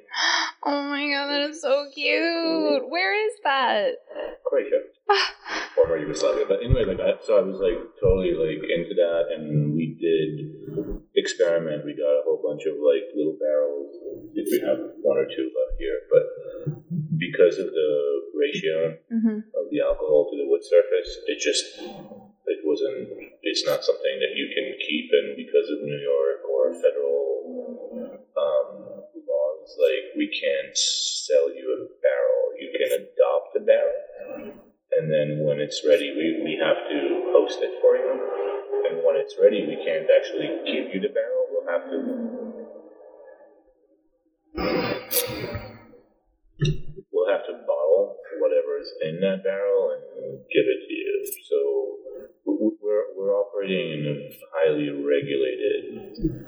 Oh 0.63 0.83
my 0.83 1.07
god, 1.07 1.27
that 1.27 1.49
is 1.49 1.61
so 1.61 1.85
cute. 1.93 2.89
Where 2.89 3.25
is 3.27 3.33
that? 3.43 3.91
Croatia, 4.47 4.81
former 5.75 5.97
Yugoslavia. 5.97 6.45
But 6.47 6.63
anyway, 6.63 6.85
like 6.85 6.99
I, 6.99 7.19
so 7.23 7.37
I 7.37 7.41
was 7.41 7.59
like 7.59 7.77
totally 7.99 8.33
like 8.33 8.63
into 8.63 8.95
that, 8.95 9.35
and 9.35 9.75
we 9.75 9.95
did 9.99 10.47
experiment. 11.15 11.85
We 11.85 11.93
got 11.93 12.15
a 12.15 12.23
whole 12.23 12.41
bunch 12.41 12.63
of 12.65 12.79
like 12.79 13.11
little 13.15 13.37
barrels. 13.39 13.91
If 14.33 14.47
we 14.51 14.63
have 14.65 14.79
one 15.01 15.17
or 15.17 15.27
two 15.27 15.49
left 15.51 15.75
here, 15.79 15.99
but 16.11 16.23
because 17.17 17.57
of 17.57 17.67
the 17.67 17.91
ratio 18.37 18.97
hmm 19.09 19.41
of 19.57 19.65
the 19.71 19.81
alcohol 19.81 20.29
to 20.31 20.37
the 20.37 20.47
wood 20.47 20.63
surface, 20.63 21.11
it 21.27 21.39
just 21.41 21.65
it 22.47 22.59
wasn't. 22.63 23.35
It's 23.43 23.65
not 23.65 23.83
something 23.83 24.15
that 24.23 24.33
you 24.35 24.47
can 24.55 24.67
keep, 24.87 25.11
and 25.11 25.35
because 25.35 25.67
of 25.69 25.83
New 25.83 25.99
York 25.99 26.39
or 26.47 26.73
federal 26.79 28.23
um, 28.37 29.03
laws, 29.27 29.69
like 29.75 30.15
we 30.15 30.27
can't 30.31 30.75
sell 30.77 31.51
you 31.51 31.65
a 31.75 31.79
barrel. 31.99 32.43
You 32.57 32.69
can 32.71 32.89
adopt 32.95 33.07
a 33.07 33.11
barrel, 33.11 33.16
and 34.97 35.11
then 35.11 35.45
when 35.45 35.59
it's 35.59 35.85
ready, 35.87 36.09
we, 36.17 36.41
we 36.43 36.57
have 36.57 36.77
to 36.89 36.99
host 37.29 37.59
it 37.61 37.77
for 37.81 37.95
you. 37.95 38.11
And 38.89 39.05
when 39.05 39.15
it's 39.15 39.35
ready, 39.41 39.61
we 39.61 39.77
can't 39.85 40.09
actually 40.09 40.49
give 40.65 40.89
you 40.93 40.99
the 41.01 41.13
barrel. 41.13 41.45
We'll 41.53 41.69
have 41.69 41.85
to 41.85 41.97
we'll 47.11 47.29
have 47.29 47.45
to 47.45 47.53
bottle 47.67 48.17
whatever 48.39 48.79
is 48.81 48.89
in 49.03 49.19
that 49.21 49.43
barrel 49.43 49.93
and 49.93 50.39
give 50.49 50.65
it 50.65 50.81
to 50.87 50.93
you. 50.93 51.25
So 51.45 51.57
we're 52.45 53.13
we're 53.15 53.33
operating 53.33 54.01
in 54.01 54.01
a 54.07 54.17
highly 54.55 54.89
regulated. 54.89 56.47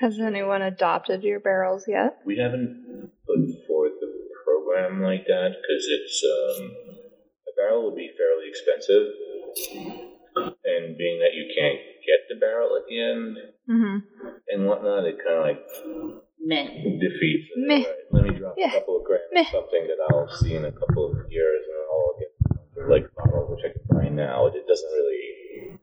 Has 0.00 0.18
anyone 0.20 0.60
adopted 0.60 1.22
your 1.22 1.40
barrels 1.40 1.84
yet? 1.88 2.18
We 2.26 2.36
haven't 2.36 3.10
put 3.26 3.66
forth 3.66 3.92
a 4.02 4.44
program 4.44 5.02
like 5.02 5.24
that 5.26 5.56
because 5.56 5.86
it's 5.88 6.22
um, 6.24 6.85
barrel 7.66 7.84
would 7.90 7.96
be 7.96 8.10
fairly 8.16 8.46
expensive, 8.48 9.06
and 10.64 10.96
being 10.96 11.18
that 11.20 11.34
you 11.34 11.50
can't 11.58 11.78
get 12.06 12.20
the 12.28 12.38
barrel 12.38 12.76
at 12.76 12.86
the 12.88 12.98
end 13.00 13.36
Mm-hmm. 13.68 13.98
and 14.50 14.66
whatnot, 14.66 15.04
it 15.06 15.18
kind 15.18 15.38
of 15.38 15.42
like 15.42 15.58
Meh. 16.38 16.66
defeats. 17.02 17.50
it. 17.50 17.66
Meh. 17.66 17.82
Right, 17.82 17.86
let 18.12 18.22
me 18.24 18.38
drop 18.38 18.54
Yeah. 18.56 18.70
a 18.70 18.78
couple 18.78 18.98
of 18.98 19.04
grand 19.04 19.22
Meh. 19.32 19.42
something 19.50 19.88
that 19.90 19.98
I'll 20.14 20.28
see 20.28 20.54
in 20.54 20.64
a 20.64 20.70
couple 20.70 21.10
of 21.10 21.16
years, 21.32 21.62
and 21.66 21.76
I'll 21.90 22.14
get 22.20 22.88
like 22.88 23.12
bottles 23.16 23.50
which 23.50 23.64
I 23.66 23.72
can 23.74 23.82
buy 23.90 24.08
now. 24.08 24.46
It 24.46 24.66
doesn't 24.68 24.92
really 24.92 25.80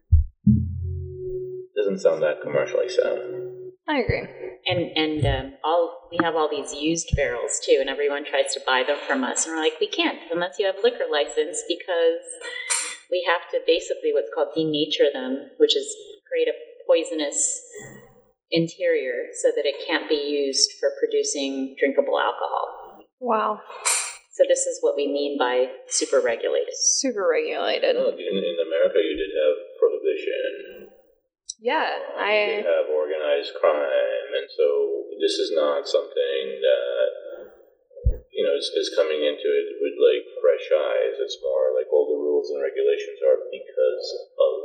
doesn't 1.75 1.99
sound 1.99 2.23
that 2.23 2.41
commercially 2.41 2.87
sound. 2.87 3.52
I 3.87 3.99
agree. 3.99 4.23
And 4.65 4.95
and 4.95 5.25
um, 5.25 5.53
all 5.63 6.07
we 6.09 6.17
have 6.23 6.35
all 6.35 6.49
these 6.49 6.73
used 6.73 7.09
barrels 7.15 7.59
too, 7.65 7.77
and 7.79 7.89
everyone 7.89 8.23
tries 8.23 8.53
to 8.53 8.61
buy 8.65 8.83
them 8.87 8.97
from 9.07 9.23
us, 9.23 9.45
and 9.45 9.55
we're 9.55 9.61
like, 9.61 9.79
we 9.79 9.87
can't 9.87 10.19
unless 10.31 10.55
you 10.57 10.65
have 10.65 10.75
a 10.77 10.81
liquor 10.81 11.05
license 11.11 11.61
because 11.67 12.23
we 13.11 13.27
have 13.27 13.43
to 13.51 13.59
basically 13.67 14.15
what's 14.15 14.31
called 14.33 14.55
denature 14.55 15.11
them, 15.11 15.51
which 15.57 15.75
is 15.75 15.85
create 16.31 16.47
a 16.47 16.55
poisonous 16.87 17.61
interior 18.51 19.27
so 19.41 19.49
that 19.55 19.65
it 19.65 19.75
can't 19.85 20.07
be 20.07 20.15
used 20.15 20.71
for 20.79 20.89
producing 20.99 21.75
drinkable 21.77 22.19
alcohol. 22.19 23.03
Wow. 23.19 23.59
So 24.33 24.43
this 24.49 24.65
is 24.65 24.79
what 24.81 24.95
we 24.95 25.05
mean 25.05 25.37
by 25.37 25.69
super 25.89 26.17
regulated. 26.17 26.73
Super 26.73 27.29
regulated. 27.29 27.95
No, 27.95 28.09
in, 28.09 28.17
in 28.17 28.57
America, 28.65 28.97
you 28.97 29.13
did 29.13 29.29
have 29.29 29.52
prohibition. 29.52 29.52
Yeah, 31.63 31.87
I. 32.19 32.59
did 32.59 32.67
have 32.67 32.91
organized 32.91 33.55
crime, 33.55 34.27
and 34.35 34.51
so 34.51 35.07
this 35.15 35.39
is 35.39 35.55
not 35.55 35.87
something 35.87 36.43
that 36.59 37.11
you 38.35 38.43
know 38.43 38.51
is, 38.59 38.67
is 38.75 38.91
coming 38.99 39.23
into 39.23 39.47
it 39.47 39.79
with 39.79 39.95
like 39.95 40.27
fresh 40.43 40.67
eyes. 40.75 41.15
It's 41.23 41.39
more 41.39 41.71
like 41.71 41.87
all 41.87 42.11
the 42.11 42.19
rules 42.19 42.51
and 42.51 42.59
regulations 42.59 43.15
are 43.23 43.39
because 43.47 44.07
of 44.35 44.55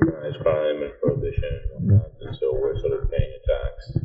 organized 0.00 0.40
crime 0.40 0.80
and 0.80 0.96
prohibition 0.96 1.44
and 1.44 1.68
whatnot, 1.92 2.08
and 2.24 2.32
so 2.40 2.56
we're 2.56 2.80
sort 2.80 2.96
of 2.96 3.12
paying 3.12 3.36
a 3.36 3.42
tax 3.44 4.00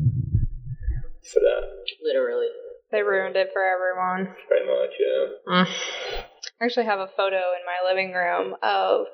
for 1.24 1.40
that. 1.40 1.88
Literally. 2.04 2.52
They 2.92 3.02
ruined 3.02 3.38
it 3.38 3.48
for 3.56 3.64
everyone. 3.64 4.36
Pretty 4.52 4.68
much, 4.68 4.92
yeah. 5.00 5.64
Mm. 5.64 5.68
I 6.60 6.66
actually 6.66 6.86
have 6.86 7.00
a 7.00 7.08
photo 7.08 7.36
in 7.36 7.66
my 7.66 7.90
living 7.90 8.14
room 8.14 8.56
of 8.64 9.06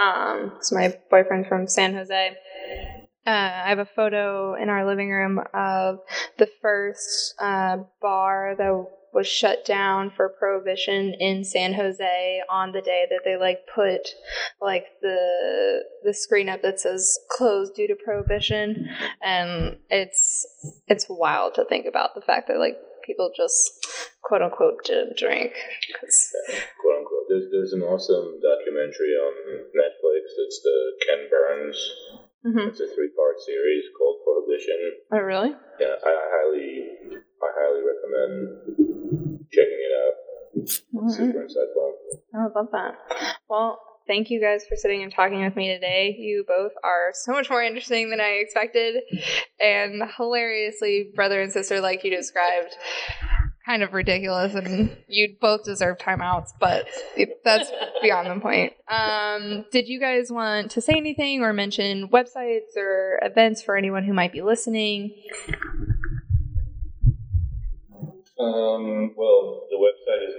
um 0.00 0.58
my 0.72 0.94
boyfriend 1.10 1.46
from 1.46 1.66
San 1.66 1.94
Jose. 1.94 2.36
Uh, 3.26 3.30
I 3.30 3.68
have 3.68 3.78
a 3.78 3.84
photo 3.84 4.54
in 4.54 4.70
our 4.70 4.86
living 4.86 5.10
room 5.10 5.40
of 5.52 5.98
the 6.38 6.48
first 6.62 7.34
uh, 7.38 7.76
bar 8.00 8.54
that 8.56 8.86
was 9.12 9.26
shut 9.26 9.64
down 9.64 10.10
for 10.10 10.28
prohibition 10.28 11.14
in 11.18 11.44
San 11.44 11.74
Jose 11.74 12.40
on 12.48 12.72
the 12.72 12.80
day 12.80 13.06
that 13.10 13.20
they 13.24 13.36
like 13.36 13.66
put 13.74 14.08
like 14.60 14.84
the 15.02 15.82
the 16.04 16.14
screen 16.14 16.48
up 16.48 16.62
that 16.62 16.80
says 16.80 17.18
closed 17.30 17.74
due 17.74 17.88
to 17.88 17.96
prohibition 17.96 18.88
and 19.22 19.78
it's 19.90 20.46
it's 20.86 21.06
wild 21.08 21.54
to 21.54 21.64
think 21.64 21.86
about 21.86 22.14
the 22.14 22.20
fact 22.20 22.48
that 22.48 22.58
like 22.58 22.76
people 23.04 23.30
just 23.36 23.86
quote 24.22 24.42
unquote 24.42 24.84
didn't 24.84 25.16
drink 25.16 25.52
'cause- 25.98 26.32
Quote 26.80 26.98
unquote. 26.98 27.26
There's, 27.28 27.46
there's 27.52 27.72
an 27.72 27.82
awesome 27.82 28.40
documentary 28.40 29.14
on 29.16 29.32
Netflix. 29.74 30.22
It's 30.38 30.60
the 30.62 30.78
Ken 31.06 31.28
Burns. 31.30 31.78
Mhm. 32.46 32.68
It's 32.68 32.80
a 32.80 32.88
three 32.88 33.10
part 33.14 33.38
series 33.40 33.84
called 33.96 34.24
Prohibition. 34.24 34.80
oh 35.12 35.18
really 35.18 35.54
Yeah, 35.78 35.96
I 36.02 36.12
highly, 36.34 36.98
I 37.42 37.48
highly 37.58 37.82
recommend 37.84 39.46
checking 39.52 39.80
it 39.80 39.92
out. 40.00 40.14
Super 41.10 41.44
insightful. 41.46 41.92
I 42.34 42.46
love 42.54 42.68
that. 42.72 42.94
Well, 43.48 43.78
thank 44.10 44.28
you 44.28 44.40
guys 44.40 44.66
for 44.68 44.74
sitting 44.74 45.04
and 45.04 45.14
talking 45.14 45.44
with 45.44 45.54
me 45.54 45.68
today. 45.68 46.16
You 46.18 46.44
both 46.46 46.72
are 46.82 47.12
so 47.12 47.30
much 47.30 47.48
more 47.48 47.62
interesting 47.62 48.10
than 48.10 48.20
I 48.20 48.40
expected, 48.42 49.04
and 49.60 50.02
hilariously 50.16 51.12
brother 51.14 51.40
and 51.40 51.52
sister, 51.52 51.80
like 51.80 52.02
you 52.02 52.10
described. 52.10 52.74
Kind 53.64 53.84
of 53.84 53.92
ridiculous, 53.92 54.54
and 54.54 54.96
you 55.06 55.36
both 55.40 55.62
deserve 55.62 55.98
timeouts, 55.98 56.48
but 56.58 56.88
that's 57.44 57.70
beyond 58.02 58.28
the 58.28 58.40
point. 58.40 58.72
Um, 58.88 59.64
did 59.70 59.86
you 59.86 60.00
guys 60.00 60.32
want 60.32 60.72
to 60.72 60.80
say 60.80 60.94
anything 60.94 61.42
or 61.42 61.52
mention 61.52 62.08
websites 62.08 62.76
or 62.76 63.20
events 63.22 63.62
for 63.62 63.76
anyone 63.76 64.02
who 64.02 64.12
might 64.12 64.32
be 64.32 64.42
listening? 64.42 65.14
Um, 68.40 69.14
well, 69.16 69.68
the 69.70 69.76
website 69.76 70.26
is 70.26 70.34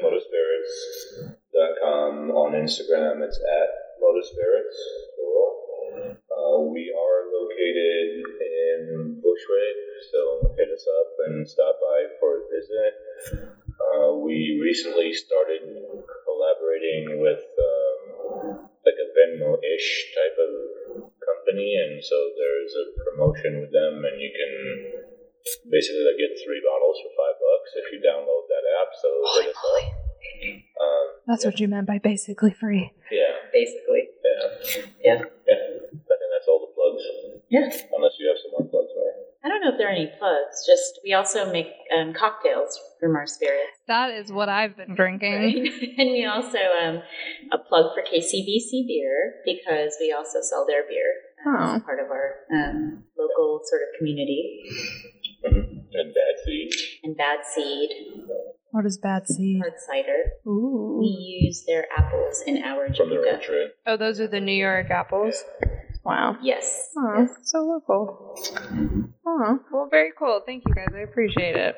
motospirits.com. 1.51 2.31
On 2.31 2.53
Instagram, 2.53 3.23
it's 3.23 3.39
at 3.39 3.69
motospirits. 4.01 4.77
plural. 5.15 6.17
Uh, 6.31 6.59
we 6.71 6.91
are 6.91 7.27
located 7.31 8.23
in 8.39 9.21
Bushwick, 9.21 9.77
so 10.11 10.53
hit 10.57 10.69
us 10.69 10.85
up 10.99 11.11
and 11.27 11.47
stop 11.47 11.75
by 11.79 12.07
for 12.19 12.37
a 12.37 12.43
visit. 12.49 12.93
Uh, 13.79 14.13
we 14.15 14.59
recently 14.61 15.13
started 15.13 15.61
collaborating 16.25 17.19
with 17.21 17.43
um, 17.59 18.69
like 18.85 18.97
a 18.97 19.07
Venmo-ish 19.13 20.15
type 20.15 20.37
of 20.39 21.11
company, 21.19 21.75
and 21.75 22.03
so 22.03 22.15
there's 22.37 22.73
a 22.73 22.85
promotion 23.03 23.61
with 23.61 23.71
them, 23.71 24.05
and 24.05 24.21
you 24.21 24.31
can 24.31 24.53
basically 25.69 26.05
like 26.05 26.17
get 26.17 26.33
three 26.45 26.61
bottles 26.61 26.97
for 27.01 27.11
five 27.17 27.37
bucks 27.37 27.69
if 27.75 27.85
you 27.93 27.99
download 27.99 28.45
that 28.47 28.65
app. 28.81 28.89
So 28.95 29.09
hit 29.41 29.49
us 29.49 29.57
up. 29.57 30.00
That's 31.31 31.45
what 31.45 31.59
you 31.61 31.67
meant 31.69 31.87
by 31.87 31.97
basically 31.97 32.51
free. 32.51 32.91
yeah, 33.09 33.39
Basically. 33.53 34.03
yeah, 34.19 34.83
Yeah. 35.03 35.21
yeah. 35.47 35.55
I 35.95 36.15
think 36.19 36.29
that's 36.35 36.47
all 36.49 36.59
the 36.67 36.73
plugs. 36.75 37.03
Yeah. 37.49 37.71
Unless 37.95 38.13
you 38.19 38.27
have 38.27 38.37
some 38.43 38.51
more 38.51 38.67
plugs, 38.69 38.91
right? 38.99 39.17
I 39.43 39.47
don't 39.49 39.61
know 39.63 39.71
if 39.71 39.77
there 39.77 39.87
are 39.87 39.91
any 39.95 40.11
plugs. 40.19 40.65
Just 40.67 40.99
we 41.03 41.13
also 41.13 41.51
make 41.51 41.67
um, 41.97 42.13
cocktails 42.13 42.77
from 42.99 43.15
our 43.15 43.25
spirits. 43.25 43.79
That 43.87 44.11
is 44.11 44.31
what 44.31 44.49
I've 44.49 44.75
been 44.77 44.93
drinking. 44.93 45.33
Right? 45.33 45.95
and 45.97 46.11
we 46.11 46.25
also 46.25 46.59
um, 46.83 47.01
a 47.51 47.57
plug 47.57 47.95
for 47.95 48.03
KCBC 48.03 48.85
beer 48.87 49.35
because 49.45 49.95
we 49.99 50.11
also 50.13 50.39
sell 50.41 50.65
their 50.67 50.83
beer 50.83 51.11
Oh. 51.47 51.75
as 51.75 51.81
part 51.81 51.99
of 51.99 52.11
our 52.11 52.35
um, 52.53 53.03
local 53.17 53.61
sort 53.65 53.81
of 53.81 53.87
community. 53.97 54.61
And 55.43 56.13
bad 56.13 56.35
seed. 56.45 56.69
And 57.03 57.17
Bad 57.17 57.39
Seed 57.53 57.89
What 58.71 58.85
is 58.85 58.97
bad 58.99 59.27
seed? 59.27 59.59
hard 59.59 59.73
cider. 59.85 60.31
Ooh. 60.47 60.90
We 61.01 61.41
use 61.43 61.63
their 61.65 61.85
apples 61.97 62.43
in 62.47 62.63
our 62.63 62.87
From 62.93 63.09
the 63.09 63.15
Jabuka. 63.15 63.33
orchard. 63.33 63.71
Oh, 63.87 63.97
those 63.97 64.19
are 64.19 64.27
the 64.27 64.39
New 64.39 64.53
York 64.53 64.89
apples. 64.89 65.43
Wow. 66.03 66.37
Yes. 66.41 66.89
Oh, 66.97 67.13
yes. 67.19 67.29
so 67.43 67.59
local. 67.59 68.35
Oh, 69.25 69.59
well, 69.71 69.87
very 69.89 70.11
cool. 70.17 70.41
Thank 70.45 70.63
you 70.67 70.73
guys. 70.73 70.87
I 70.95 70.99
appreciate 70.99 71.55
it. 71.55 71.75